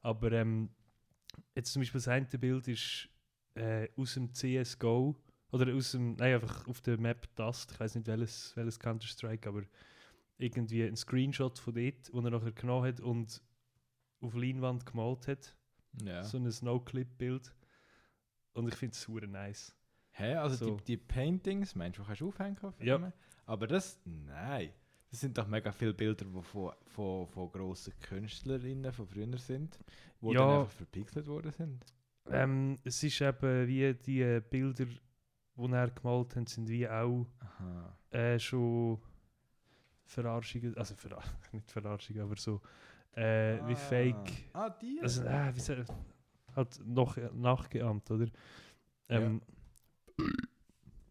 [0.00, 0.70] Aber ähm,
[1.54, 3.08] jetzt zum Beispiel das eine Bild ist
[3.54, 5.16] äh, aus dem CSGO
[5.50, 9.48] oder aus dem, nein, einfach auf der Map Dust, ich weiß nicht welches, welches Counter-Strike,
[9.48, 9.62] aber
[10.38, 13.42] irgendwie ein Screenshot von dort, wo er nachher genommen hat und
[14.20, 15.56] auf Leinwand gemalt hat
[16.02, 16.22] ja.
[16.24, 17.52] so ein No-Clip-Bild.
[18.52, 19.74] Und ich finde es super nice.
[20.12, 20.34] Hä?
[20.34, 20.76] Also So.
[20.76, 23.12] die, die Paintings, meinst du, kannst du aufhängen auf Ja.
[23.46, 24.70] Aber das, nein.
[25.14, 29.78] Das sind doch mega viele Bilder, die von, von, von grossen Künstlerinnen von früher sind,
[30.20, 30.40] die Ja.
[30.40, 31.84] dann einfach verpixelt worden sind.
[32.32, 37.28] Ähm, es ist eben wie die Bilder, die er gemalt hat, sind wie auch
[38.10, 39.00] äh, schon
[40.04, 42.60] Verarschungen, also verar nicht Verarschungen, aber so
[43.12, 44.48] äh, wie Fake.
[44.52, 44.98] Ah, die?
[45.00, 45.84] Also, äh, wie soll,
[46.56, 48.26] halt noch nachgeahmt, oder?
[49.08, 49.40] Ähm,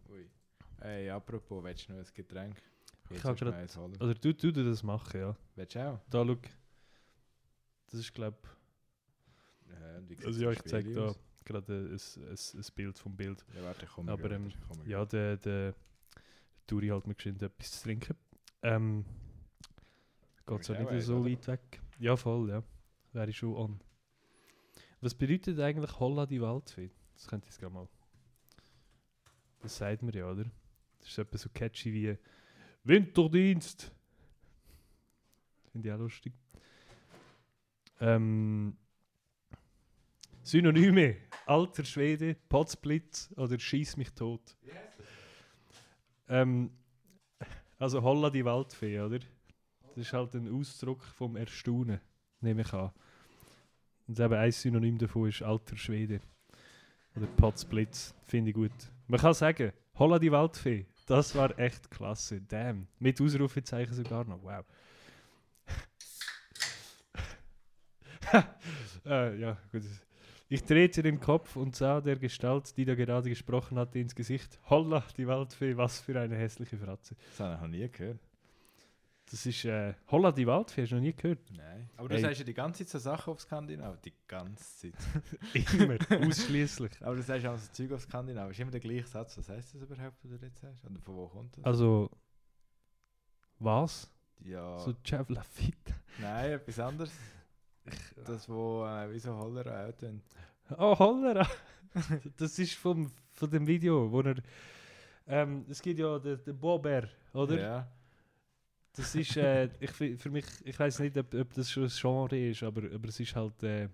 [0.09, 0.29] Ui.
[0.81, 2.57] Ey, apropos, willst du noch ein Getränk?
[3.09, 3.95] Ich Jetzt grad- eins holen.
[4.01, 5.35] Oder du, du, du das machen, ja.
[5.55, 5.99] Willst du auch?
[6.09, 6.37] Da, schau.
[7.87, 8.37] Das ist, glaube
[9.69, 13.15] Ja, ich, also ja, im ich Spiel zeige da gerade ein, ein, ein Bild vom
[13.15, 13.45] Bild.
[13.55, 15.75] Ja, warte, ich komme Aber, ähm, ich komme Ja, der, der
[16.65, 18.15] Turi halt mir geschwind etwas zu trinken.
[18.63, 19.05] Ähm,
[20.47, 21.81] geht auch nicht eins, so weit weg.
[21.99, 22.63] Ja, voll, ja.
[23.11, 23.79] Wäre ich schon on.
[25.01, 26.89] Was bedeutet eigentlich Holla die Waldfee?
[27.15, 27.87] Das könnte ich gerade mal.
[29.61, 30.45] Das sagt man ja, oder?
[30.99, 32.17] Das ist etwas so catchy wie
[32.83, 33.91] Winterdienst.
[35.71, 36.33] Finde ich auch lustig.
[37.99, 38.75] Ähm,
[40.43, 44.57] Synonyme: Alter Schwede, Potzblitz oder Schieß mich tot.
[46.27, 46.71] Ähm,
[47.79, 49.19] also Holla die Waldfee, oder?
[49.95, 51.99] Das ist halt ein Ausdruck vom Erstaunen,
[52.41, 52.91] nehme ich an.
[54.07, 56.19] Und eben ein Synonym davon ist Alter Schwede.
[57.15, 58.71] Oder Potzblitz, finde ich gut.
[59.07, 62.41] Man kann sagen, Holla die Waldfee, das war echt klasse.
[62.41, 62.87] Damn.
[62.99, 64.41] Mit Ausrufezeichen sogar noch.
[64.43, 64.65] Wow.
[69.05, 69.83] äh, ja, gut.
[70.49, 74.59] Ich drehte den Kopf und sah der Gestalt, die da gerade gesprochen hatte, ins Gesicht.
[74.69, 77.15] Holla, die Waldfee, was für eine hässliche Fratze.
[77.31, 78.19] Das habe ich noch nie gehört.
[79.33, 81.39] Das ist äh, Holla, die Waldfee, hast du noch nie gehört?
[81.49, 81.89] Nein.
[81.97, 82.21] Aber du Hey.
[82.21, 84.01] sagst ja die ganze Zeit so Sachen auf Skandinavisch.
[84.01, 84.93] Die ganze Zeit.
[85.73, 86.91] Immer, ausschließlich.
[87.01, 88.57] Aber du sagst auch so Zeug auf Skandinavisch.
[88.57, 89.35] Ist immer der gleiche Satz.
[89.35, 90.85] Was heißt das überhaupt, was du jetzt sagst?
[90.85, 91.65] Oder von wo kommt das?
[91.65, 92.11] Also,
[93.57, 94.07] was?
[94.45, 94.77] ja.
[94.77, 95.77] So Cevla Fit.
[96.21, 97.11] Nein, etwas anderes.
[98.27, 100.21] Das, wo äh, wie so Holler auch tun.
[100.77, 101.47] Oh, Hollera!
[102.37, 104.35] das ist vom, von dem Video, wo er.
[105.25, 107.59] Ähm, es gibt ja den, den Bober, oder?
[107.59, 107.87] Ja.
[108.95, 112.49] Das ist, äh, ich, für mich, ich weiß nicht, ob, ob das schon ein Genre
[112.49, 113.89] ist, aber, aber es ist halt äh,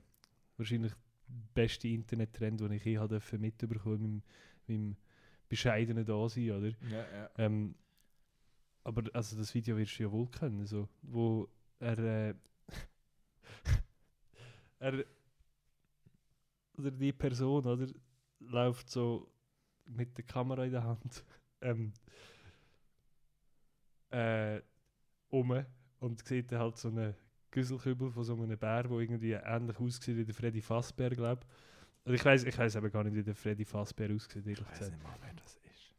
[0.58, 4.24] wahrscheinlich der beste Internettrend, den ich je habe mitbekommen in meinem,
[4.68, 4.96] meinem
[5.48, 6.72] bescheidenen Dasein, oder?
[6.90, 7.30] Ja, ja.
[7.38, 7.76] Ähm,
[8.84, 11.48] aber also das Video wirst du ja wohl kennen, so, wo
[11.80, 12.34] er, äh,
[14.80, 15.06] er
[16.78, 17.88] oder die Person, oder,
[18.40, 19.32] läuft so
[19.86, 21.24] mit der Kamera in der Hand
[21.62, 21.94] ähm,
[24.12, 24.62] äh,
[25.30, 25.66] um
[26.00, 27.16] und sieht dann halt so einen
[27.52, 31.42] Güsselkübel von so einem Bär, der irgendwie ähnlich aussieht wie der Freddy Fassbär, glaube
[32.06, 32.14] ich.
[32.14, 34.92] Ich weiß ich weiss aber gar nicht, wie der Freddy Fassbär aussieht, ehrlich Ich weiß
[34.92, 35.94] nicht mal, wer das ist.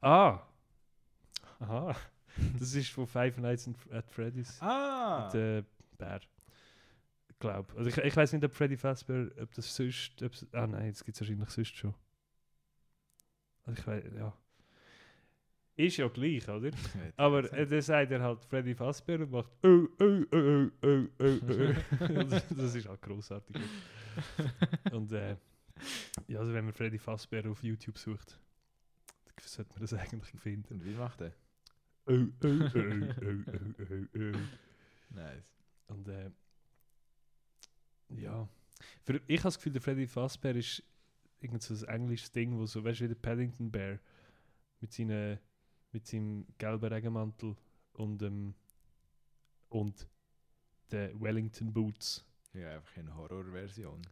[0.00, 0.42] Ah!
[1.60, 1.96] Aha.
[2.58, 4.60] Das ist von Five Nights at Freddy's.
[4.60, 5.30] Ah!
[5.30, 5.64] Der
[5.96, 6.20] Bär.
[7.38, 7.72] Glaub.
[7.76, 10.20] Also ich, ich weiß nicht, ob Freddy Fazbear, ob das sonst.
[10.20, 11.94] Ob's, ah nein, das gibt es wahrscheinlich sonst schon.
[13.66, 14.32] Also ich weiß, ja.
[15.76, 16.70] Ist ja gleich, oder?
[17.16, 22.04] Aber äh, dann sagt er halt Freddy Fazbear und macht oh, oh, oh, oh, oh.
[22.04, 23.56] Und das ist halt grossartig.
[24.92, 25.36] und äh,
[26.28, 28.38] ja, also wenn man Freddy Fazbear auf YouTube sucht,
[29.40, 30.74] sollte man das eigentlich finden.
[30.74, 31.32] Und wie macht er?
[32.06, 32.80] Oh, oh, oh,
[33.22, 34.38] oh, oh, oh.
[35.10, 35.54] Nice.
[35.88, 36.30] Und äh,
[38.16, 38.48] ja.
[39.02, 40.82] Für, ich habe das Gefühl, der Freddy Fazbear ist
[41.40, 43.98] irgend so ein englisches Ding, wo so, weißt du, wie der Paddington Bear
[44.80, 45.38] mit, seinen,
[45.94, 47.56] mit seinem gelben Regenmantel
[47.94, 48.54] und, ähm,
[49.70, 50.06] und
[50.92, 52.24] den Wellington Boots.
[52.52, 54.02] Ja, einfach eine Horrorversion.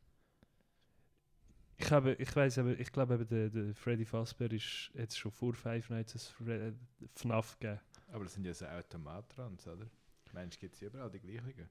[1.76, 5.33] Ich, habe, ich weiß aber, ich glaube eben, der, der Freddy Fazbear ist jetzt schon
[5.33, 6.72] vor Five Nights Fre- äh,
[7.16, 7.80] FNAF gegeben.
[8.12, 9.87] Aber das sind ja so Automatrons, oder?
[10.33, 11.68] Mensch, gibt es überall die gleichen?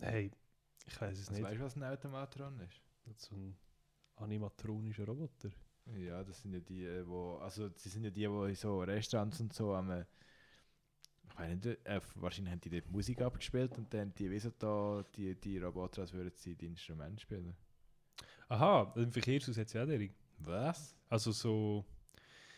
[0.00, 0.30] Hey,
[0.86, 1.50] ich weiß es Also, nicht.
[1.50, 2.82] weißt du, was ein Automatron ist?
[3.16, 3.56] So ein
[4.16, 5.50] animatronischer Roboter.
[5.96, 8.80] Ja, das sind ja die, äh, wo, also sie sind ja die, die in so
[8.82, 10.04] Restaurants und so am, äh,
[11.30, 15.04] ich weiß nicht, äh, wahrscheinlich haben die dort Musik abgespielt und dann die wissen da,
[15.14, 17.54] die, die Roboter, als würden sie die Instrumente spielen.
[18.48, 20.10] Aha, im den.
[20.38, 20.94] Was?
[21.08, 21.84] Also so,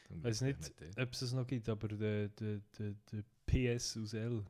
[0.09, 0.75] Dann Weiß ich nicht.
[0.81, 0.99] dort.
[0.99, 4.45] ob es es noch gibt, aber der, der, der, der PS aus L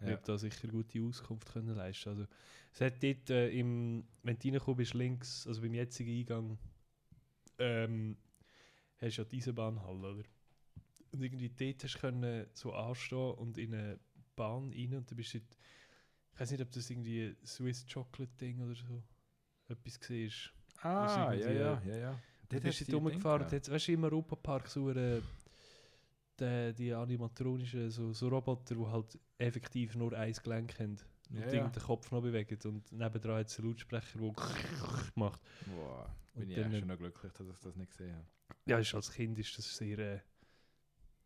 [0.00, 0.06] Ja.
[0.06, 2.10] wird da sicher gute Auskunft können leisten.
[2.10, 2.26] Also
[2.72, 6.58] es hat dort äh, im, wenn du reinkommst, bist links, also beim jetzigen Eingang,
[7.58, 8.16] ähm,
[9.00, 10.24] hast du ja diese Bahnhalle, oder?
[11.12, 13.98] Und irgendwie dort hast du können so anstehen und in eine
[14.36, 15.56] Bahn rein und du bist dort,
[16.34, 19.02] ich weiß nicht, ob das irgendwie ein Swiss Chocolate Ding oder so
[19.68, 20.52] etwas war.
[20.82, 22.22] Ah, ist ja, ja, ja, ja.
[22.48, 25.22] Du Dort bist dort du die rumgefahren, jetzt, weißt du, im Europapark so eine,
[26.40, 30.96] die, die animatronischen so, so Roboter, die halt effektiv nur ein Gelenk haben
[31.30, 34.32] und Ja, ja, den Kopf noch bewegen und nebendran hat es einen Lautsprecher, der
[35.14, 35.40] macht.
[35.66, 38.26] Boah, bin Und ich dann, schon noch glücklich, dass ich das nicht gesehen habe.
[38.66, 40.20] Ja, ist, als Kind ist das sehr, äh,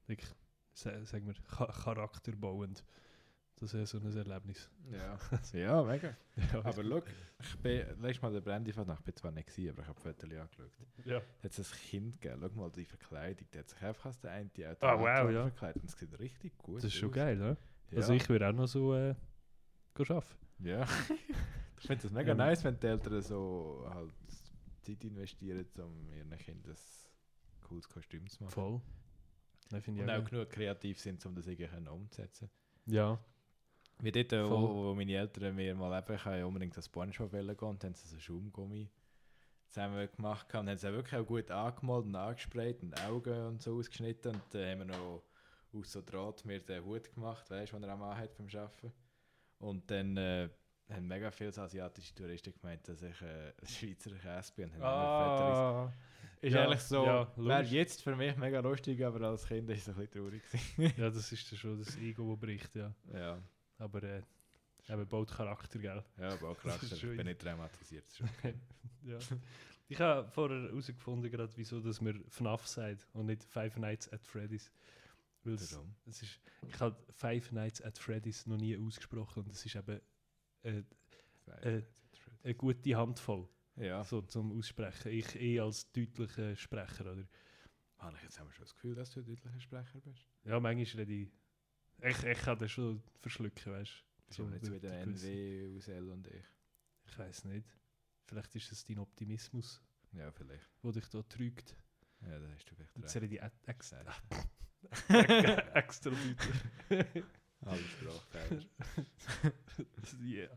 [0.06, 0.30] wirklich,
[0.74, 2.84] sa- sagen wir, cha charakterbauend.
[3.56, 4.68] Das ist so ein Erlebnis.
[4.90, 5.16] Ja,
[5.52, 6.16] ja mega.
[6.52, 7.02] Ja, Aber schau,
[7.40, 10.00] ich bin, letztes Mal der Brandy von ich bin zwar nicht gewesen, aber ich habe
[10.00, 10.70] Fotos angeschaut.
[11.04, 11.20] ja.
[11.20, 14.18] Da hat es ein Kind gegeben, schau mal die Verkleidung, der hat sich einfach als
[14.20, 15.42] der eine die Ah, wow, Automaton ja.
[15.42, 17.14] verkleidet und es sieht richtig gut Das ist schon aus.
[17.14, 17.56] geil, ne?
[17.90, 17.98] Ja.
[17.98, 19.14] Also ich würde auch noch so äh,
[19.98, 20.26] arbeiten.
[20.60, 20.82] Ja.
[21.78, 22.38] ich finde das mega Ähm.
[22.38, 24.12] nice, wenn die Eltern so halt
[24.82, 28.52] Zeit investieren, um ihren Kindern ein cooles Kostüm zu machen.
[28.52, 28.80] Voll.
[29.78, 32.50] Ich Und auch auch genug kreativ sind, um das irgendwie umzusetzen.
[32.86, 33.18] Ja.
[34.00, 37.48] Wie dort, wo, wo meine Eltern mir mal eben, ich ja unbedingt das Spongebob gehen
[37.48, 38.90] und haben sie so Schaumgummi
[39.68, 43.62] zusammen gemacht und haben sie auch wirklich auch gut angemalt und angesprayt und Augen und
[43.62, 45.22] so ausgeschnitten und dann haben wir noch
[45.72, 48.92] aus so Draht mir den Hut gemacht, weißt du, den er am hat beim Arbeiten.
[49.62, 50.48] Und dann äh,
[50.90, 54.70] haben mega viele asiatische Touristen gemeint, dass ich äh, ein Schweizer Käse bin.
[54.72, 55.92] und Ah,
[56.40, 59.86] Ist ja, eigentlich so, ja, wäre jetzt für mich mega lustig, aber als Kind ist
[59.86, 60.42] es ein bisschen traurig.
[60.98, 62.92] ja, das ist schon das Ego, das bricht, ja.
[63.14, 63.38] ja,
[63.78, 64.22] Aber äh,
[64.88, 66.02] eben baut Charakter, gell?
[66.18, 66.96] ja, ist Charakter.
[66.96, 68.04] Ich bin nicht traumatisiert.
[68.38, 68.54] okay.
[69.04, 69.18] ja.
[69.88, 74.26] Ich habe vorher herausgefunden, gerade, wieso dass man FNAF sagt und nicht Five Nights at
[74.26, 74.72] Freddy's.
[75.44, 79.74] Es, es ist, ich habe Five Nights at Freddy's noch nie ausgesprochen und es ist
[79.74, 80.00] eben
[80.62, 80.82] äh,
[81.62, 81.82] Äh,
[82.44, 85.10] eine gute Handvoll ja, so zum Aussprechen.
[85.12, 87.26] Ich eh als deutlicher Sprecher, oder?
[87.98, 90.28] habe ich jetzt aber schon das Gefühl, dass du ein deutlicher Sprecher bist.
[90.44, 91.32] Ja, manchmal rede ich...
[92.02, 94.34] Ich, ich kann das schon verschlucken, weißt du?
[94.34, 96.44] So wie der gewisse- NW, Usel und ich.
[97.06, 97.66] Ich weiß nicht.
[98.26, 99.80] Vielleicht ist es dein Optimismus,
[100.12, 100.68] Ja, vielleicht.
[100.82, 101.76] der dich da trügt.
[102.22, 104.14] Ja, da hast du vielleicht Jetzt rede ich ex- extra,
[105.74, 107.24] extra deutlich.
[107.64, 108.62] Alle Sprachfehler.
[110.20, 110.48] yeah.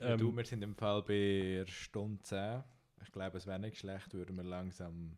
[0.00, 2.64] ja, du, Ähm, wir sind im Fall bei Stunde 10.
[3.02, 5.16] Ich glaube, es wäre nicht schlecht, würden wir langsam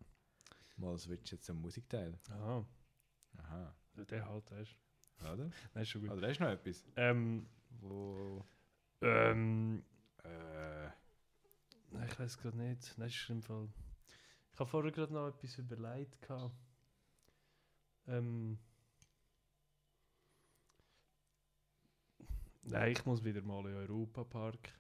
[0.77, 2.19] mal switchen zum Musikteil.
[2.31, 2.65] Aha,
[3.39, 3.75] Aha.
[3.95, 4.77] der halt, weißt
[5.23, 5.37] Oder?
[5.37, 5.51] du.
[5.75, 6.11] Nein, ist schon gut.
[6.11, 6.85] Oder hast du noch etwas?
[6.97, 7.47] Ähm,
[7.81, 8.45] Wo.
[9.01, 9.85] ähm,
[10.25, 10.87] Äh.
[11.91, 12.95] nein, ich weiß gerade nicht.
[12.99, 13.69] Nein, ist im Fall...
[14.53, 16.21] Ich habe vorher gerade noch etwas überlegt.
[16.23, 16.53] gehabt.
[18.09, 18.59] Ähm,
[22.63, 24.73] nein, ich muss wieder mal in den Europapark.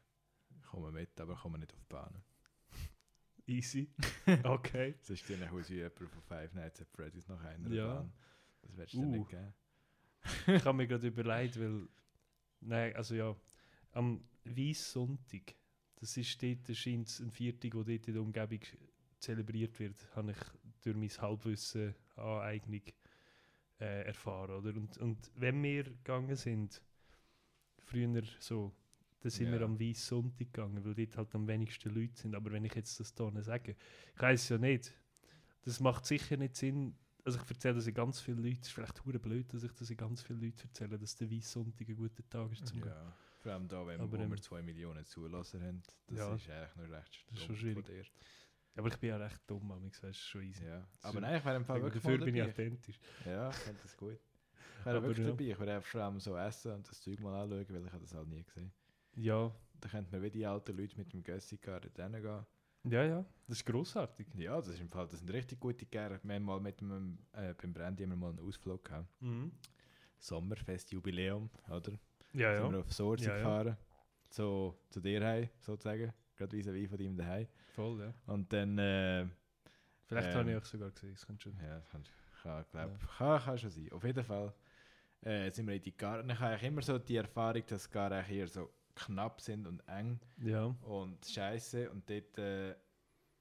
[0.60, 2.22] Ich komme mit, aber ich komme nicht auf die Bahn.
[3.46, 3.90] Easy.
[4.44, 4.94] Okay.
[5.00, 7.94] Sonst sieht er aus wie jemand von Five Nights at Freddy's nach einer Ja.
[7.96, 8.12] Bahn.
[8.62, 9.12] Das wirst du Uh.
[9.12, 9.54] dir nicht geben.
[10.58, 11.88] ich habe mir gerade überlegt, weil.
[12.60, 13.36] Nein, also ja.
[13.92, 15.54] Am Weissonntag,
[15.96, 18.60] das ist dort, scheint es ein Viertag, wo dort in der Umgebung
[19.18, 20.36] zelebriert wird, habe ich
[20.82, 22.82] durch mein Halbwissen Aneignung
[23.80, 24.50] äh, erfahren.
[24.56, 24.76] Oder?
[24.76, 26.82] Und, und wenn wir gegangen sind,
[27.78, 28.72] früher so,
[29.20, 29.64] dann sind wir Ja.
[29.64, 32.34] am Weissonntag gegangen, weil dort halt am wenigsten Leute sind.
[32.34, 33.76] Aber wenn ich jetzt das hier sage,
[34.14, 34.92] ich weiß ja nicht,
[35.62, 36.96] das macht sicher nicht Sinn.
[37.24, 39.72] Also ich erzähle das in ganz vielen Leuten, es ist vielleicht hure blöd, dass ich
[39.72, 42.88] das in ganz vielen Leuten erzähle, dass der Weissonntag ein guter Tag ist zum Gehen.
[42.88, 43.16] Ja.
[43.38, 45.82] Vor allem da, wenn Aber, ähm, wir 2 Millionen Zulasser haben.
[46.06, 46.34] Das Ja.
[46.34, 48.04] ist eigentlich nur recht Das ist schon dir.
[48.78, 50.64] Aber ich bin ja recht dumm, aber ich weiß schon easy.
[50.64, 50.86] Ja.
[51.02, 52.98] Aber nein, ich wäre im Fall wirklich dafür bin ich authentisch.
[53.26, 54.18] Ja, ich finde das gut.
[54.80, 55.26] Ich wäre wirklich ja.
[55.32, 55.44] dabei.
[55.44, 58.14] Ich würde einfach allem so essen und das Zeug mal anschauen, weil ich habe das
[58.14, 58.72] halt nie gesehen.
[59.16, 62.46] Ja, Da könnten wir wie die alten Leute mit dem Gössi-Car hingehen.
[62.84, 64.28] ja, ja, das ist grossartig.
[64.36, 66.20] Ja, das ist im Fall, das sind richtig gute Gäre.
[66.22, 69.08] Wir haben mal mit dem, äh, beim Brandy wir mal einen Ausflug gehabt.
[70.20, 71.92] Sommerfest, Jubiläum, oder?
[72.32, 73.36] Ja, Sind ja, wir auf Sorsi Ja, ja.
[73.38, 73.76] gefahren.
[74.30, 76.12] So, zu dir heim, sozusagen.
[76.38, 77.48] Gerade wie von deinem daheim.
[77.74, 78.14] voll, ja.
[78.32, 79.26] Und dann, äh,
[80.06, 81.56] Vielleicht Ähm, habe ich auch sogar gesehen, das könnte schon.
[81.60, 82.02] ja, das kann,
[82.42, 83.92] kann, glaub, kann, kann schon sein.
[83.92, 84.54] Auf jeden Fall
[85.22, 86.20] äh, sind wir in die Gar.
[86.20, 89.80] Und ich habe immer so die Erfahrung, dass Gar eigentlich eher so knapp sind und
[89.88, 91.90] eng Ja, und scheiße.
[91.90, 92.74] Und dort äh,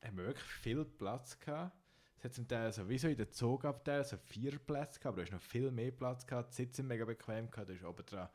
[0.03, 1.74] haben wir wirklich viel Platz gehabt.
[2.18, 5.18] Es hat zum Teil so, wie so in der Zugabteil so vier Plätze gehabt, aber
[5.18, 6.52] du hast noch viel mehr Platz gehabt.
[6.52, 8.28] Die Sitze mega bequem gehabt, du hast oben dran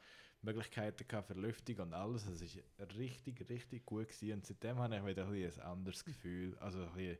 [0.42, 2.26] Möglichkeiten gehabt für Lüftung und alles.
[2.26, 4.32] Es war richtig, richtig gut gewesen.
[4.34, 7.18] Und seitdem habe ich wieder ein, ein anderes Gefühl, also ein bisschen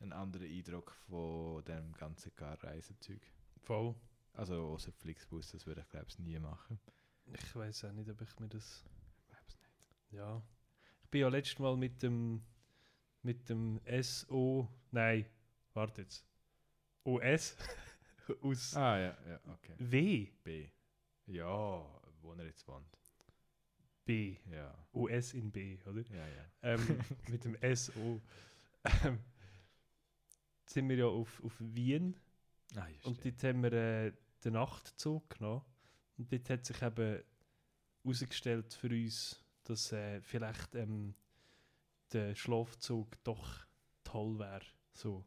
[0.00, 3.20] einen anderen Eindruck von dem ganzen Gar-Reisezeug.
[3.62, 3.94] voll.
[4.34, 6.80] Also außer Flixbus, das würde ich glaube ich nie machen.
[7.26, 8.82] Ich weiß auch nicht, ob ich mir das.
[9.28, 10.12] Glaub's nicht.
[10.12, 10.42] Ja.
[11.04, 12.42] Ich bin ja letztes Mal mit dem
[13.22, 14.68] mit dem SO.
[14.90, 15.26] Nein,
[15.74, 16.26] warte jetzt.
[17.04, 17.56] OS
[18.42, 19.74] aus Ah ja, ja, okay.
[19.78, 20.28] W.
[20.42, 20.68] B.
[21.26, 22.86] Ja, wo er jetzt wohnt.
[24.04, 24.36] B.
[24.50, 26.02] Ja, OS in B, oder?
[26.10, 26.44] ja, ja.
[26.62, 28.20] ähm, mit dem SO.
[29.04, 29.18] Ähm,
[30.66, 32.16] sind wir ja auf, auf Wien
[32.76, 34.12] Ah, und dort haben wir äh,
[34.44, 35.62] den Nachtzug genommen.
[36.16, 37.22] Und dort hat sich eben
[38.02, 41.14] herausgestellt für uns, dass äh, vielleicht ähm,
[42.12, 43.66] der Schlafzug doch
[44.04, 44.64] toll wäre.
[44.94, 45.24] So.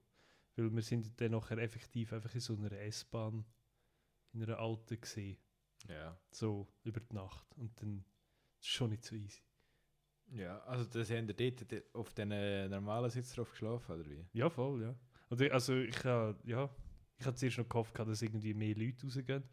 [0.55, 3.45] Weil wir sind dann nachher effektiv einfach in so einer S-Bahn,
[4.33, 5.37] in einer alten gesehen,
[5.89, 6.17] ja.
[6.31, 7.45] so über die Nacht.
[7.57, 8.03] Und dann
[8.59, 9.41] ist es schon nicht so easy.
[10.31, 14.25] Ja, also das haben ihr dort auf den äh, normalen Sitz drauf geschlafen, oder wie?
[14.33, 14.95] Ja, voll, ja.
[15.29, 16.69] Und ich, also ich habe ja,
[17.17, 19.43] ich habe zuerst noch gehofft, dass irgendwie mehr Leute rausgehen.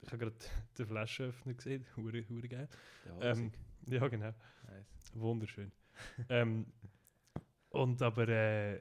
[0.00, 0.36] Ich habe gerade
[0.78, 2.68] den Flaschenöffner gesehen, hure, hure geil.
[3.20, 3.52] Ähm,
[3.86, 4.32] ja, genau,
[4.66, 5.12] nice.
[5.14, 5.70] wunderschön.
[6.28, 6.66] ähm,
[7.70, 8.80] und aber äh,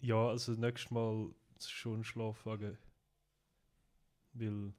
[0.00, 2.76] ja, also nächstes Mal schon Schlafwagen,
[4.32, 4.72] weil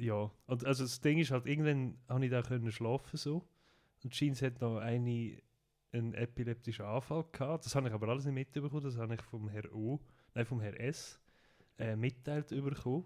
[0.00, 3.46] ja, und also das Ding ist halt, irgendwann habe ich da können schlafen so
[4.02, 5.40] und Jeans hat noch eine
[5.92, 7.66] einen epileptischen Anfall gehabt.
[7.66, 8.82] Das habe ich aber alles nicht mitbekommen.
[8.82, 10.00] Das habe ich vom Herr O,
[10.34, 11.18] nein, vom Herr S
[11.78, 13.04] äh, mitteilt bekommen.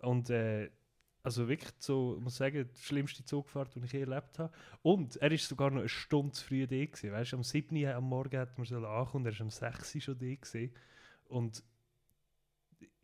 [0.00, 0.70] Und äh,
[1.22, 4.52] also wirklich so, ich muss sagen, die schlimmste Zugfahrt, die ich je erlebt habe.
[4.82, 7.12] Und er ist sogar noch eine Stunde zu früh da gewesen.
[7.12, 7.76] Weißt am 7.
[7.76, 9.96] Uhr am Morgen hat man ankommen, er ist am 6.
[9.96, 10.72] Uhr schon da gewesen.
[11.26, 11.62] Und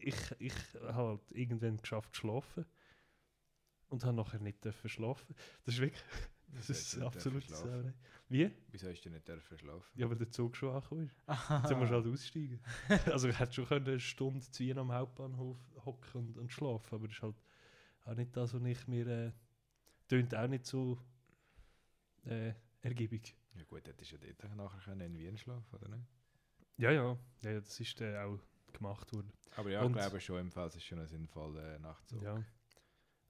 [0.07, 2.67] ich, ich habe halt irgendwann geschafft zu schlafen.
[3.89, 5.37] Und habe nachher nicht dürfen schlafen.
[5.65, 6.03] Das ist wirklich,
[6.55, 7.93] das ist absolut Sauerei.
[8.29, 8.51] Wie?
[8.71, 9.91] Wieso hast du nicht dürfen schlafen?
[9.95, 11.17] Ja, aber der Zug schon angekommen ist.
[11.29, 12.61] Jetzt musst du halt aussteigen.
[13.13, 16.95] also ich hätte schon können eine Stunde zu Wien am Hauptbahnhof hocken und, und schlafen,
[16.95, 17.37] aber das ist halt
[18.07, 19.07] auch nicht das, was ich mir...
[19.07, 19.33] Äh,
[20.09, 20.99] tönt auch nicht so
[22.27, 22.53] äh,
[22.83, 23.37] ergiebig.
[23.55, 26.07] Ja gut, hättest du ja dort nachher können in Wien schlafen, oder nicht?
[26.77, 28.39] Ja, ja, ja, ja das ist äh, auch
[28.75, 29.33] gemacht worden.
[29.57, 32.23] Aber ja, Und- ich glaube schon, im Fall es ist schon ein sinnvoller äh, Nachtzug.
[32.23, 32.43] Ja.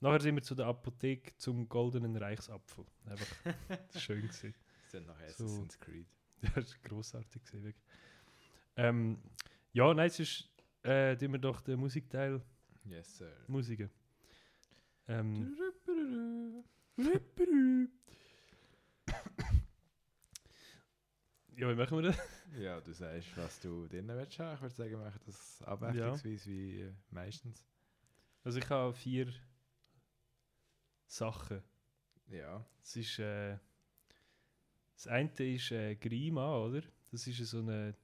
[0.00, 2.84] Nachher sind wir zu der Apotheke zum Goldenen Reichsapfel.
[3.06, 3.26] Einfach
[3.68, 4.54] das ist schön gewesen.
[4.92, 5.44] Das nach So.
[5.44, 6.06] Assassin's Creed.
[6.42, 7.42] Ja, das war grossartig.
[7.44, 7.84] Gewesen, wirklich.
[8.76, 9.18] Ähm,
[9.72, 10.50] ja, nein, sonst
[10.82, 12.42] äh, tun wir doch den Musikteil
[12.84, 13.32] Yes, sir.
[13.48, 13.88] Musiken.
[15.08, 15.56] Ähm,
[21.56, 22.18] ja, wie machen wir das?
[22.58, 24.54] Ja, du sagst, was du drinnen willst haben.
[24.54, 27.64] Ich würde sagen, wir machen das abwechslungsweise wie äh, meistens.
[28.42, 29.32] Also ich habe vier
[31.06, 31.62] Sachen.
[32.28, 32.64] Ja.
[32.80, 33.58] Das ist äh,
[34.94, 36.82] das eine ist äh, Grima, oder?
[37.10, 37.94] Das ist so eine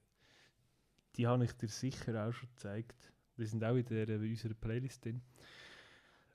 [1.17, 3.11] die habe ich dir sicher auch schon gezeigt.
[3.37, 5.21] Die sind auch in, der, in unserer Playlist drin.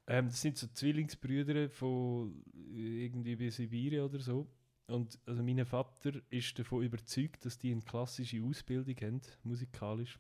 [0.07, 4.47] Ähm, das sind so Zwillingsbrüder von irgendwie bei Sibirien oder so.
[4.89, 10.19] Und also mein Vater ist davon überzeugt, dass die eine klassische Ausbildung haben, musikalisch.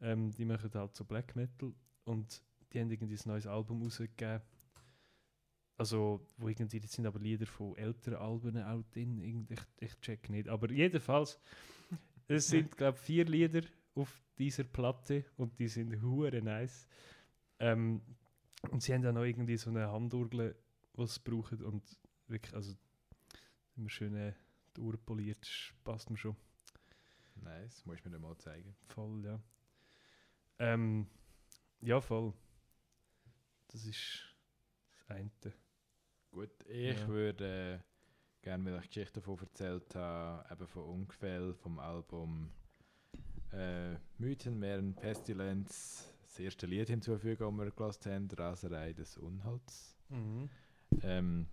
[0.00, 1.72] Ähm, die machen halt so Black Metal
[2.04, 2.42] und
[2.72, 4.42] die haben irgendwie ein neues Album rausgegeben.
[5.76, 10.30] Also, wo irgendwie, das sind aber Lieder von älteren Alben auch drin, ich, ich check
[10.30, 10.48] nicht.
[10.48, 11.38] Aber jedenfalls,
[12.28, 13.62] es sind, glaube ich, vier Lieder
[13.94, 16.86] auf dieser Platte und die sind hure nice.
[17.58, 18.00] Ähm,
[18.70, 20.56] und sie haben dann noch irgendwie so eine Handurgel,
[20.96, 21.82] die sie brauchen und
[22.28, 22.74] wirklich, also
[23.76, 24.32] immer schön äh,
[24.76, 25.46] die Uhr poliert,
[25.84, 26.36] passt mir schon
[27.36, 28.76] Nice, musst du mir mal zeigen.
[28.86, 29.40] voll, ja.
[30.58, 31.06] Ähm,
[31.80, 32.32] ja, voll.
[33.68, 34.34] Das ist
[35.08, 35.30] das eine.
[36.30, 37.08] Gut, ich Ja.
[37.08, 42.52] würde äh, gerne, weil ich Geschichte davon erzählt habe, eben von Ungefähr vom Album
[43.52, 49.96] äh, Mythen, Meeren, Pestilenz, das erste Lied hinzufügen, das wir gelassen haben, Raserei des Unhalts.
[50.08, 50.48] Mhm.
[51.02, 51.48] Ähm,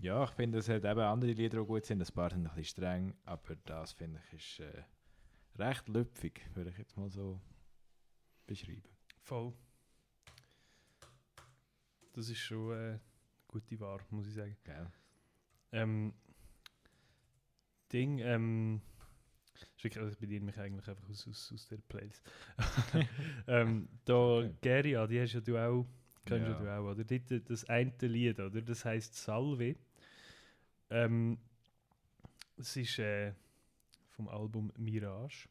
[0.00, 2.00] ja, ich finde, es hat eben andere Lieder, die gut sind.
[2.00, 4.82] Ein paar sind ein bisschen streng, aber das finde ich ist äh,
[5.58, 7.40] recht lüpfig, würde ich jetzt mal so
[8.46, 8.88] beschreiben.
[9.20, 9.52] Voll.
[12.12, 12.98] Das ist schon äh,
[13.46, 14.56] gute Ware, muss ich sagen.
[14.64, 14.90] Gell?
[15.72, 16.14] Ähm,
[17.92, 18.80] Ding, ähm,
[19.84, 22.22] also ich bediene mich eigentlich einfach aus, aus, aus der Playlist.
[23.46, 24.54] ähm, da, Okay.
[24.60, 25.86] Geria, die hast ja du auch,
[26.24, 26.58] kennst ja.
[26.58, 27.04] Du auch, oder?
[27.04, 28.62] Dort, das eine Lied, oder?
[28.62, 29.76] Das heißt Salve.
[30.90, 31.38] Ähm,
[32.56, 33.32] es ist äh,
[34.10, 35.48] vom Album Mirage.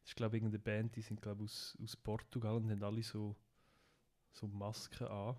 [0.00, 3.02] Das ist, glaube ich, irgendeine Band, die sind, glaube aus, aus Portugal und haben alle
[3.02, 3.36] so,
[4.32, 5.36] so Masken an.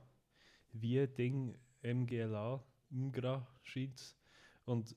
[0.72, 4.16] Wie Ding MGLA, MGRA scheint
[4.66, 4.96] Und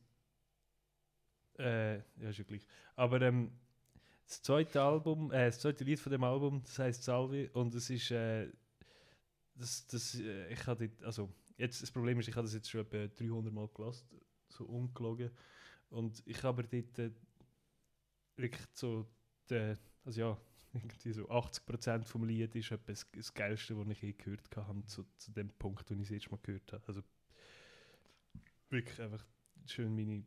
[1.59, 2.67] äh, ja, ist ja gleich.
[2.95, 3.51] Aber ähm,
[4.27, 7.91] das zweite Album, äh, das zweite Lied von dem Album, das heißt Salvi und es
[7.91, 8.49] ist äh,
[9.55, 12.83] das, das, äh, ich hatte, also jetzt das Problem ist, ich habe das jetzt schon
[12.83, 14.07] etwa 300 Mal gelassen,
[14.49, 15.31] so ungelogen
[15.91, 17.11] und ich habe aber dort äh,
[18.37, 19.07] wirklich so,
[19.49, 20.39] der, also ja,
[20.75, 25.05] irgendwie so 80% vom Lied ist etwa das, Geilste, was ich je gehört habe, zu,
[25.17, 26.85] zu dem Punkt, wo ich es jetzt mal gehört habe.
[26.87, 27.03] Also
[28.69, 29.25] wirklich einfach
[29.67, 30.25] schön meine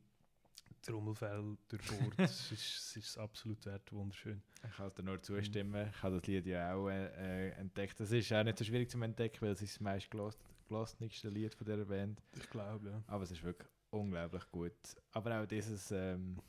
[0.82, 2.14] Trommelfell durchbohrt.
[2.18, 4.42] es, ist, es ist absolut wert, wunderschön.
[4.66, 5.90] Ich kann dir nur zustimmen.
[5.90, 8.00] Ich habe das Lied ja auch äh, äh, entdeckt.
[8.00, 11.54] Das ist auch nicht so schwierig zu entdecken, weil es ist das meist gelassenste Lied
[11.54, 12.22] von dieser Band.
[12.36, 13.04] Ich glaube, ja.
[13.08, 14.74] Aber es ist wirklich unglaublich gut.
[15.12, 16.40] Aber auch dieses, ähm,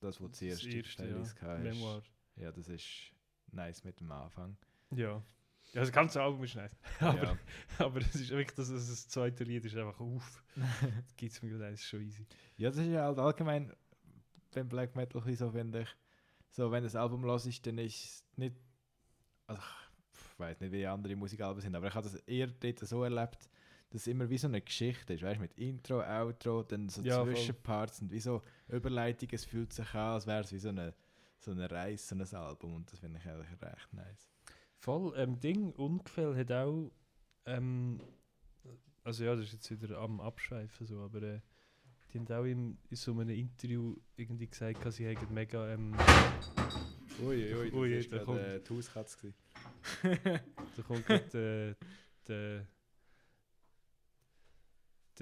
[0.00, 1.58] das, was du zuerst Playlist ja.
[1.58, 2.02] Memoir.
[2.36, 3.12] ja, das ist
[3.52, 4.56] nice mit dem Anfang.
[4.90, 5.22] Ja.
[5.72, 6.76] Ja, das ganze Album ist nice.
[7.00, 7.38] aber, ja.
[7.78, 10.44] aber es ist wirklich, das, das, das zweite Lied ist einfach uff.
[10.54, 12.26] Das gibt es mir gerade, das ist schon easy.
[12.56, 13.72] ja, das ist ja halt allgemein
[14.52, 15.96] beim Black Metal so, finde ich.
[16.50, 18.56] So, wenn das Album los ist, dann ist es nicht.
[19.46, 19.62] Also,
[20.12, 23.48] ich weiß nicht, wie andere Musikalben sind, aber ich habe das eher dort so erlebt,
[23.92, 25.22] dass es immer wie so eine Geschichte ist.
[25.22, 27.34] Weißt du, mit Intro, Outro, dann so Ja, voll.
[27.34, 29.34] Zwischenparts und wie so Überleitungen.
[29.34, 30.94] Es fühlt sich an, als wäre es wie so eine,
[31.38, 32.74] so eine Reise, so ein Album.
[32.76, 34.30] Und das finde ich eigentlich recht nice.
[34.78, 36.90] Voll, ähm, Ding, Ungefähr hat auch,
[37.46, 38.00] ähm,
[39.04, 41.40] also ja, das ist jetzt wieder am Abschweifen so, aber äh,
[42.12, 45.94] die haben auch im, in so einem Interview irgendwie gesagt, dass sie hätten mega, ähm,
[47.22, 49.18] Ui, ui, das Ui, ist da kommt- äh, die Hauskatze.
[49.18, 49.34] gewesen.
[50.76, 51.84] da kommt gerade äh,
[52.26, 52.66] der,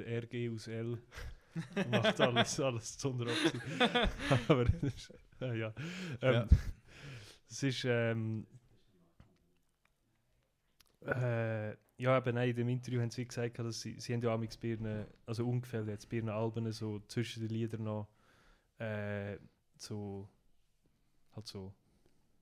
[0.01, 0.99] der RG aus L.
[1.91, 3.09] Macht alles, alles zu
[4.49, 4.67] aber
[5.41, 5.75] äh, ja,
[6.23, 6.49] ähm, Ja.
[7.49, 8.47] es ist, ähm,
[11.05, 14.33] äh, ja, eben nein, in dem Interview haben sie gesagt, dass sie, sie haben ja
[14.33, 18.09] amigs bei ihren, also ungefähr jetzt bei ihren Alben so zwischen den Liedern noch
[18.79, 19.37] äh,
[19.77, 20.29] so,
[21.35, 21.75] halt so,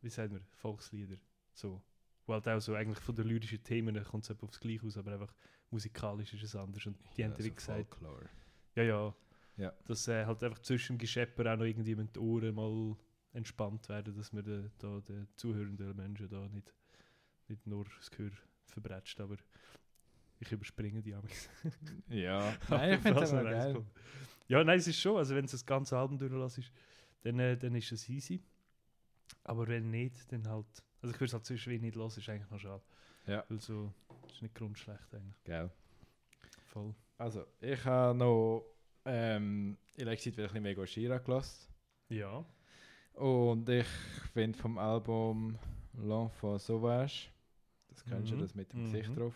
[0.03, 1.17] wie sagt man, Volkslieder,
[1.55, 1.83] so,
[2.27, 5.13] wo halt auch so eigentlich von den lyrischen Themen kommt es aufs Gleiche aus, aber
[5.13, 5.35] einfach
[5.71, 8.29] musikalisch ist es anders und die haben Ja, dann wie so gesagt, Folklore.
[8.75, 9.15] ja, ja.
[9.57, 9.73] Ja.
[9.87, 12.97] Dass äh, halt einfach zwischen dem Geschepper auch noch irgendwie mit den Ohren mal
[13.33, 16.73] entspannt werden, dass wir den, da den zuhörenden Menschen da nicht,
[17.49, 18.31] nicht nur das Gehör
[18.67, 19.37] verbrätscht, aber
[20.39, 21.49] ich überspringe die Amix.
[22.09, 23.85] Ja, nein, ich finde das geil.
[24.47, 26.71] Ja, nein, es ist schon, also wenn es das ganze Album durchlässt,
[27.23, 28.41] dann, äh, dann ist es easy.
[29.43, 30.67] Aber wenn nicht, dann halt,
[31.03, 32.83] also ich würde es halt zwischen wie nicht los, ist eigentlich noch schade.
[33.27, 33.45] Ja.
[33.49, 33.93] Weil so,
[34.33, 35.43] ist nicht grundschlecht eigentlich.
[35.45, 35.71] Geil.
[36.67, 36.95] Voll.
[37.19, 38.65] Also, ich habe noch
[39.05, 41.69] ähm, in letzter Zeit wieder ein bisschen mega Shira gelassen.
[42.11, 42.45] Ja.
[43.15, 43.87] Und ich
[44.33, 45.59] finde vom Album
[45.97, 47.29] L'Enfant Sauvage,
[47.89, 48.41] das kennst du, Mhm.
[48.41, 48.85] das mit dem Mhm.
[48.93, 49.35] Gesicht drauf,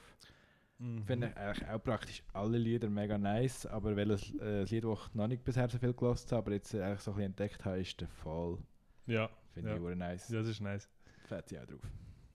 [0.78, 1.04] Mhm.
[1.04, 5.14] finde ich eigentlich auch praktisch alle Lieder mega nice, aber welches äh, Lied, das ich
[5.14, 7.80] noch nicht bisher so viel gelassen habe, aber jetzt eigentlich so ein bisschen entdeckt habe,
[7.80, 8.58] ist der Fall.
[9.06, 9.76] Ja, Finde Ja.
[9.76, 10.28] ich auch nice.
[10.28, 10.88] ja, das ist nice.
[11.26, 11.80] Fett ja auch drauf.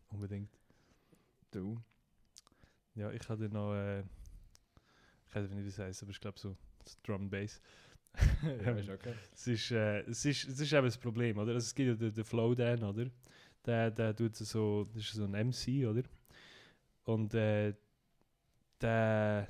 [0.10, 0.50] Unbedingt.
[1.52, 1.78] Du?
[2.98, 4.00] Ja, ich hatte noch, äh,
[5.28, 6.58] ich weiß nicht, wie das heißt, aber ich glaube so,
[7.04, 7.62] Drum Bass.
[8.44, 9.14] ja, ist okay.
[9.32, 11.54] Es ist, äh, es ist, es ist eben das Problem, oder?
[11.54, 13.06] Also es gibt ja den, den Flowdan, oder?
[13.66, 16.02] Der, der tut so, das ist so ein MC, oder?
[17.04, 17.76] Und äh,
[18.82, 19.48] der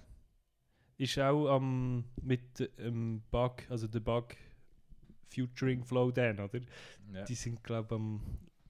[0.97, 4.35] ist auch am mit dem Bug, also der Bug
[5.29, 6.59] Futuring Flowdan, oder?
[7.13, 7.23] Ja.
[7.23, 8.21] Die sind, glaube ich, am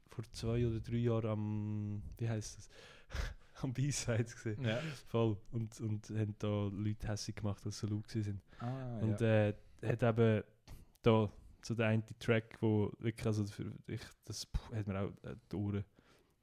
[0.09, 2.69] vor zwei oder drei Jahren am, wie heißt das?
[3.61, 4.63] am B-Sides gesehen.
[4.63, 4.79] ja.
[5.07, 5.37] Voll.
[5.51, 8.41] Und, und haben da Leute hässlich gemacht, dass sie so laut waren.
[8.59, 9.47] Ah, Und ja.
[9.49, 9.53] äh,
[9.85, 10.43] hat eben
[11.01, 11.29] da
[11.61, 15.35] so der eine Track, wo wirklich, also für ich, das puh, hat mir auch äh,
[15.51, 15.83] die Ohren,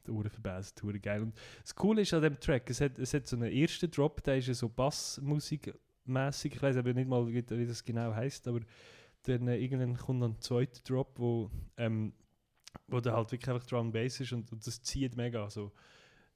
[0.06, 1.22] die Ohren verbessert, hure geil.
[1.22, 4.22] Und das Coole ist an dem Track, es hat, es hat so einen ersten Drop,
[4.22, 5.74] der ist ja so Bassmusik
[6.04, 8.60] mäßig, ich weiß aber nicht mal, wie, wie das genau heißt, aber
[9.22, 12.12] dann äh, irgendwann kommt dann ein zweiter Drop, wo, ähm,
[12.88, 15.72] wo dann halt wirklich einfach Drum Bass ist und, und das zieht mega, so,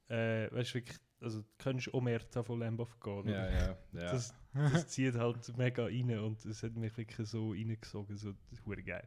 [0.09, 3.31] äh, weißt du, wirklich, also kannst Omerta von Lambov gehen, oder?
[3.31, 4.13] ja, ja, ja.
[4.13, 8.59] Das, das zieht halt mega rein und es hat mich wirklich so reingesogen, so das
[8.59, 9.07] ist geil.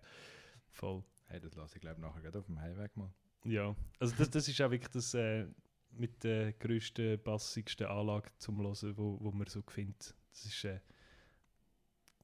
[0.71, 1.03] Voll.
[1.27, 3.11] hey, das lasse ich glaube nachher gerade auf dem Heimweg mal.
[3.43, 5.47] Ja, also das, das ist auch wirklich das äh,
[5.91, 10.15] mit der grössten, bassigsten Anlage zum Hören, wo, wo man so findet.
[10.29, 10.79] Das ist, äh,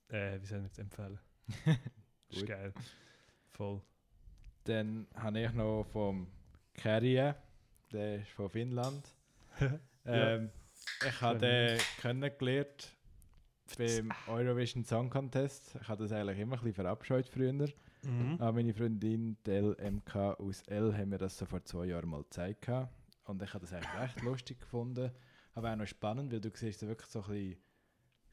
[0.09, 1.19] äh, wie soll ich jetzt empfehlen?
[2.29, 2.73] das ist geil.
[3.51, 3.81] Voll.
[4.63, 6.27] Dann habe ich noch vom
[6.73, 7.35] Kerje,
[7.91, 9.03] der ist von Finnland.
[10.05, 10.49] ähm,
[11.05, 12.95] Ich habe den kennengelernt
[13.77, 15.77] beim Eurovision Song Contest.
[15.81, 17.53] Ich habe das eigentlich immer ein bisschen verabscheut früher.
[17.53, 18.38] Mhm.
[18.39, 22.23] Aber meine Freundin, die LMK aus L, haben mir das so vor zwei Jahren mal
[22.23, 22.69] gezeigt.
[23.26, 25.11] Und ich habe das eigentlich recht lustig gefunden.
[25.53, 27.57] Aber auch noch spannend, weil du siehst wirklich so ein bisschen,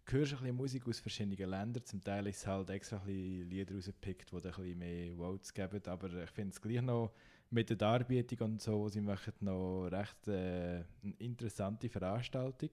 [0.06, 1.85] du hörst ein bisschen Musik aus verschiedenen Ländern.
[1.85, 5.52] Zum Teil ist es halt extra ein bisschen Lieder rausgepickt, die ein bisschen mehr Votes
[5.52, 5.82] geben.
[5.86, 7.12] Aber ich finde es gleich noch
[7.55, 12.70] mit der Darbietung und so, sie machen, noch recht äh, eine interessante Veranstaltung.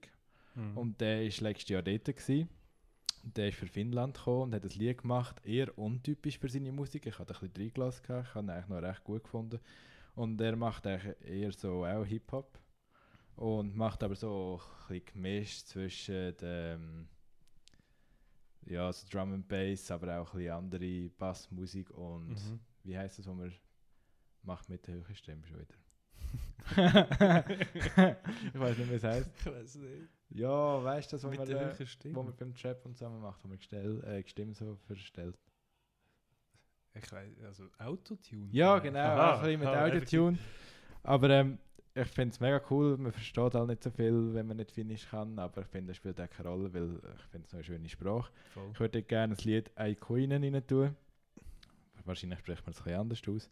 [0.54, 0.76] Mhm.
[0.76, 2.04] Und der war letztes Jahr dort.
[2.04, 2.48] Gewesen.
[3.24, 7.06] Der ist für Finnland gekommen und hat ein Lied gemacht, eher untypisch für seine Musik.
[7.06, 9.60] Ich hatte ein bisschen reingelassen, ich habe ihn eigentlich noch recht gut gefunden.
[10.16, 12.58] Und er macht eigentlich eher so auch Hip-Hop
[13.36, 17.08] und macht aber so ein bisschen gemischt zwischen dem
[18.66, 22.60] ja, so Drum and Bass, aber auch ein bisschen andere Bassmusik und Mhm.
[22.84, 23.52] wie heißt das, was man
[24.44, 25.74] macht mit der höheren Stimme schon wieder?
[28.54, 29.30] ich weiß nicht, wie es heißt.
[29.38, 30.08] Ich weiß nicht.
[30.30, 32.96] Ja, weißt du, das, was Mit man, der äh, höheren wo man beim Trap und
[32.96, 35.36] zusammen macht, wo man gestell, äh, die Stimme so verstellt.
[36.94, 38.48] Ich weiß, also Autotune.
[38.50, 40.38] Ja, Äh, genau, aha, ein bisschen mit Autotune.
[41.02, 41.58] Aber ähm,
[41.94, 45.08] ich finde es mega cool, man versteht halt nicht so viel, wenn man nicht Finnisch
[45.08, 47.88] kann, aber ich finde, das spielt auch keine Rolle, weil ich finde es eine schöne
[47.88, 48.32] Sprache.
[48.54, 48.70] Voll.
[48.72, 50.96] Ich würde gerne das Lied Aikoinen rein tun.
[52.04, 53.50] Wahrscheinlich spricht man es ein bisschen anders aus.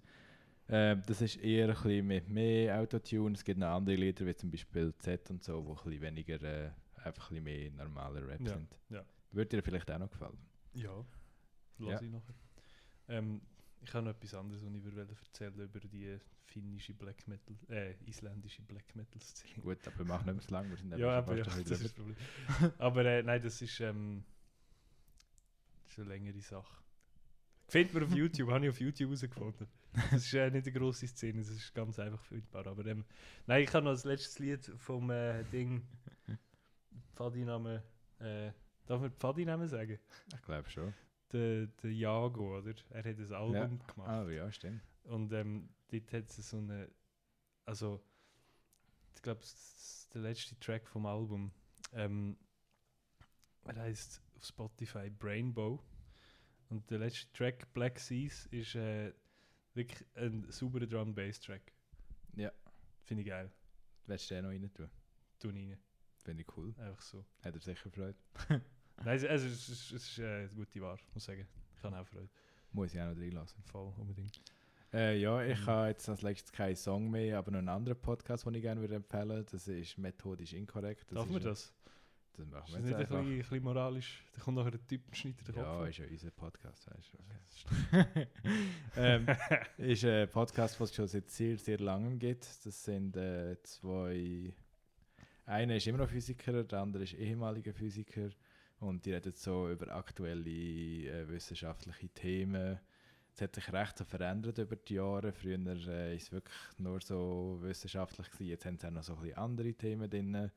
[0.72, 3.34] Ähm, das ist eher ein bisschen mit mehr Autotune.
[3.34, 6.40] Es gibt noch andere Lieder, wie zum Beispiel Z und so, wo ein bisschen weniger,
[6.42, 6.70] äh,
[7.02, 8.76] einfach ein bisschen mehr normaler Rap Ja, sind.
[8.88, 9.04] ja.
[9.32, 10.38] Würde dir vielleicht auch noch gefallen.
[10.74, 11.04] Ja,
[11.78, 12.02] lass Ja.
[12.02, 12.34] ich nachher.
[13.08, 13.40] Ähm,
[13.82, 17.94] ich habe noch etwas anderes, was ich würde erzählen über die finnische Black Metal, äh,
[18.06, 19.62] isländische Black Metal Szene.
[19.62, 21.70] Gut, aber wir machen nicht mehr so lange, wir sind Ja, aber ja, das ist
[21.70, 22.16] das Problem.
[22.78, 24.22] aber äh, nein, das ist, ähm,
[25.84, 26.82] das ist eine längere Sache.
[27.70, 29.66] Findet man auf YouTube, habe ich auf YouTube herausgefunden.
[30.10, 32.66] Das ist äh, nicht eine grosse Szene, das ist ganz einfach findbar.
[32.66, 33.04] Aber ähm,
[33.46, 35.82] nein, ich habe noch das letzte Lied vom äh, Ding,
[37.14, 37.82] Pfadinamen,
[38.18, 38.52] äh,
[38.86, 39.98] darf man Pfadinamen sagen?
[40.34, 40.94] Ich glaube schon.
[41.32, 42.74] Der, der Jago, oder?
[42.90, 43.66] Er hat ein Album Ja.
[43.66, 44.08] gemacht.
[44.08, 44.82] Ah, ja, stimmt.
[45.04, 46.88] Und ähm, dort hat es so eine.
[47.66, 48.00] Also,
[49.14, 51.52] ich glaube, das ist der letzte Track vom Album.
[51.92, 52.36] Ähm,
[53.64, 55.80] er heißt auf Spotify Brainbow.
[56.70, 59.12] Und der letzte Track, Black Seas, ist äh,
[59.74, 61.72] wirklich ein sauberer Drum Bass Track.
[62.36, 62.50] Ja.
[63.04, 63.50] Finde ich geil.
[64.06, 64.90] Willst du den noch rein tun?
[65.38, 65.76] Tun rein.
[66.24, 66.74] Finde ich cool.
[66.78, 67.24] Einfach so.
[67.42, 68.14] Hat er sicher Freude.
[68.48, 71.46] Nein, es, also, es, ist- es ist äh, eine gute Wahl, muss ich sagen.
[71.76, 72.28] Ich habe auch Freude.
[72.72, 73.62] Muss ich auch noch reinlassen.
[73.64, 74.40] Voll, unbedingt.
[74.92, 75.66] Äh, ja, ich Mhm.
[75.66, 78.80] habe jetzt als letztes keinen Song mehr, aber noch einen anderen Podcast, den ich gerne
[78.80, 81.10] würde empfehlen Das ist methodisch inkorrekt.
[81.12, 81.48] Darf ist man ein-
[82.38, 82.46] das?
[82.46, 84.24] Machen Ist wir jetzt nicht ein bisschen, moralisch?
[84.32, 87.12] Da kommt nachher ein Typ und schneidet den Kopf Ja, ist ja unser Podcast, weißt
[87.12, 88.26] du.
[88.96, 89.26] ähm,
[89.78, 92.46] ist ein Podcast, was es schon seit sehr, sehr langem gibt.
[92.64, 94.52] Das sind äh, zwei.
[95.46, 98.30] Einer ist immer noch Physiker, der andere ist ehemaliger Physiker.
[98.80, 102.78] Und die reden so über aktuelle äh, wissenschaftliche Themen.
[103.34, 105.32] Es hat sich recht so verändert über die Jahre.
[105.32, 105.58] Früher
[105.88, 108.48] äh, ist es wirklich nur so wissenschaftlich gewesen.
[108.48, 110.50] Jetzt haben sie auch noch so ein bisschen andere Themen drin.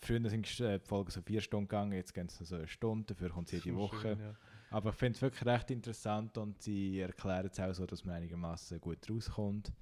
[0.00, 3.06] Früher sind äh, die Folgen so vier Stunden gegangen, jetzt gehen sie so eine Stunde,
[3.14, 3.96] dafür kommt sie jede So Woche.
[3.98, 4.34] schön, ja.
[4.70, 8.16] Aber ich finde es wirklich recht interessant und sie erklären es auch so, dass man
[8.16, 9.72] einigermaßen gut rauskommt.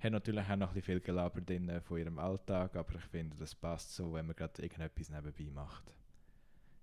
[0.00, 3.36] Haben natürlich auch noch ein bisschen viel gelabert drin von ihrem Alltag, aber ich finde,
[3.38, 5.94] das passt so, wenn man gerade irgendetwas nebenbei macht.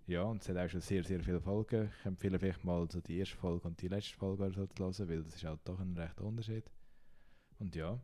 [0.08, 1.92] ja, und es hat auch schon sehr, sehr viele Folgen.
[2.00, 4.84] Ich empfehle vielleicht mal so die erste Folge und die letzte Folge oder so zu
[4.84, 6.66] hören, weil das ist halt doch ein rechter Unterschied.
[7.60, 8.00] Und ja,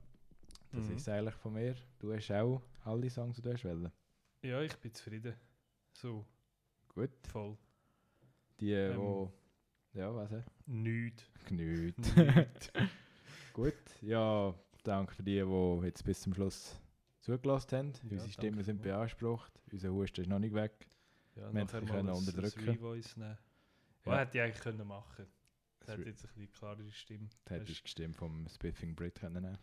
[0.71, 0.93] das Mhm.
[0.95, 1.75] ist es eigentlich von mir.
[1.99, 3.91] Du hast auch alle Songs, die du hast wollen.
[4.47, 5.35] Ja, ich bin zufrieden.
[5.91, 6.25] So,
[6.93, 7.09] Gut.
[7.27, 7.57] voll.
[8.61, 8.97] Die, Ähm.
[8.97, 9.33] wo...
[9.93, 10.31] Ja, was?
[10.65, 11.23] Nichts.
[11.45, 11.97] Genügt.
[12.15, 12.71] Nichts.
[13.51, 14.53] Gut, ja,
[14.83, 16.79] danke für die, die jetzt bis zum Schluss
[17.19, 17.93] zugelassen haben.
[18.03, 19.51] Ja, Unsere Stimmen sind beansprucht.
[19.71, 20.87] Unser Husten ist noch nicht weg.
[21.35, 22.63] Ja, Wir können ein- unterdrücken.
[22.65, 23.01] Nehmen.
[23.17, 23.37] Ja.
[24.05, 25.25] Was hätte ich eigentlich können machen
[25.79, 27.27] Das hat jetzt ein bisschen klarere Stimme.
[27.43, 29.57] Das hätte ich gestimmt vom Spiffing Brit können nehmen.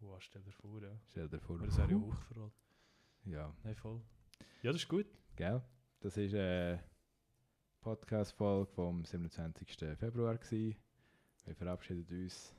[0.00, 1.00] Wow, stell dir vor, ja.
[1.06, 1.56] Stell dir vor.
[1.56, 2.52] Aber das wäre ja Hochverrat.
[3.24, 4.02] Ja, Nein, voll.
[4.66, 5.06] Ja, das ist gut.
[5.36, 5.62] gell?
[6.00, 6.82] Das war eine
[7.82, 9.76] Podcast-Folge vom 27.
[9.96, 10.36] Februar.
[10.38, 10.74] Gewesen.
[11.44, 12.52] Wir verabschieden uns.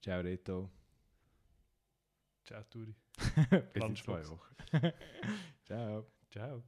[0.00, 0.70] Ciao, Reto.
[2.46, 2.94] Ciao, Turi.
[3.74, 4.56] Bis in zwei Wochen.
[5.66, 6.06] Ciao.
[6.30, 6.62] Ciao.